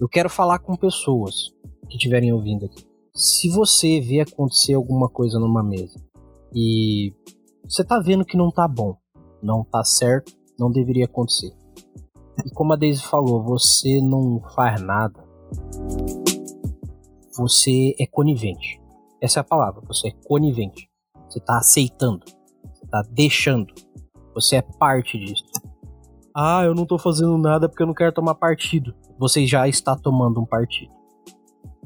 Eu 0.00 0.08
quero 0.08 0.28
falar 0.28 0.58
com 0.58 0.74
pessoas 0.74 1.52
que 1.88 1.96
estiverem 1.96 2.32
ouvindo 2.32 2.64
aqui. 2.66 2.89
Se 3.14 3.48
você 3.50 4.00
vê 4.00 4.20
acontecer 4.20 4.74
alguma 4.74 5.08
coisa 5.08 5.38
numa 5.38 5.62
mesa 5.62 5.98
e 6.54 7.12
você 7.64 7.84
tá 7.84 7.98
vendo 7.98 8.24
que 8.24 8.36
não 8.36 8.50
tá 8.50 8.66
bom, 8.66 8.96
não 9.42 9.64
tá 9.64 9.84
certo, 9.84 10.32
não 10.58 10.70
deveria 10.70 11.04
acontecer. 11.04 11.52
E 12.44 12.50
como 12.50 12.72
a 12.72 12.76
Daisy 12.76 13.02
falou, 13.02 13.42
você 13.42 14.00
não 14.00 14.40
faz 14.54 14.80
nada 14.80 15.30
você 17.40 17.94
é 17.98 18.06
conivente. 18.06 18.80
Essa 19.20 19.40
é 19.40 19.42
a 19.42 19.44
palavra, 19.44 19.80
você 19.86 20.08
é 20.08 20.12
conivente. 20.26 20.90
Você 21.28 21.38
está 21.38 21.58
aceitando, 21.58 22.24
você 22.26 22.84
está 22.84 23.02
deixando, 23.10 23.72
você 24.34 24.56
é 24.56 24.62
parte 24.62 25.18
disso. 25.18 25.44
Ah, 26.36 26.62
eu 26.64 26.74
não 26.74 26.82
estou 26.82 26.98
fazendo 26.98 27.36
nada 27.38 27.68
porque 27.68 27.82
eu 27.82 27.86
não 27.86 27.94
quero 27.94 28.12
tomar 28.12 28.34
partido. 28.34 28.94
Você 29.18 29.46
já 29.46 29.68
está 29.68 29.96
tomando 29.96 30.40
um 30.40 30.46
partido. 30.46 30.92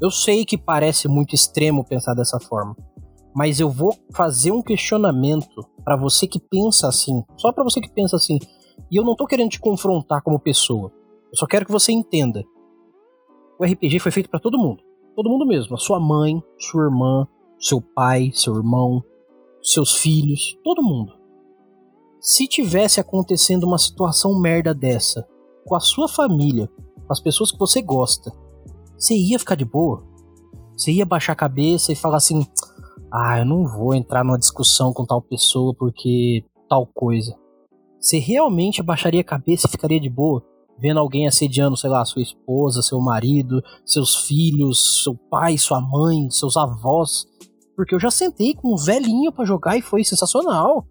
Eu 0.00 0.10
sei 0.10 0.44
que 0.44 0.58
parece 0.58 1.08
muito 1.08 1.34
extremo 1.34 1.84
pensar 1.84 2.14
dessa 2.14 2.40
forma, 2.40 2.76
mas 3.34 3.60
eu 3.60 3.70
vou 3.70 3.96
fazer 4.12 4.50
um 4.50 4.62
questionamento 4.62 5.64
para 5.84 5.96
você 5.96 6.26
que 6.26 6.40
pensa 6.40 6.88
assim, 6.88 7.22
só 7.36 7.52
para 7.52 7.64
você 7.64 7.80
que 7.80 7.92
pensa 7.92 8.16
assim. 8.16 8.38
E 8.90 8.96
eu 8.96 9.04
não 9.04 9.14
tô 9.14 9.26
querendo 9.26 9.50
te 9.50 9.60
confrontar 9.60 10.22
como 10.22 10.38
pessoa. 10.38 10.92
Eu 11.30 11.38
só 11.38 11.46
quero 11.46 11.66
que 11.66 11.72
você 11.72 11.92
entenda. 11.92 12.42
O 13.58 13.64
RPG 13.64 13.98
foi 14.00 14.10
feito 14.10 14.28
para 14.28 14.40
todo 14.40 14.58
mundo. 14.58 14.82
Todo 15.14 15.30
mundo 15.30 15.46
mesmo. 15.46 15.74
A 15.74 15.78
sua 15.78 16.00
mãe, 16.00 16.42
sua 16.58 16.84
irmã, 16.84 17.26
seu 17.58 17.80
pai, 17.80 18.30
seu 18.34 18.56
irmão, 18.56 19.02
seus 19.62 19.96
filhos, 19.98 20.58
todo 20.62 20.82
mundo. 20.82 21.12
Se 22.20 22.46
tivesse 22.46 23.00
acontecendo 23.00 23.64
uma 23.64 23.78
situação 23.78 24.40
merda 24.40 24.74
dessa 24.74 25.26
com 25.64 25.74
a 25.74 25.80
sua 25.80 26.08
família, 26.08 26.68
com 27.06 27.12
as 27.12 27.20
pessoas 27.20 27.50
que 27.50 27.58
você 27.58 27.80
gosta, 27.80 28.32
você 28.96 29.14
ia 29.14 29.38
ficar 29.38 29.54
de 29.54 29.64
boa? 29.64 30.04
Você 30.76 30.92
ia 30.92 31.06
baixar 31.06 31.32
a 31.32 31.36
cabeça 31.36 31.92
e 31.92 31.96
falar 31.96 32.16
assim: 32.16 32.46
ah, 33.12 33.38
eu 33.38 33.44
não 33.44 33.66
vou 33.66 33.94
entrar 33.94 34.24
numa 34.24 34.38
discussão 34.38 34.92
com 34.92 35.04
tal 35.04 35.22
pessoa 35.22 35.74
porque 35.74 36.44
tal 36.68 36.86
coisa. 36.86 37.36
Você 38.00 38.18
realmente 38.18 38.80
abaixaria 38.80 39.20
a 39.20 39.24
cabeça 39.24 39.66
e 39.66 39.70
ficaria 39.70 40.00
de 40.00 40.10
boa? 40.10 40.44
vendo 40.78 40.98
alguém 40.98 41.26
assediando, 41.26 41.76
sei 41.76 41.90
lá, 41.90 42.04
sua 42.04 42.22
esposa, 42.22 42.82
seu 42.82 43.00
marido, 43.00 43.62
seus 43.84 44.26
filhos, 44.26 45.02
seu 45.02 45.14
pai, 45.14 45.56
sua 45.56 45.80
mãe, 45.80 46.28
seus 46.30 46.56
avós. 46.56 47.26
Porque 47.76 47.94
eu 47.94 48.00
já 48.00 48.10
sentei 48.10 48.54
com 48.54 48.74
um 48.74 48.76
velhinho 48.76 49.32
para 49.32 49.44
jogar 49.44 49.76
e 49.76 49.82
foi 49.82 50.04
sensacional. 50.04 50.86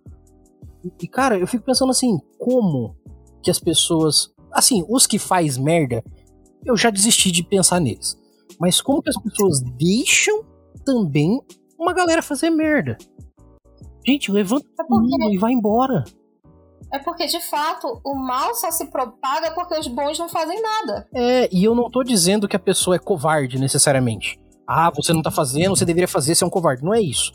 E, 1.01 1.07
cara, 1.07 1.37
eu 1.37 1.47
fico 1.47 1.65
pensando 1.65 1.91
assim, 1.91 2.19
como 2.37 2.95
que 3.41 3.51
as 3.51 3.59
pessoas. 3.59 4.31
Assim, 4.51 4.85
os 4.87 5.07
que 5.07 5.17
faz 5.17 5.57
merda, 5.57 6.03
eu 6.65 6.77
já 6.77 6.89
desisti 6.89 7.31
de 7.31 7.43
pensar 7.43 7.79
neles. 7.79 8.17
Mas 8.59 8.81
como 8.81 9.01
que 9.01 9.09
as 9.09 9.17
pessoas 9.17 9.61
deixam 9.77 10.43
também 10.85 11.41
uma 11.77 11.93
galera 11.93 12.21
fazer 12.21 12.49
merda? 12.49 12.97
Gente, 14.05 14.31
levanta 14.31 14.65
é 14.79 15.33
e 15.33 15.37
vai 15.37 15.53
embora. 15.53 16.03
É 16.91 16.99
porque, 16.99 17.25
de 17.25 17.39
fato, 17.39 17.99
o 18.05 18.15
mal 18.15 18.53
só 18.53 18.69
se 18.69 18.85
propaga 18.85 19.51
porque 19.55 19.77
os 19.79 19.87
bons 19.87 20.19
não 20.19 20.29
fazem 20.29 20.61
nada. 20.61 21.07
É, 21.13 21.49
e 21.51 21.63
eu 21.63 21.73
não 21.73 21.89
tô 21.89 22.03
dizendo 22.03 22.47
que 22.47 22.55
a 22.55 22.59
pessoa 22.59 22.95
é 22.95 22.99
covarde 22.99 23.57
necessariamente. 23.57 24.39
Ah, 24.67 24.91
você 24.91 25.11
não 25.11 25.21
tá 25.21 25.31
fazendo, 25.31 25.75
você 25.75 25.85
deveria 25.85 26.07
fazer, 26.07 26.35
você 26.35 26.43
é 26.43 26.47
um 26.47 26.51
covarde. 26.51 26.83
Não 26.83 26.93
é 26.93 27.01
isso. 27.01 27.31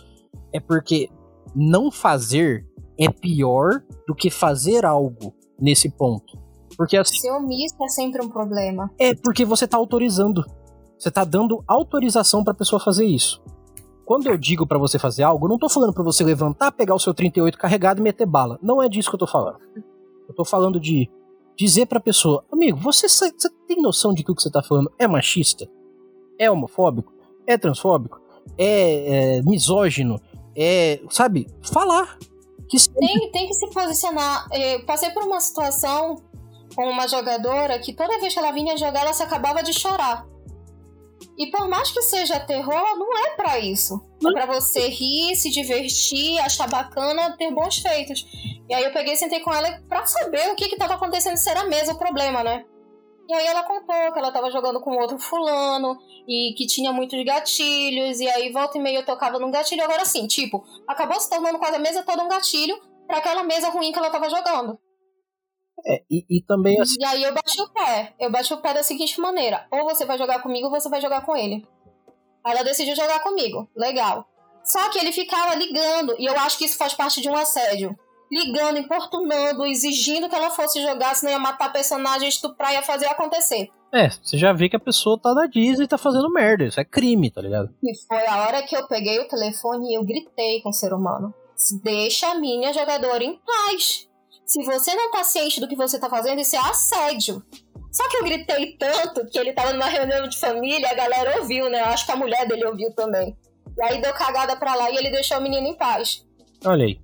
É 0.53 0.61
porque 0.61 1.11
não 1.57 1.91
fazer 1.91 2.65
é 2.99 3.11
pior 3.11 3.83
do 4.07 4.15
que 4.15 4.31
fazer 4.31 4.85
algo 4.85 5.35
nesse 5.61 5.89
ponto. 5.91 6.38
Porque 6.79 6.97
assim. 6.97 7.19
Ser 7.19 7.33
omisso 7.33 7.75
é 7.83 7.89
sempre 7.89 8.25
um 8.25 8.29
problema. 8.29 8.89
É 8.97 9.13
porque 9.17 9.45
você 9.45 9.67
tá 9.67 9.77
autorizando. 9.77 10.47
Você 10.97 11.11
tá 11.11 11.25
dando 11.25 11.63
autorização 11.67 12.45
pra 12.45 12.55
pessoa 12.55 12.81
fazer 12.81 13.05
isso. 13.05 13.43
Quando 14.05 14.29
eu 14.29 14.39
digo 14.39 14.67
para 14.67 14.79
você 14.79 14.99
fazer 14.99 15.25
algo, 15.25 15.45
eu 15.45 15.51
não 15.51 15.59
tô 15.59 15.69
falando 15.69 15.93
para 15.93 16.05
você 16.05 16.25
levantar, 16.25 16.73
pegar 16.73 16.95
o 16.95 16.99
seu 16.99 17.13
38 17.13 17.59
carregado 17.59 18.01
e 18.01 18.03
meter 18.03 18.25
bala. 18.25 18.59
Não 18.63 18.81
é 18.81 18.89
disso 18.89 19.11
que 19.11 19.17
eu 19.17 19.19
tô 19.19 19.27
falando. 19.27 19.59
Eu 20.29 20.35
tô 20.35 20.45
falando 20.45 20.81
de 20.81 21.11
dizer 21.57 21.87
pra 21.87 21.99
pessoa, 22.01 22.45
amigo, 22.51 22.79
você, 22.79 23.09
você 23.09 23.51
tem 23.67 23.83
noção 23.83 24.15
de 24.15 24.23
que 24.23 24.31
o 24.31 24.35
que 24.35 24.43
você 24.43 24.51
tá 24.51 24.63
falando 24.63 24.91
é 24.99 25.07
machista? 25.07 25.69
É 26.39 26.51
homofóbico? 26.51 27.13
É 27.47 27.59
transfóbico? 27.59 28.21
É, 28.57 29.39
é 29.39 29.43
misógino? 29.43 30.21
É, 30.57 31.01
sabe, 31.11 31.49
falar. 31.61 32.17
Que 32.69 32.79
tem, 32.91 33.31
tem 33.31 33.49
que 33.49 33.55
se 33.55 33.69
posicionar. 33.71 34.47
Eu 34.53 34.85
passei 34.85 35.11
por 35.11 35.25
uma 35.25 35.41
situação 35.41 36.17
com 36.79 36.89
uma 36.89 37.09
jogadora 37.09 37.77
que 37.81 37.93
toda 37.93 38.21
vez 38.21 38.33
que 38.33 38.39
ela 38.39 38.53
vinha 38.53 38.77
jogar, 38.77 39.01
ela 39.01 39.13
se 39.13 39.21
acabava 39.21 39.65
de 39.65 39.73
chorar. 39.73 40.25
E 41.37 41.51
por 41.51 41.69
mais 41.69 41.91
que 41.91 42.01
seja 42.03 42.39
terror, 42.39 42.97
não 42.97 43.19
é 43.19 43.31
para 43.31 43.59
isso. 43.59 44.01
É 44.25 44.31
pra 44.31 44.47
você 44.47 44.87
rir, 44.87 45.35
se 45.35 45.51
divertir, 45.51 46.39
achar 46.39 46.69
bacana, 46.69 47.37
ter 47.37 47.53
bons 47.53 47.79
feitos. 47.79 48.25
E 48.69 48.73
aí 48.73 48.85
eu 48.85 48.93
peguei 48.93 49.15
e 49.15 49.17
sentei 49.17 49.41
com 49.41 49.53
ela 49.53 49.83
pra 49.89 50.07
saber 50.07 50.53
o 50.53 50.55
que 50.55 50.69
que 50.69 50.77
tava 50.77 50.95
acontecendo, 50.95 51.37
se 51.37 51.51
era 51.51 51.65
mesmo 51.65 51.95
o 51.95 51.99
problema, 51.99 52.45
né? 52.45 52.65
E 53.29 53.35
aí 53.35 53.47
ela 53.49 53.65
contou 53.65 54.13
que 54.13 54.19
ela 54.21 54.31
tava 54.31 54.49
jogando 54.49 54.81
com 54.81 54.97
outro 54.99 55.19
fulano 55.19 55.99
e 56.29 56.55
que 56.57 56.65
tinha 56.65 56.93
muitos 56.93 57.25
gatilhos, 57.25 58.21
e 58.21 58.29
aí 58.29 58.53
volta 58.53 58.79
e 58.79 58.81
meia 58.81 58.99
eu 58.99 59.05
tocava 59.05 59.41
num 59.41 59.51
gatilho. 59.51 59.83
Agora 59.83 60.05
sim, 60.05 60.29
tipo, 60.29 60.65
acabou 60.87 61.19
se 61.19 61.29
tornando 61.29 61.59
quase 61.59 61.75
a 61.75 61.81
mesa 61.81 62.05
toda 62.05 62.23
um 62.23 62.29
gatilho 62.29 62.81
para 63.05 63.17
aquela 63.19 63.43
mesa 63.43 63.69
ruim 63.69 63.91
que 63.91 63.99
ela 63.99 64.11
tava 64.11 64.31
jogando. 64.31 64.79
É, 65.87 66.03
e, 66.11 66.25
e, 66.29 66.43
também 66.43 66.81
assim... 66.81 66.97
E 66.99 67.05
aí 67.05 67.23
eu 67.23 67.33
bati 67.33 67.61
o 67.61 67.69
pé. 67.69 68.15
Eu 68.19 68.31
bati 68.31 68.53
o 68.53 68.59
pé 68.59 68.75
da 68.75 68.83
seguinte 68.83 69.21
maneira: 69.21 69.67
ou 69.71 69.85
você 69.85 70.05
vai 70.05 70.19
jogar 70.19 70.43
comigo 70.43 70.67
ou 70.67 70.73
você 70.73 70.89
vai 70.89 71.01
jogar 71.01 71.25
com 71.25 71.37
ele. 71.37 71.67
Aí 72.45 72.53
ela 72.53 72.63
decidiu 72.63 72.97
jogar 72.97 73.21
comigo. 73.21 73.69
Legal. 73.77 74.27
Só 74.65 74.91
que 74.91 74.99
ele 74.99 75.13
ficava 75.13 75.55
ligando, 75.55 76.15
e 76.19 76.27
eu 76.27 76.39
acho 76.41 76.59
que 76.59 76.65
isso 76.67 76.77
faz 76.77 76.93
parte 76.93 77.21
de 77.21 77.29
um 77.29 77.37
assédio. 77.37 77.97
Ligando, 78.31 78.79
importunando, 78.79 79.65
exigindo 79.65 80.29
que 80.29 80.35
ela 80.35 80.51
fosse 80.51 80.83
jogar, 80.83 81.15
senão 81.15 81.33
ia 81.33 81.39
matar 81.39 81.73
personagem, 81.73 82.29
estuprar, 82.29 82.75
ia 82.75 82.83
fazer 82.83 83.07
acontecer. 83.07 83.71
É, 83.93 84.11
você 84.11 84.37
já 84.37 84.53
vê 84.53 84.69
que 84.69 84.77
a 84.77 84.81
pessoa 84.81 85.19
tá 85.19 85.33
na 85.33 85.47
Disney 85.47 85.85
e 85.85 85.89
tá 85.89 85.97
fazendo 85.97 86.31
merda. 86.31 86.65
Isso 86.65 86.79
é 86.79 86.85
crime, 86.85 87.31
tá 87.31 87.41
ligado? 87.41 87.75
E 87.83 87.97
foi 88.07 88.27
a 88.27 88.47
hora 88.47 88.63
que 88.63 88.77
eu 88.77 88.87
peguei 88.87 89.19
o 89.19 89.29
telefone 89.29 89.91
e 89.91 89.95
eu 89.97 90.05
gritei 90.05 90.61
com 90.61 90.69
o 90.69 90.75
ser 90.75 90.93
humano. 90.93 91.33
Deixa 91.83 92.31
a 92.31 92.35
minha 92.35 92.73
jogadora 92.73 93.25
em 93.25 93.39
paz. 93.39 94.08
Se 94.49 94.65
você 94.65 94.95
não 94.95 95.11
tá 95.11 95.23
ciente 95.23 95.61
do 95.61 95.69
que 95.69 95.77
você 95.77 95.99
tá 96.01 96.09
fazendo, 96.09 96.41
isso 96.41 96.57
é 96.57 96.59
assédio. 96.59 97.43
Só 97.93 98.09
que 98.09 98.17
eu 98.17 98.25
gritei 98.25 98.79
tanto 98.79 99.27
que 99.27 99.39
ele 99.39 99.53
tava 99.53 99.75
numa 99.75 99.89
reunião 99.89 100.27
de 100.27 100.41
família, 100.41 100.91
a 100.91 100.95
galera 100.95 101.39
ouviu, 101.39 101.69
né? 101.69 101.81
Eu 101.83 101.87
acho 101.87 102.07
que 102.07 102.13
a 102.13 102.17
mulher 102.17 102.49
dele 102.49 102.65
ouviu 102.65 102.91
também. 102.95 103.37
E 103.77 103.83
aí 103.83 104.01
deu 104.01 104.13
cagada 104.15 104.57
pra 104.57 104.75
lá 104.75 104.91
e 104.91 104.97
ele 104.97 105.11
deixou 105.11 105.37
o 105.37 105.43
menino 105.43 105.67
em 105.67 105.77
paz. 105.77 106.27
Olha 106.65 106.87
aí. 106.87 106.99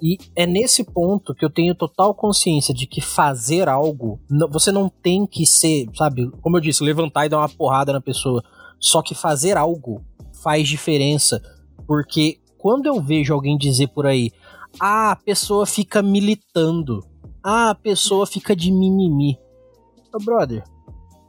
E 0.00 0.16
é 0.34 0.46
nesse 0.46 0.82
ponto 0.82 1.34
que 1.34 1.44
eu 1.44 1.50
tenho 1.50 1.74
total 1.74 2.14
consciência 2.14 2.72
de 2.72 2.86
que 2.86 3.02
fazer 3.02 3.68
algo, 3.68 4.18
você 4.50 4.72
não 4.72 4.88
tem 4.88 5.26
que 5.26 5.44
ser, 5.44 5.88
sabe, 5.94 6.30
como 6.40 6.56
eu 6.56 6.60
disse, 6.60 6.82
levantar 6.82 7.26
e 7.26 7.28
dar 7.28 7.38
uma 7.38 7.48
porrada 7.50 7.92
na 7.92 8.00
pessoa. 8.00 8.42
Só 8.80 9.02
que 9.02 9.14
fazer 9.14 9.58
algo 9.58 10.02
faz 10.42 10.66
diferença. 10.66 11.42
Porque 11.86 12.38
quando 12.56 12.86
eu 12.86 12.98
vejo 12.98 13.34
alguém 13.34 13.58
dizer 13.58 13.88
por 13.88 14.06
aí, 14.06 14.32
ah, 14.80 15.12
a 15.12 15.16
pessoa 15.16 15.66
fica 15.66 16.02
militando. 16.02 17.04
Ah, 17.42 17.70
a 17.70 17.74
pessoa 17.74 18.26
fica 18.26 18.54
de 18.56 18.70
mimimi. 18.70 19.38
Meu 20.12 20.24
brother, 20.24 20.64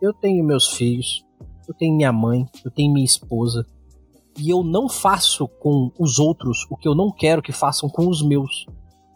eu 0.01 0.13
tenho 0.13 0.43
meus 0.43 0.73
filhos, 0.73 1.25
eu 1.67 1.73
tenho 1.73 1.95
minha 1.95 2.13
mãe, 2.13 2.45
eu 2.63 2.71
tenho 2.71 2.93
minha 2.93 3.05
esposa. 3.05 3.65
E 4.37 4.49
eu 4.49 4.63
não 4.63 4.89
faço 4.89 5.47
com 5.47 5.91
os 5.97 6.19
outros 6.19 6.65
o 6.69 6.75
que 6.75 6.87
eu 6.87 6.95
não 6.95 7.11
quero 7.11 7.41
que 7.41 7.51
façam 7.51 7.89
com 7.89 8.07
os 8.07 8.21
meus. 8.21 8.65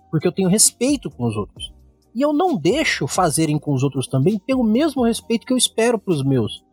Porque 0.09 0.27
eu 0.27 0.31
tenho 0.31 0.49
respeito 0.49 1.09
com 1.09 1.25
os 1.25 1.35
outros. 1.35 1.73
E 2.15 2.21
eu 2.21 2.33
não 2.33 2.55
deixo 2.55 3.07
fazerem 3.07 3.59
com 3.59 3.73
os 3.73 3.83
outros 3.83 4.07
também 4.07 4.39
pelo 4.39 4.63
mesmo 4.63 5.03
respeito 5.03 5.45
que 5.45 5.53
eu 5.53 5.57
espero 5.57 5.99
para 5.99 6.13
os 6.13 6.23
meus. 6.23 6.63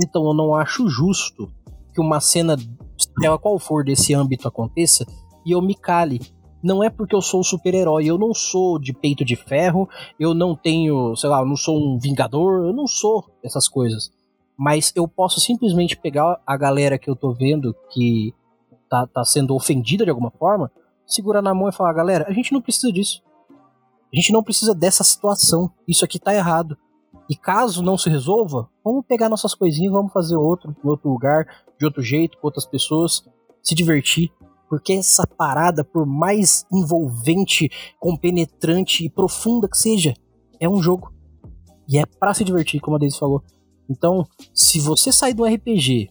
Então 0.00 0.26
eu 0.26 0.34
não 0.34 0.54
acho 0.54 0.88
justo 0.88 1.50
que 1.94 2.00
uma 2.00 2.20
cena, 2.20 2.56
seja 2.56 3.38
qual 3.38 3.58
for 3.58 3.84
desse 3.84 4.14
âmbito 4.14 4.48
aconteça, 4.48 5.06
e 5.44 5.52
eu 5.52 5.60
me 5.60 5.74
cale. 5.74 6.20
Não 6.62 6.82
é 6.82 6.88
porque 6.88 7.14
eu 7.14 7.20
sou 7.20 7.40
um 7.40 7.44
super-herói, 7.44 8.06
eu 8.06 8.16
não 8.16 8.32
sou 8.32 8.78
de 8.78 8.92
peito 8.92 9.24
de 9.24 9.34
ferro, 9.34 9.88
eu 10.18 10.32
não 10.32 10.54
tenho, 10.54 11.16
sei 11.16 11.28
lá, 11.28 11.40
eu 11.40 11.46
não 11.46 11.56
sou 11.56 11.76
um 11.76 11.98
vingador, 11.98 12.66
eu 12.66 12.72
não 12.72 12.86
sou 12.86 13.24
essas 13.42 13.68
coisas. 13.68 14.12
Mas 14.56 14.92
eu 14.94 15.08
posso 15.08 15.40
simplesmente 15.40 15.96
pegar 15.96 16.40
a 16.46 16.56
galera 16.56 16.98
que 16.98 17.10
eu 17.10 17.16
tô 17.16 17.32
vendo 17.32 17.74
que 17.90 18.32
tá, 18.88 19.06
tá 19.06 19.24
sendo 19.24 19.54
ofendida 19.54 20.04
de 20.04 20.10
alguma 20.10 20.30
forma, 20.30 20.70
segurar 21.06 21.42
na 21.42 21.54
mão 21.54 21.68
e 21.68 21.72
falar, 21.72 21.92
galera, 21.92 22.26
a 22.28 22.32
gente 22.32 22.52
não 22.52 22.60
precisa 22.60 22.92
disso. 22.92 23.22
A 24.12 24.16
gente 24.16 24.32
não 24.32 24.42
precisa 24.42 24.74
dessa 24.74 25.02
situação. 25.02 25.70
Isso 25.88 26.04
aqui 26.04 26.18
tá 26.18 26.34
errado. 26.34 26.76
E 27.28 27.34
caso 27.34 27.82
não 27.82 27.96
se 27.96 28.10
resolva, 28.10 28.68
vamos 28.84 29.06
pegar 29.06 29.28
nossas 29.28 29.54
coisinhas, 29.54 29.92
vamos 29.92 30.12
fazer 30.12 30.36
outro, 30.36 30.76
em 30.84 30.88
outro 30.88 31.08
lugar, 31.08 31.46
de 31.78 31.86
outro 31.86 32.02
jeito, 32.02 32.36
com 32.36 32.46
outras 32.46 32.66
pessoas, 32.66 33.26
se 33.62 33.74
divertir. 33.74 34.30
Porque 34.72 34.94
essa 34.94 35.26
parada, 35.26 35.84
por 35.84 36.06
mais 36.06 36.64
envolvente, 36.72 37.70
compenetrante 38.00 39.04
e 39.04 39.10
profunda 39.10 39.68
que 39.68 39.76
seja, 39.76 40.14
é 40.58 40.66
um 40.66 40.80
jogo. 40.80 41.12
E 41.86 41.98
é 41.98 42.06
para 42.06 42.32
se 42.32 42.42
divertir, 42.42 42.80
como 42.80 42.96
a 42.96 42.98
Daisy 42.98 43.18
falou. 43.18 43.44
Então, 43.86 44.26
se 44.54 44.80
você 44.80 45.12
sair 45.12 45.34
do 45.34 45.44
RPG, 45.44 46.08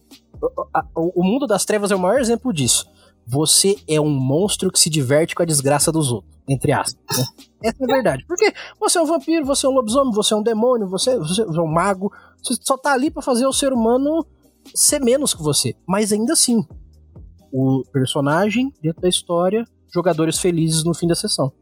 o 0.94 1.24
mundo 1.24 1.44
das 1.44 1.64
trevas 1.64 1.90
é 1.90 1.96
o 1.96 1.98
maior 1.98 2.20
exemplo 2.20 2.52
disso. 2.52 2.88
Você 3.26 3.76
é 3.88 4.00
um 4.00 4.10
monstro 4.10 4.70
que 4.70 4.78
se 4.78 4.88
diverte 4.88 5.34
com 5.34 5.42
a 5.42 5.46
desgraça 5.46 5.90
dos 5.90 6.12
outros 6.12 6.30
entre 6.48 6.70
aspas. 6.70 7.18
Né? 7.18 7.24
Essa 7.64 7.76
é 7.80 7.84
a 7.84 7.94
verdade. 7.94 8.24
Porque 8.28 8.52
você 8.78 8.96
é 8.96 9.02
um 9.02 9.06
vampiro, 9.06 9.44
você 9.44 9.66
é 9.66 9.68
um 9.68 9.72
lobisomem, 9.72 10.12
você 10.12 10.34
é 10.34 10.36
um 10.36 10.42
demônio, 10.42 10.88
você, 10.88 11.18
você 11.18 11.42
é 11.42 11.60
um 11.60 11.66
mago. 11.66 12.12
Você 12.40 12.54
só 12.60 12.76
tá 12.76 12.92
ali 12.92 13.10
para 13.10 13.22
fazer 13.22 13.44
o 13.44 13.52
ser 13.52 13.72
humano 13.72 14.24
ser 14.72 15.00
menos 15.00 15.34
que 15.34 15.42
você. 15.42 15.74
Mas 15.84 16.12
ainda 16.12 16.32
assim, 16.34 16.64
o 17.52 17.82
personagem 17.92 18.72
dentro 18.82 19.02
da 19.02 19.08
história, 19.08 19.64
jogadores 19.92 20.38
felizes 20.38 20.82
no 20.82 20.94
fim 20.94 21.06
da 21.06 21.14
sessão. 21.14 21.52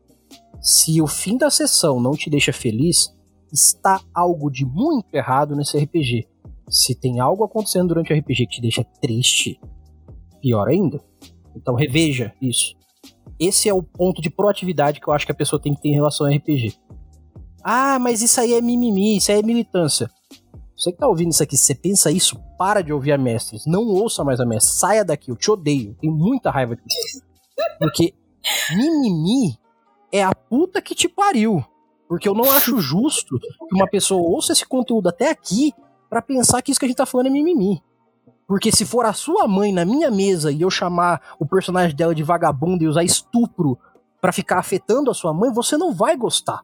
Se 0.60 1.02
o 1.02 1.06
fim 1.06 1.36
da 1.36 1.50
sessão 1.50 2.00
não 2.00 2.12
te 2.12 2.30
deixa 2.30 2.52
feliz, 2.52 3.14
está 3.52 4.00
algo 4.14 4.50
de 4.50 4.64
muito 4.64 5.12
errado 5.14 5.56
nesse 5.56 5.76
RPG. 5.76 6.28
Se 6.68 6.94
tem 6.94 7.18
algo 7.18 7.44
acontecendo 7.44 7.88
durante 7.88 8.12
o 8.12 8.16
RPG 8.16 8.46
que 8.46 8.56
te 8.56 8.60
deixa 8.60 8.84
triste, 9.00 9.60
pior 10.40 10.68
ainda. 10.68 11.02
Então 11.56 11.74
reveja 11.74 12.32
isso. 12.40 12.76
Esse 13.38 13.68
é 13.68 13.74
o 13.74 13.82
ponto 13.82 14.20
de 14.22 14.30
proatividade 14.30 15.00
que 15.00 15.08
eu 15.08 15.12
acho 15.12 15.26
que 15.26 15.32
a 15.32 15.34
pessoa 15.34 15.60
tem 15.60 15.74
que 15.74 15.80
ter 15.80 15.88
em 15.88 15.94
relação 15.94 16.26
ao 16.26 16.32
RPG. 16.32 16.74
Ah, 17.64 17.98
mas 17.98 18.22
isso 18.22 18.40
aí 18.40 18.54
é 18.54 18.60
mimimi, 18.60 19.16
isso 19.16 19.32
aí 19.32 19.38
é 19.38 19.42
militância. 19.42 20.10
Você 20.80 20.92
que 20.92 20.98
tá 20.98 21.06
ouvindo 21.06 21.30
isso 21.30 21.42
aqui, 21.42 21.58
se 21.58 21.66
você 21.66 21.74
pensa 21.74 22.10
isso, 22.10 22.40
para 22.56 22.80
de 22.82 22.90
ouvir 22.90 23.12
a 23.12 23.18
Mestres. 23.18 23.66
Não 23.66 23.82
ouça 23.86 24.24
mais 24.24 24.40
a 24.40 24.46
Mestres. 24.46 24.78
Saia 24.78 25.04
daqui, 25.04 25.30
eu 25.30 25.36
te 25.36 25.50
odeio. 25.50 25.94
Tenho 26.00 26.14
muita 26.14 26.50
raiva 26.50 26.74
de 26.74 26.82
você. 26.82 27.20
Porque 27.78 28.14
mimimi 28.74 29.58
é 30.10 30.24
a 30.24 30.34
puta 30.34 30.80
que 30.80 30.94
te 30.94 31.06
pariu. 31.06 31.62
Porque 32.08 32.26
eu 32.26 32.32
não 32.32 32.50
acho 32.50 32.80
justo 32.80 33.38
que 33.38 33.74
uma 33.74 33.86
pessoa 33.86 34.26
ouça 34.26 34.52
esse 34.54 34.66
conteúdo 34.66 35.10
até 35.10 35.28
aqui 35.28 35.74
para 36.08 36.22
pensar 36.22 36.62
que 36.62 36.70
isso 36.70 36.80
que 36.80 36.86
a 36.86 36.88
gente 36.88 36.96
tá 36.96 37.04
falando 37.04 37.26
é 37.26 37.30
mimimi. 37.30 37.82
Porque 38.48 38.72
se 38.72 38.86
for 38.86 39.04
a 39.04 39.12
sua 39.12 39.46
mãe 39.46 39.74
na 39.74 39.84
minha 39.84 40.10
mesa 40.10 40.50
e 40.50 40.62
eu 40.62 40.70
chamar 40.70 41.36
o 41.38 41.46
personagem 41.46 41.94
dela 41.94 42.14
de 42.14 42.22
vagabundo 42.22 42.82
e 42.82 42.88
usar 42.88 43.04
estupro 43.04 43.78
para 44.18 44.32
ficar 44.32 44.58
afetando 44.58 45.10
a 45.10 45.14
sua 45.14 45.34
mãe, 45.34 45.52
você 45.52 45.76
não 45.76 45.92
vai 45.92 46.16
gostar. 46.16 46.62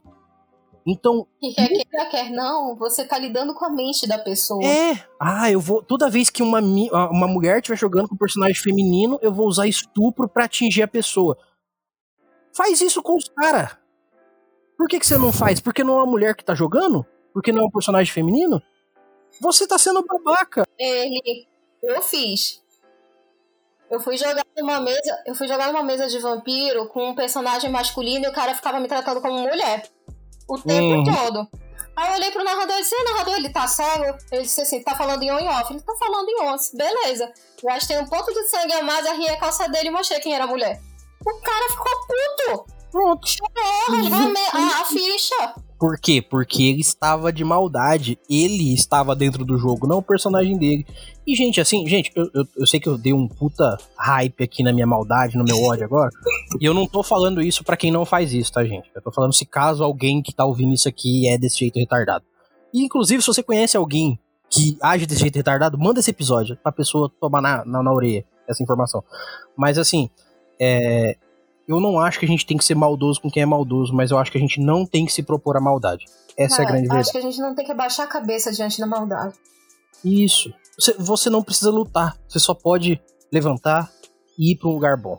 Então. 0.86 1.26
E 1.42 1.52
quer 1.52 1.68
quer, 1.68 2.10
quer 2.10 2.30
não, 2.30 2.76
você 2.76 3.04
tá 3.04 3.18
lidando 3.18 3.52
com 3.54 3.64
a 3.64 3.70
mente 3.70 4.06
da 4.06 4.18
pessoa. 4.18 4.62
É. 4.64 5.04
Ah, 5.20 5.50
eu 5.50 5.58
vou. 5.58 5.82
Toda 5.82 6.08
vez 6.08 6.30
que 6.30 6.42
uma, 6.42 6.60
uma 6.60 7.26
mulher 7.26 7.58
estiver 7.58 7.76
jogando 7.76 8.08
com 8.08 8.14
um 8.14 8.18
personagem 8.18 8.54
feminino, 8.54 9.18
eu 9.20 9.32
vou 9.32 9.48
usar 9.48 9.66
estupro 9.66 10.28
para 10.28 10.44
atingir 10.44 10.82
a 10.82 10.88
pessoa. 10.88 11.36
Faz 12.54 12.80
isso 12.80 13.02
com 13.02 13.16
os 13.16 13.28
caras. 13.28 13.76
Por 14.78 14.86
que, 14.86 15.00
que 15.00 15.06
você 15.06 15.18
não 15.18 15.32
faz? 15.32 15.58
Porque 15.58 15.82
não 15.82 15.94
é 15.94 16.02
uma 16.02 16.10
mulher 16.10 16.36
que 16.36 16.44
tá 16.44 16.54
jogando? 16.54 17.04
Porque 17.32 17.50
não 17.50 17.62
é 17.62 17.66
um 17.66 17.70
personagem 17.70 18.12
feminino? 18.12 18.62
Você 19.40 19.66
tá 19.66 19.78
sendo 19.78 20.04
babaca. 20.04 20.64
Ele 20.78 21.46
eu 21.82 22.02
fiz. 22.02 22.62
Eu 23.90 24.00
fui 24.00 24.16
jogar 24.16 24.44
numa 24.56 24.80
mesa, 24.80 25.22
eu 25.26 25.34
fui 25.34 25.46
jogar 25.46 25.68
numa 25.68 25.82
mesa 25.82 26.08
de 26.08 26.18
vampiro 26.18 26.88
com 26.88 27.10
um 27.10 27.14
personagem 27.14 27.70
masculino 27.70 28.24
e 28.24 28.28
o 28.28 28.32
cara 28.32 28.54
ficava 28.54 28.80
me 28.80 28.88
tratando 28.88 29.20
como 29.20 29.38
mulher. 29.38 29.88
O 30.48 30.58
tempo 30.58 31.00
hum. 31.00 31.04
todo. 31.04 31.48
Aí 31.96 32.10
eu 32.10 32.14
olhei 32.16 32.30
pro 32.30 32.44
narrador 32.44 32.76
e 32.76 32.82
disse, 32.82 32.94
narrador, 33.04 33.34
ele 33.36 33.48
tá 33.48 33.66
cego? 33.66 34.18
Ele 34.30 34.42
disse 34.42 34.60
assim, 34.60 34.82
tá 34.82 34.94
falando 34.94 35.22
em 35.22 35.32
on 35.32 35.40
e 35.40 35.48
off. 35.48 35.72
Ele 35.72 35.80
tá 35.80 35.94
falando 35.98 36.28
em 36.28 36.42
on, 36.42 36.56
beleza. 36.74 37.32
Eu 37.62 37.70
acho 37.70 37.86
que 37.86 37.94
tem 37.94 38.02
um 38.02 38.06
ponto 38.06 38.32
de 38.32 38.42
sangue 38.48 38.72
a 38.74 38.82
mais, 38.82 39.06
arrei 39.06 39.30
a 39.30 39.38
calça 39.38 39.66
dele 39.68 39.88
e 39.88 39.90
mostrei 39.90 40.20
quem 40.20 40.34
era 40.34 40.44
a 40.44 40.46
mulher. 40.46 40.80
O 41.24 41.40
cara 41.40 41.70
ficou 41.70 41.84
puto. 42.06 42.72
Pronto. 42.92 43.26
Chorou, 43.26 44.32
a, 44.52 44.80
a 44.80 44.84
ficha. 44.84 45.54
Por 45.78 45.98
quê? 45.98 46.22
Porque 46.22 46.62
ele 46.62 46.80
estava 46.80 47.32
de 47.32 47.44
maldade. 47.44 48.18
Ele 48.30 48.72
estava 48.72 49.14
dentro 49.14 49.44
do 49.44 49.58
jogo, 49.58 49.86
não 49.86 49.98
o 49.98 50.02
personagem 50.02 50.56
dele. 50.56 50.86
E, 51.26 51.34
gente, 51.34 51.60
assim, 51.60 51.86
gente, 51.86 52.10
eu, 52.16 52.30
eu, 52.32 52.44
eu, 52.56 52.66
sei 52.66 52.80
que 52.80 52.88
eu 52.88 52.96
dei 52.96 53.12
um 53.12 53.28
puta 53.28 53.76
hype 53.98 54.42
aqui 54.42 54.62
na 54.62 54.72
minha 54.72 54.86
maldade, 54.86 55.36
no 55.36 55.44
meu 55.44 55.60
ódio 55.62 55.84
agora. 55.84 56.10
e 56.60 56.64
eu 56.64 56.72
não 56.72 56.86
tô 56.86 57.02
falando 57.02 57.42
isso 57.42 57.62
para 57.64 57.76
quem 57.76 57.90
não 57.90 58.04
faz 58.06 58.32
isso, 58.32 58.52
tá, 58.52 58.64
gente? 58.64 58.90
Eu 58.94 59.02
tô 59.02 59.10
falando 59.10 59.34
se 59.34 59.44
caso 59.44 59.84
alguém 59.84 60.22
que 60.22 60.32
tá 60.32 60.44
ouvindo 60.44 60.72
isso 60.72 60.88
aqui 60.88 61.28
é 61.28 61.36
desse 61.36 61.58
jeito 61.58 61.78
retardado. 61.78 62.24
E, 62.72 62.82
inclusive, 62.82 63.22
se 63.22 63.26
você 63.26 63.42
conhece 63.42 63.76
alguém 63.76 64.18
que 64.48 64.78
age 64.80 65.04
desse 65.04 65.20
jeito 65.20 65.36
retardado, 65.36 65.78
manda 65.78 66.00
esse 66.00 66.10
episódio 66.10 66.56
pra 66.62 66.72
pessoa 66.72 67.10
tomar 67.20 67.42
na, 67.42 67.64
na, 67.64 67.82
na 67.82 67.92
orelha 67.92 68.24
essa 68.48 68.62
informação. 68.62 69.02
Mas, 69.56 69.76
assim, 69.78 70.08
é, 70.60 71.16
eu 71.68 71.80
não 71.80 71.98
acho 71.98 72.18
que 72.18 72.24
a 72.24 72.28
gente 72.28 72.46
tem 72.46 72.56
que 72.56 72.64
ser 72.64 72.74
maldoso 72.74 73.20
com 73.20 73.30
quem 73.30 73.42
é 73.42 73.46
maldoso, 73.46 73.92
mas 73.92 74.10
eu 74.10 74.18
acho 74.18 74.30
que 74.30 74.38
a 74.38 74.40
gente 74.40 74.60
não 74.60 74.86
tem 74.86 75.04
que 75.04 75.12
se 75.12 75.22
propor 75.22 75.56
a 75.56 75.60
maldade. 75.60 76.04
Essa 76.36 76.62
é, 76.62 76.64
é 76.64 76.66
a 76.66 76.70
grande 76.70 76.88
verdade. 76.88 77.00
Acho 77.00 77.12
que 77.12 77.18
a 77.18 77.22
gente 77.22 77.38
não 77.40 77.54
tem 77.54 77.64
que 77.64 77.72
abaixar 77.72 78.06
a 78.06 78.08
cabeça 78.08 78.52
diante 78.52 78.78
da 78.78 78.86
maldade. 78.86 79.34
Isso. 80.04 80.52
Você, 80.78 80.94
você 80.98 81.30
não 81.30 81.42
precisa 81.42 81.70
lutar. 81.70 82.16
Você 82.28 82.38
só 82.38 82.54
pode 82.54 83.00
levantar 83.32 83.90
e 84.38 84.52
ir 84.52 84.56
para 84.56 84.68
um 84.68 84.72
lugar 84.72 84.96
bom. 84.96 85.18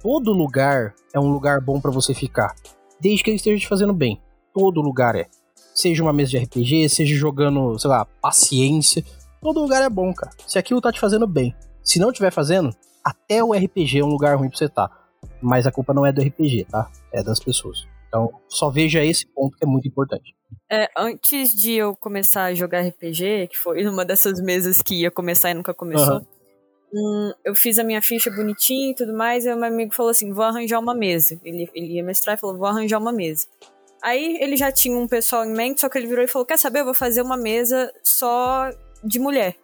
Todo 0.00 0.32
lugar 0.32 0.94
é 1.12 1.20
um 1.20 1.30
lugar 1.30 1.60
bom 1.60 1.80
para 1.80 1.90
você 1.90 2.14
ficar, 2.14 2.54
desde 3.00 3.22
que 3.22 3.30
ele 3.30 3.36
esteja 3.36 3.60
te 3.60 3.68
fazendo 3.68 3.92
bem. 3.92 4.22
Todo 4.54 4.80
lugar 4.80 5.16
é. 5.16 5.26
Seja 5.74 6.02
uma 6.02 6.12
mesa 6.12 6.30
de 6.30 6.38
RPG, 6.38 6.88
seja 6.88 7.14
jogando, 7.14 7.78
sei 7.78 7.90
lá, 7.90 8.04
paciência. 8.22 9.04
Todo 9.42 9.60
lugar 9.60 9.82
é 9.82 9.90
bom, 9.90 10.12
cara. 10.14 10.32
Se 10.46 10.58
aquilo 10.58 10.80
tá 10.80 10.90
te 10.90 11.00
fazendo 11.00 11.26
bem. 11.26 11.54
Se 11.82 11.98
não 11.98 12.10
estiver 12.10 12.30
fazendo, 12.30 12.74
até 13.04 13.42
o 13.42 13.52
RPG 13.52 13.98
é 13.98 14.04
um 14.04 14.08
lugar 14.08 14.36
ruim 14.36 14.48
pra 14.48 14.58
você 14.58 14.64
estar. 14.64 14.88
Tá 14.88 14.97
mas 15.40 15.66
a 15.66 15.72
culpa 15.72 15.94
não 15.94 16.04
é 16.04 16.12
do 16.12 16.20
RPG, 16.20 16.66
tá? 16.70 16.90
É 17.12 17.22
das 17.22 17.40
pessoas. 17.40 17.86
Então, 18.08 18.32
só 18.48 18.70
veja 18.70 19.04
esse 19.04 19.26
ponto 19.26 19.56
que 19.56 19.64
é 19.64 19.68
muito 19.68 19.86
importante. 19.86 20.34
É, 20.70 20.88
antes 20.96 21.54
de 21.54 21.74
eu 21.74 21.94
começar 21.94 22.44
a 22.44 22.54
jogar 22.54 22.86
RPG, 22.86 23.48
que 23.48 23.58
foi 23.58 23.82
numa 23.84 24.04
dessas 24.04 24.40
mesas 24.40 24.82
que 24.82 25.02
ia 25.02 25.10
começar 25.10 25.50
e 25.50 25.54
nunca 25.54 25.74
começou, 25.74 26.16
uhum. 26.92 27.28
hum, 27.28 27.32
eu 27.44 27.54
fiz 27.54 27.78
a 27.78 27.84
minha 27.84 28.00
ficha 28.00 28.30
bonitinha 28.30 28.90
e 28.90 28.94
tudo 28.94 29.14
mais, 29.14 29.44
e 29.44 29.52
o 29.52 29.56
meu 29.56 29.68
amigo 29.68 29.94
falou 29.94 30.10
assim, 30.10 30.32
vou 30.32 30.44
arranjar 30.44 30.78
uma 30.80 30.94
mesa. 30.94 31.38
Ele, 31.44 31.68
ele 31.74 31.94
ia 31.94 32.04
mestrar 32.04 32.36
e 32.36 32.40
falou, 32.40 32.56
vou 32.56 32.66
arranjar 32.66 32.98
uma 32.98 33.12
mesa. 33.12 33.46
Aí 34.02 34.38
ele 34.40 34.56
já 34.56 34.72
tinha 34.72 34.96
um 34.96 35.08
pessoal 35.08 35.44
em 35.44 35.52
mente, 35.52 35.80
só 35.80 35.88
que 35.88 35.98
ele 35.98 36.06
virou 36.06 36.24
e 36.24 36.28
falou, 36.28 36.46
quer 36.46 36.58
saber, 36.58 36.80
eu 36.80 36.84
vou 36.84 36.94
fazer 36.94 37.20
uma 37.20 37.36
mesa 37.36 37.92
só 38.02 38.70
de 39.04 39.18
mulher. 39.18 39.56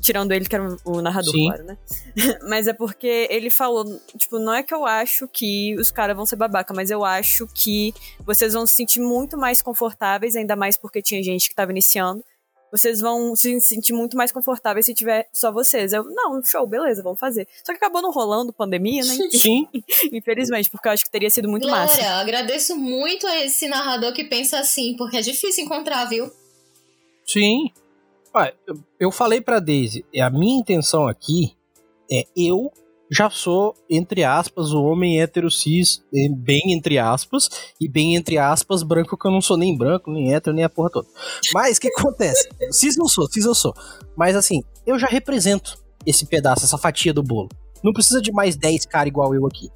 Tirando 0.00 0.32
ele, 0.32 0.46
que 0.46 0.54
era 0.54 0.76
o 0.84 1.00
narrador, 1.00 1.32
Sim. 1.32 1.46
claro, 1.46 1.64
né? 1.64 1.78
mas 2.48 2.66
é 2.66 2.72
porque 2.72 3.26
ele 3.30 3.50
falou, 3.50 3.84
tipo, 4.16 4.38
não 4.38 4.54
é 4.54 4.62
que 4.62 4.74
eu 4.74 4.84
acho 4.84 5.28
que 5.28 5.74
os 5.78 5.90
caras 5.90 6.16
vão 6.16 6.26
ser 6.26 6.36
babaca, 6.36 6.72
mas 6.74 6.90
eu 6.90 7.04
acho 7.04 7.46
que 7.48 7.92
vocês 8.20 8.52
vão 8.52 8.66
se 8.66 8.74
sentir 8.74 9.00
muito 9.00 9.36
mais 9.36 9.62
confortáveis, 9.62 10.36
ainda 10.36 10.56
mais 10.56 10.76
porque 10.76 11.02
tinha 11.02 11.22
gente 11.22 11.48
que 11.48 11.54
tava 11.54 11.70
iniciando. 11.70 12.24
Vocês 12.70 13.00
vão 13.00 13.34
se 13.36 13.58
sentir 13.60 13.92
muito 13.92 14.16
mais 14.16 14.32
confortáveis 14.32 14.86
se 14.86 14.92
tiver 14.92 15.28
só 15.32 15.52
vocês. 15.52 15.92
Eu, 15.92 16.04
não, 16.04 16.42
show, 16.42 16.66
beleza, 16.66 17.02
vamos 17.02 17.18
fazer. 17.18 17.46
Só 17.64 17.72
que 17.72 17.78
acabou 17.78 18.02
não 18.02 18.10
rolando 18.10 18.52
pandemia, 18.52 19.02
né? 19.04 19.14
Sim. 19.30 19.68
Infelizmente, 20.12 20.68
porque 20.68 20.88
eu 20.88 20.92
acho 20.92 21.04
que 21.04 21.10
teria 21.10 21.30
sido 21.30 21.48
muito 21.48 21.66
Glória, 21.66 21.86
massa. 21.86 22.02
agradeço 22.16 22.76
muito 22.76 23.26
a 23.26 23.44
esse 23.44 23.68
narrador 23.68 24.12
que 24.12 24.24
pensa 24.24 24.58
assim, 24.58 24.94
porque 24.96 25.16
é 25.16 25.20
difícil 25.20 25.64
encontrar, 25.64 26.04
viu? 26.06 26.30
Sim, 27.24 27.70
eu 28.98 29.10
falei 29.10 29.40
pra 29.40 29.60
Daisy, 29.60 30.04
é, 30.14 30.20
a 30.20 30.30
minha 30.30 30.58
intenção 30.58 31.08
aqui 31.08 31.56
é 32.10 32.24
eu 32.36 32.70
já 33.10 33.30
sou, 33.30 33.74
entre 33.88 34.24
aspas, 34.24 34.72
o 34.72 34.82
homem 34.82 35.20
hétero 35.20 35.50
cis, 35.50 36.02
bem 36.36 36.72
entre 36.72 36.98
aspas, 36.98 37.48
e 37.80 37.88
bem 37.88 38.16
entre 38.16 38.36
aspas, 38.36 38.82
branco, 38.82 39.16
que 39.16 39.26
eu 39.26 39.30
não 39.30 39.40
sou 39.40 39.56
nem 39.56 39.76
branco, 39.76 40.10
nem 40.10 40.34
hétero, 40.34 40.54
nem 40.54 40.64
a 40.64 40.68
porra 40.68 40.90
toda. 40.90 41.08
Mas 41.54 41.76
o 41.76 41.80
que 41.80 41.88
acontece? 41.88 42.48
cis 42.72 42.96
não 42.96 43.06
sou, 43.06 43.26
cis 43.28 43.44
eu 43.44 43.54
sou. 43.54 43.72
Mas 44.16 44.34
assim, 44.34 44.62
eu 44.84 44.98
já 44.98 45.06
represento 45.06 45.78
esse 46.04 46.26
pedaço, 46.26 46.64
essa 46.64 46.78
fatia 46.78 47.12
do 47.12 47.22
bolo. 47.22 47.48
Não 47.82 47.92
precisa 47.92 48.20
de 48.20 48.32
mais 48.32 48.56
10 48.56 48.86
caras 48.86 49.08
igual 49.08 49.34
eu 49.34 49.46
aqui. 49.46 49.68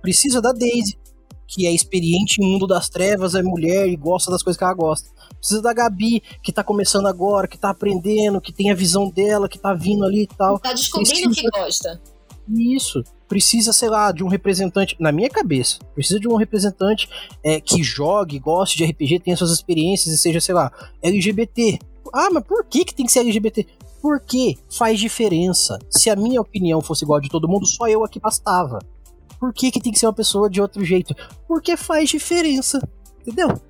Precisa 0.00 0.40
da 0.40 0.52
Daisy, 0.52 0.96
que 1.46 1.66
é 1.66 1.72
experiente 1.72 2.42
em 2.42 2.52
mundo 2.52 2.66
das 2.66 2.88
trevas, 2.88 3.34
é 3.34 3.42
mulher 3.42 3.88
e 3.88 3.96
gosta 3.96 4.30
das 4.30 4.42
coisas 4.42 4.58
que 4.58 4.64
ela 4.64 4.74
gosta. 4.74 5.08
Precisa 5.38 5.62
da 5.62 5.72
Gabi, 5.72 6.22
que 6.42 6.52
tá 6.52 6.62
começando 6.62 7.06
agora, 7.06 7.46
que 7.46 7.58
tá 7.58 7.70
aprendendo, 7.70 8.40
que 8.40 8.52
tem 8.52 8.70
a 8.70 8.74
visão 8.74 9.08
dela, 9.08 9.48
que 9.48 9.58
tá 9.58 9.72
vindo 9.74 10.04
ali 10.04 10.22
e 10.22 10.26
tal. 10.26 10.58
Tá 10.58 10.72
descobrindo 10.72 11.30
o 11.30 11.34
que 11.34 11.48
gosta. 11.50 12.00
Isso. 12.48 13.02
Precisa, 13.28 13.72
sei 13.72 13.88
lá, 13.88 14.12
de 14.12 14.22
um 14.22 14.28
representante, 14.28 14.96
na 15.00 15.10
minha 15.10 15.28
cabeça, 15.28 15.78
precisa 15.94 16.20
de 16.20 16.28
um 16.28 16.36
representante 16.36 17.08
é, 17.42 17.60
que 17.60 17.82
jogue, 17.82 18.38
goste 18.38 18.76
de 18.76 18.84
RPG, 18.84 19.20
tenha 19.20 19.36
suas 19.36 19.50
experiências 19.50 20.14
e 20.14 20.18
seja, 20.18 20.40
sei 20.40 20.54
lá, 20.54 20.70
LGBT. 21.02 21.78
Ah, 22.14 22.28
mas 22.32 22.44
por 22.44 22.64
que, 22.64 22.84
que 22.84 22.94
tem 22.94 23.04
que 23.04 23.10
ser 23.10 23.20
LGBT? 23.20 23.66
Porque 24.00 24.56
faz 24.70 25.00
diferença. 25.00 25.76
Se 25.90 26.08
a 26.08 26.14
minha 26.14 26.40
opinião 26.40 26.80
fosse 26.80 27.04
igual 27.04 27.18
a 27.18 27.20
de 27.20 27.28
todo 27.28 27.48
mundo, 27.48 27.66
só 27.66 27.88
eu 27.88 28.04
aqui 28.04 28.20
bastava. 28.20 28.78
Por 29.38 29.52
que, 29.52 29.70
que 29.70 29.80
tem 29.80 29.92
que 29.92 29.98
ser 29.98 30.06
uma 30.06 30.12
pessoa 30.12 30.48
de 30.48 30.60
outro 30.60 30.84
jeito? 30.84 31.14
Porque 31.46 31.76
faz 31.76 32.08
diferença. 32.08 32.80
Entendeu? 33.20 33.60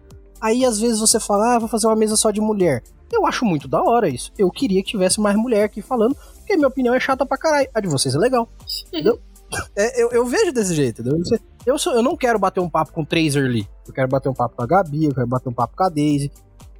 Aí 0.41 0.64
às 0.64 0.79
vezes 0.79 1.01
você 1.01 1.19
fala, 1.19 1.57
ah, 1.57 1.59
vou 1.59 1.69
fazer 1.69 1.87
uma 1.87 1.97
mesa 1.97 2.17
só 2.17 2.31
de 2.31 2.41
mulher. 2.41 2.83
Eu 3.12 3.27
acho 3.27 3.45
muito 3.45 3.69
da 3.69 3.83
hora 3.83 4.09
isso. 4.09 4.33
Eu 4.37 4.51
queria 4.51 4.83
que 4.83 4.91
tivesse 4.91 5.21
mais 5.21 5.37
mulher 5.37 5.64
aqui 5.64 5.81
falando, 5.81 6.17
porque 6.39 6.57
minha 6.57 6.69
opinião 6.69 6.95
é 6.95 7.01
chata 7.01 7.25
pra 7.25 7.39
caralho. 7.39 7.69
A 7.75 7.81
de 7.81 7.89
vocês 7.89 8.14
é 8.14 8.19
legal. 8.19 8.49
Entendeu? 8.89 9.19
é, 9.77 10.03
eu, 10.03 10.11
eu, 10.11 10.27
vejo 10.27 10.53
desse 10.53 10.75
jeito, 10.75 11.03
entendeu? 11.03 11.21
Eu, 11.64 11.79
sou, 11.79 11.95
eu 11.95 12.03
não 12.03 12.17
quero 12.17 12.39
bater 12.39 12.61
um 12.61 12.69
papo 12.69 12.93
com 12.93 13.03
o 13.03 13.07
Tracer 13.07 13.45
ali. 13.45 13.67
Eu 13.87 13.95
quero 13.95 14.09
bater 14.09 14.29
um 14.29 14.35
papo 14.35 14.57
com 14.57 14.62
a 14.62 14.67
Gabi, 14.67 15.05
eu 15.05 15.14
quero 15.14 15.27
bater 15.27 15.49
um 15.49 15.53
papo 15.53 15.77
com 15.77 15.85
a 15.85 15.89
Daisy. 15.89 16.31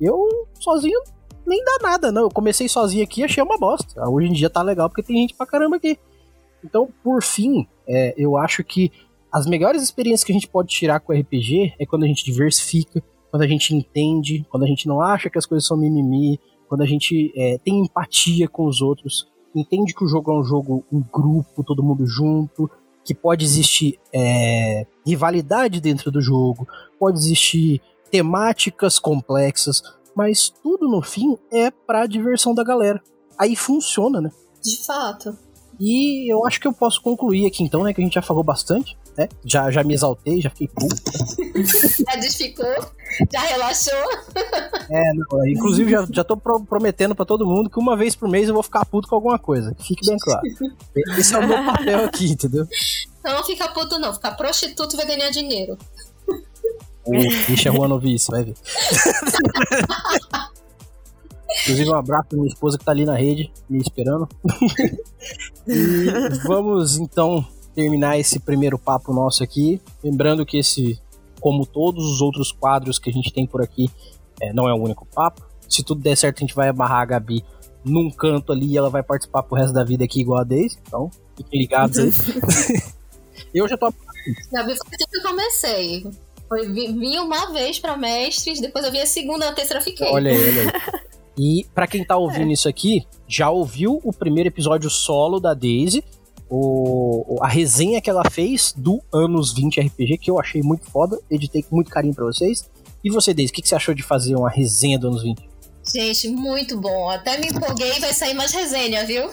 Eu, 0.01 0.29
sozinho, 0.61 1.01
nem 1.47 1.65
dá 1.65 1.79
nada, 1.81 2.13
não. 2.13 2.23
Eu 2.23 2.31
comecei 2.31 2.69
sozinho 2.69 3.05
aqui 3.05 3.21
e 3.21 3.25
achei 3.25 3.43
uma 3.43 3.57
bosta. 3.57 4.09
Hoje 4.09 4.29
em 4.29 4.33
dia 4.33 4.51
tá 4.51 4.63
legal 4.63 4.89
porque 4.89 5.03
tem 5.03 5.17
gente 5.17 5.35
pra 5.35 5.47
caramba 5.47 5.77
aqui. 5.77 5.99
Então, 6.67 6.89
por 7.03 7.23
fim, 7.23 7.67
é, 7.89 8.15
eu 8.19 8.37
acho 8.37 8.65
que 8.65 8.91
as 9.33 9.47
melhores 9.47 9.83
experiências 9.83 10.25
que 10.25 10.33
a 10.33 10.35
gente 10.35 10.49
pode 10.49 10.69
tirar 10.69 10.99
com 11.01 11.13
o 11.13 11.17
RPG 11.17 11.75
é 11.79 11.87
quando 11.87 12.05
a 12.05 12.07
gente 12.07 12.25
diversifica, 12.25 13.03
quando 13.31 13.43
a 13.43 13.47
gente 13.47 13.75
entende, 13.75 14.45
quando 14.51 14.65
a 14.65 14.67
gente 14.67 14.89
não 14.89 15.01
acha 15.01 15.31
que 15.31 15.39
as 15.39 15.47
coisas 15.47 15.67
são 15.67 15.77
mimimi, 15.77 16.41
quando 16.69 16.83
a 16.83 16.87
gente 16.87 17.33
é, 17.37 17.59
tem 17.59 17.81
empatia 17.81 18.49
com 18.49 18.67
os 18.67 18.83
outros, 18.83 19.29
entende 19.55 19.95
que 19.95 20.05
o 20.05 20.09
jogo 20.09 20.33
é 20.33 20.39
um 20.39 20.45
jogo 20.45 20.85
em 20.93 21.01
grupo, 21.13 21.63
todo 21.63 21.83
mundo 21.83 22.05
junto, 22.07 22.69
que 23.05 23.15
pode 23.15 23.45
existir 23.45 23.99
é, 24.13 24.87
rivalidade 25.07 25.81
dentro 25.81 26.11
do 26.11 26.21
jogo, 26.21 26.67
pode 26.99 27.19
existir 27.19 27.81
temáticas 28.11 28.99
complexas, 28.99 29.83
mas 30.15 30.49
tudo 30.49 30.89
no 30.89 31.03
fim 31.03 31.37
é 31.53 31.71
pra 31.71 32.07
diversão 32.07 32.55
da 32.55 32.65
galera. 32.65 33.01
Aí 33.39 33.55
funciona, 33.55 34.21
né? 34.21 34.31
De 34.63 34.85
fato. 34.85 35.46
E 35.79 36.33
eu 36.33 36.47
acho 36.47 36.61
que 36.61 36.67
eu 36.67 36.73
posso 36.73 37.01
concluir 37.03 37.47
aqui 37.47 37.63
então, 37.63 37.83
né? 37.83 37.93
Que 37.93 38.01
a 38.01 38.05
gente 38.05 38.15
já 38.15 38.23
falou 38.23 38.43
bastante, 38.43 38.97
né? 39.17 39.29
Já, 39.45 39.71
já 39.71 39.85
me 39.85 39.95
exaltei, 39.95 40.41
já 40.41 40.51
fiquei 40.51 40.69
puto. 40.69 40.97
já 42.09 42.17
desficou, 42.17 42.67
já 43.33 43.41
relaxou. 43.41 43.95
É, 44.89 45.13
não, 45.15 45.45
inclusive 45.49 45.91
já, 45.91 46.07
já 46.09 46.23
tô 46.23 46.37
prometendo 46.37 47.13
para 47.13 47.25
todo 47.25 47.45
mundo 47.45 47.69
que 47.69 47.79
uma 47.79 47.97
vez 47.97 48.15
por 48.15 48.29
mês 48.29 48.47
eu 48.47 48.55
vou 48.55 48.63
ficar 48.63 48.85
puto 48.85 49.09
com 49.09 49.17
alguma 49.17 49.37
coisa. 49.37 49.75
Fique 49.81 50.07
bem 50.07 50.17
claro. 50.17 50.43
Esse 51.19 51.35
é 51.35 51.39
o 51.39 51.49
meu 51.49 51.65
papel 51.65 52.05
aqui, 52.05 52.31
entendeu? 52.31 52.69
Não 53.25 53.43
fica 53.43 53.67
puto 53.69 53.99
não, 53.99 54.15
ficar 54.15 54.37
prostituto 54.37 54.97
vai 54.97 55.05
ganhar 55.05 55.31
dinheiro. 55.31 55.77
deixa 57.49 57.69
a 57.69 57.73
rua 57.73 57.89
ouvir 57.89 58.15
isso, 58.15 58.31
vai 58.31 58.45
ver. 58.45 58.55
Inclusive, 61.63 61.91
um 61.91 61.95
abraço 61.95 62.29
pra 62.29 62.39
minha 62.39 62.49
esposa 62.49 62.79
que 62.79 62.85
tá 62.85 62.93
ali 62.93 63.05
na 63.05 63.17
rede, 63.17 63.51
me 63.69 63.79
esperando. 63.79 64.29
e 65.67 66.07
vamos 66.47 66.97
então 66.97 67.45
terminar 67.75 68.19
esse 68.19 68.39
primeiro 68.39 68.79
papo 68.79 69.13
nosso 69.13 69.43
aqui. 69.43 69.81
Lembrando 70.03 70.45
que 70.45 70.59
esse, 70.59 71.01
como 71.41 71.67
todos 71.67 72.05
os 72.05 72.21
outros 72.21 72.53
quadros 72.53 72.99
que 72.99 73.11
a 73.11 73.13
gente 73.13 73.33
tem 73.33 73.47
por 73.47 73.63
aqui, 73.63 73.91
é, 74.41 74.53
não 74.53 74.69
é 74.69 74.73
o 74.73 74.83
único 74.83 75.07
papo. 75.07 75.43
Se 75.69 75.83
tudo 75.83 76.01
der 76.01 76.17
certo, 76.17 76.39
a 76.39 76.41
gente 76.41 76.55
vai 76.55 76.69
amarrar 76.69 77.01
a 77.01 77.05
Gabi 77.05 77.45
num 77.85 78.11
canto 78.11 78.53
ali 78.53 78.73
e 78.73 78.77
ela 78.77 78.91
vai 78.91 79.03
participar 79.03 79.43
pro 79.43 79.57
resto 79.57 79.73
da 79.73 79.85
vida 79.85 80.05
aqui 80.05 80.21
igual 80.21 80.41
a 80.41 80.45
Daisy. 80.45 80.79
Então, 80.87 81.11
fiquem 81.37 81.61
ligados 81.61 81.99
aí. 81.99 82.11
eu 83.55 83.69
já 83.69 83.77
tô. 83.77 83.93
Gabi, 84.53 84.77
foi 84.77 84.95
assim 84.95 85.11
que 85.11 85.19
eu 85.19 85.23
comecei. 85.23 86.07
Foi, 86.49 86.69
vim 86.69 87.19
uma 87.19 87.53
vez 87.53 87.79
para 87.79 87.97
mestres, 87.97 88.61
depois 88.61 88.85
eu 88.85 88.93
vi 88.93 89.01
a 89.01 89.07
segunda, 89.07 89.49
a 89.49 89.53
terceira 89.53 89.83
fiquei. 89.83 90.09
Olha 90.13 90.31
aí, 90.31 90.49
olha 90.49 90.63
aí. 90.63 91.07
E 91.39 91.67
para 91.75 91.87
quem 91.87 92.05
tá 92.05 92.17
ouvindo 92.17 92.51
é. 92.51 92.53
isso 92.53 92.69
aqui, 92.69 93.07
já 93.29 93.51
ouviu 93.51 94.01
o 94.03 94.13
primeiro 94.13 94.49
episódio 94.49 94.89
solo 94.89 95.39
da 95.39 95.53
Daisy, 95.53 96.03
o, 96.49 97.39
a 97.43 97.49
resenha 97.49 98.01
que 98.01 98.09
ela 98.09 98.23
fez 98.31 98.73
do 98.77 99.03
Anos 99.13 99.53
20 99.53 99.81
RPG, 99.81 100.19
que 100.19 100.31
eu 100.31 100.39
achei 100.39 100.63
muito 100.63 100.91
foda, 100.91 101.19
editei 101.31 101.63
com 101.63 101.77
muito 101.77 101.91
carinho 101.91 102.15
para 102.15 102.25
vocês. 102.25 102.69
E 103.05 103.11
você, 103.11 103.35
Daisy, 103.35 103.51
o 103.51 103.55
que, 103.55 103.63
que 103.63 103.69
você 103.69 103.75
achou 103.75 103.95
de 103.95 104.03
fazer 104.03 104.35
uma 104.37 104.49
resenha 104.49 104.99
do 104.99 105.09
Anos 105.09 105.23
20? 105.23 105.49
Gente, 105.95 106.29
muito 106.29 106.81
bom. 106.81 107.11
Até 107.11 107.39
me 107.39 107.49
empolguei 107.49 107.97
e 107.97 108.01
vai 108.01 108.13
sair 108.13 108.35
mais 108.35 108.53
resenha, 108.53 109.05
viu? 109.05 109.31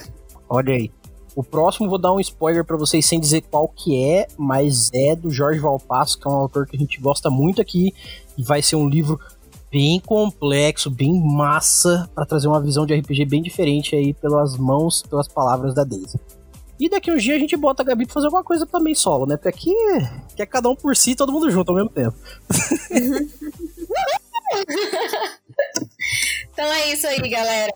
Olha 0.49 0.73
aí. 0.73 0.91
O 1.35 1.43
próximo 1.43 1.89
vou 1.89 1.97
dar 1.97 2.13
um 2.13 2.19
spoiler 2.19 2.63
para 2.63 2.77
vocês 2.77 3.05
sem 3.07 3.19
dizer 3.19 3.41
qual 3.49 3.67
que 3.67 4.03
é, 4.03 4.27
mas 4.37 4.91
é 4.93 5.15
do 5.15 5.31
Jorge 5.31 5.59
Valpasso, 5.59 6.19
que 6.19 6.27
é 6.27 6.31
um 6.31 6.35
autor 6.35 6.67
que 6.67 6.75
a 6.75 6.79
gente 6.79 7.01
gosta 7.01 7.29
muito 7.29 7.59
aqui 7.59 7.91
e 8.37 8.43
vai 8.43 8.61
ser 8.61 8.75
um 8.75 8.87
livro 8.87 9.19
bem 9.73 9.99
complexo, 9.99 10.89
bem 10.91 11.19
massa, 11.19 12.07
para 12.13 12.27
trazer 12.27 12.47
uma 12.47 12.61
visão 12.61 12.85
de 12.85 12.93
RPG 12.93 13.25
bem 13.25 13.41
diferente 13.41 13.95
aí 13.95 14.13
pelas 14.13 14.55
mãos, 14.55 15.01
pelas 15.01 15.27
palavras 15.27 15.73
da 15.73 15.83
Daisy. 15.83 16.19
E 16.79 16.87
daqui 16.87 17.11
uns 17.11 17.23
dias 17.23 17.37
a 17.37 17.39
gente 17.39 17.57
bota 17.57 17.81
a 17.81 17.85
Gabi 17.85 18.05
pra 18.05 18.13
fazer 18.13 18.27
alguma 18.27 18.43
coisa 18.43 18.67
também 18.67 18.93
solo, 18.93 19.25
né? 19.25 19.35
Porque 19.35 19.49
aqui 19.49 19.73
é 20.37 20.45
cada 20.45 20.69
um 20.69 20.75
por 20.75 20.95
si, 20.95 21.15
todo 21.15 21.31
mundo 21.31 21.49
junto 21.49 21.69
ao 21.69 21.75
mesmo 21.75 21.89
tempo. 21.89 22.15
então 26.53 26.65
é 26.65 26.93
isso 26.93 27.07
aí, 27.07 27.17
galera. 27.27 27.73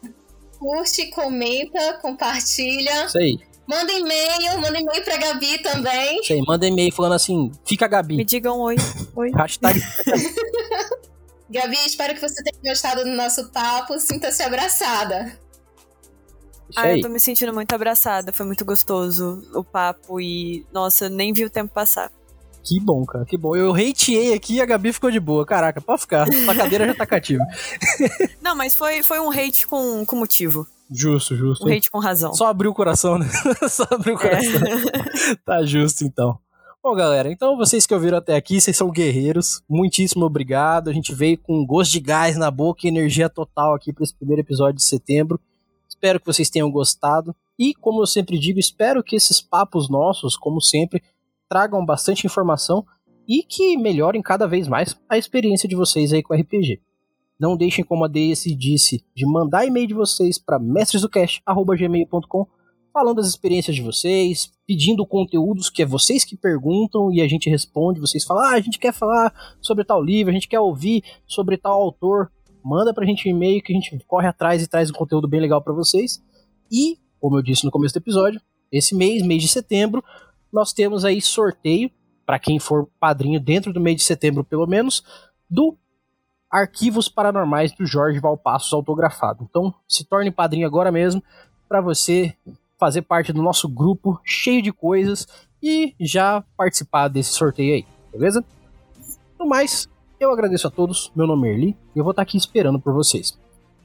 Curte, 0.59 1.07
comenta, 1.07 1.97
compartilha. 2.01 3.05
Isso 3.05 3.17
aí. 3.17 3.39
Manda 3.67 3.91
e-mail, 3.91 4.61
manda 4.61 4.79
e-mail 4.79 5.03
pra 5.03 5.17
Gabi 5.17 5.57
também. 5.63 6.19
Isso 6.21 6.33
aí, 6.33 6.41
manda 6.47 6.67
e-mail 6.67 6.91
falando 6.91 7.13
assim, 7.13 7.51
fica 7.65 7.87
Gabi. 7.87 8.17
Me 8.17 8.25
digam 8.25 8.59
oi. 8.59 8.75
Oi. 9.15 9.31
Hashtag. 9.31 9.81
Gabi, 11.49 11.77
espero 11.85 12.13
que 12.13 12.21
você 12.21 12.43
tenha 12.43 12.73
gostado 12.73 13.03
do 13.03 13.11
nosso 13.11 13.49
papo. 13.51 13.99
Sinta-se 13.99 14.43
abraçada. 14.43 15.37
Ah, 16.75 16.91
eu 16.91 17.01
tô 17.01 17.07
me 17.07 17.19
sentindo 17.19 17.53
muito 17.53 17.73
abraçada. 17.73 18.33
Foi 18.33 18.45
muito 18.45 18.65
gostoso 18.65 19.41
o 19.53 19.63
papo 19.63 20.19
e, 20.19 20.65
nossa, 20.73 21.07
nem 21.07 21.31
vi 21.31 21.45
o 21.45 21.49
tempo 21.49 21.73
passar. 21.73 22.11
Que 22.63 22.81
bom, 22.81 23.05
cara, 23.05 23.23
que 23.23 23.37
bom. 23.37 23.55
Eu 23.55 23.73
hateei 23.73 24.33
aqui 24.33 24.55
e 24.55 24.61
a 24.61 24.65
Gabi 24.65 24.91
ficou 24.91 25.09
de 25.09 25.21
boa. 25.21 25.45
Caraca, 25.45 25.79
pode 25.79 26.01
ficar. 26.01 26.27
A 26.49 26.55
cadeira 26.55 26.85
já 26.85 26.93
tá 26.93 27.05
cativa. 27.05 27.45
Não, 28.41 28.55
mas 28.55 28.75
foi, 28.75 29.01
foi 29.01 29.21
um 29.21 29.31
hate 29.31 29.65
com, 29.65 30.05
com 30.05 30.17
motivo. 30.17 30.67
Justo, 30.91 31.35
justo. 31.35 31.65
Um 31.65 31.71
hate 31.71 31.89
com 31.89 31.99
razão. 31.99 32.33
Só 32.33 32.47
abriu 32.47 32.71
o 32.71 32.73
coração, 32.73 33.17
né? 33.17 33.27
Só 33.69 33.85
abriu 33.89 34.15
o 34.15 34.19
coração. 34.19 34.61
É. 35.31 35.35
tá 35.45 35.63
justo, 35.63 36.03
então. 36.03 36.37
Bom, 36.89 36.95
galera, 36.95 37.29
então 37.29 37.57
vocês 37.57 37.85
que 37.85 37.93
ouviram 37.93 38.17
até 38.17 38.33
aqui, 38.33 38.61
vocês 38.61 38.77
são 38.77 38.89
guerreiros. 38.89 39.61
Muitíssimo 39.67 40.23
obrigado. 40.23 40.89
A 40.89 40.93
gente 40.93 41.13
veio 41.13 41.37
com 41.37 41.65
gosto 41.65 41.91
de 41.91 41.99
gás 41.99 42.37
na 42.37 42.49
boca 42.49 42.79
e 42.85 42.87
energia 42.87 43.27
total 43.27 43.75
aqui 43.75 43.91
para 43.91 44.05
esse 44.05 44.15
primeiro 44.15 44.39
episódio 44.39 44.77
de 44.77 44.83
setembro. 44.83 45.37
Espero 45.85 46.17
que 46.17 46.25
vocês 46.25 46.49
tenham 46.49 46.71
gostado. 46.71 47.35
E, 47.59 47.73
como 47.73 48.01
eu 48.01 48.07
sempre 48.07 48.39
digo, 48.39 48.57
espero 48.57 49.03
que 49.03 49.17
esses 49.17 49.41
papos 49.41 49.89
nossos, 49.89 50.37
como 50.37 50.61
sempre, 50.61 51.03
tragam 51.49 51.85
bastante 51.85 52.25
informação 52.25 52.85
e 53.27 53.43
que 53.43 53.75
melhorem 53.75 54.21
cada 54.21 54.47
vez 54.47 54.65
mais 54.65 54.97
a 55.09 55.17
experiência 55.17 55.67
de 55.67 55.75
vocês 55.75 56.13
aí 56.13 56.23
com 56.23 56.33
RPG. 56.33 56.79
Não 57.37 57.57
deixem, 57.57 57.83
como 57.83 58.05
a 58.05 58.07
Daisy 58.07 58.55
disse, 58.55 59.03
de 59.13 59.25
mandar 59.25 59.65
e-mail 59.65 59.87
de 59.87 59.93
vocês 59.93 60.39
para 60.39 60.57
mestresdocast.gmail.com 60.57 62.47
falando 62.97 63.17
das 63.17 63.27
experiências 63.27 63.75
de 63.75 63.81
vocês, 63.83 64.51
pedindo 64.65 65.05
conteúdos 65.05 65.69
que 65.69 65.83
é 65.83 65.85
vocês 65.85 66.25
que 66.25 66.35
perguntam 66.35 67.11
e 67.13 67.21
a 67.21 67.27
gente 67.27 67.47
responde. 67.47 67.99
Vocês 67.99 68.23
falam, 68.23 68.43
ah, 68.45 68.55
a 68.55 68.59
gente 68.59 68.79
quer 68.79 68.91
falar 68.91 69.31
sobre 69.61 69.85
tal 69.85 70.03
livro, 70.03 70.31
a 70.31 70.33
gente 70.33 70.47
quer 70.47 70.59
ouvir 70.59 71.03
sobre 71.27 71.57
tal 71.57 71.79
autor. 71.79 72.31
Manda 72.65 72.95
pra 72.95 73.05
gente 73.05 73.27
um 73.27 73.31
e-mail 73.31 73.61
que 73.61 73.71
a 73.71 73.75
gente 73.75 73.95
corre 74.07 74.27
atrás 74.27 74.63
e 74.63 74.67
traz 74.67 74.89
um 74.89 74.93
conteúdo 74.93 75.27
bem 75.27 75.39
legal 75.39 75.61
para 75.61 75.73
vocês. 75.73 76.19
E, 76.71 76.97
como 77.19 77.37
eu 77.37 77.43
disse 77.43 77.63
no 77.65 77.69
começo 77.69 77.93
do 77.93 77.99
episódio, 77.99 78.41
esse 78.71 78.95
mês, 78.95 79.21
mês 79.21 79.43
de 79.43 79.47
setembro, 79.47 80.03
nós 80.51 80.73
temos 80.73 81.05
aí 81.05 81.21
sorteio 81.21 81.91
para 82.25 82.39
quem 82.39 82.57
for 82.57 82.89
padrinho 82.99 83.39
dentro 83.39 83.71
do 83.71 83.79
mês 83.79 83.97
de 83.97 84.03
setembro, 84.03 84.43
pelo 84.43 84.65
menos, 84.65 85.03
do 85.47 85.77
Arquivos 86.49 87.07
Paranormais 87.07 87.71
do 87.73 87.85
Jorge 87.85 88.19
Valpassos 88.19 88.73
autografado. 88.73 89.45
Então, 89.47 89.71
se 89.87 90.03
torne 90.03 90.31
padrinho 90.31 90.65
agora 90.65 90.91
mesmo 90.91 91.21
para 91.69 91.79
você 91.79 92.35
fazer 92.77 93.01
parte 93.01 93.33
do 93.33 93.41
nosso 93.41 93.67
grupo 93.67 94.19
cheio 94.23 94.61
de 94.61 94.71
coisas 94.71 95.27
e 95.61 95.95
já 95.99 96.43
participar 96.55 97.07
desse 97.07 97.31
sorteio 97.31 97.75
aí, 97.75 97.85
beleza? 98.11 98.43
No 99.39 99.47
mais, 99.47 99.87
eu 100.19 100.31
agradeço 100.31 100.67
a 100.67 100.71
todos, 100.71 101.11
meu 101.15 101.27
nome 101.27 101.47
é 101.47 101.53
Erli 101.53 101.77
e 101.95 101.99
eu 101.99 102.03
vou 102.03 102.11
estar 102.11 102.21
aqui 102.23 102.37
esperando 102.37 102.79
por 102.79 102.93
vocês. 102.93 103.37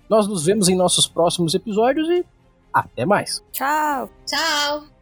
Nós 0.08 0.26
nos 0.26 0.44
vemos 0.44 0.68
em 0.68 0.76
nossos 0.76 1.06
próximos 1.06 1.54
episódios 1.54 2.08
e 2.08 2.24
até 2.72 3.04
mais. 3.04 3.42
Tchau. 3.52 4.10
Tchau. 4.26 5.01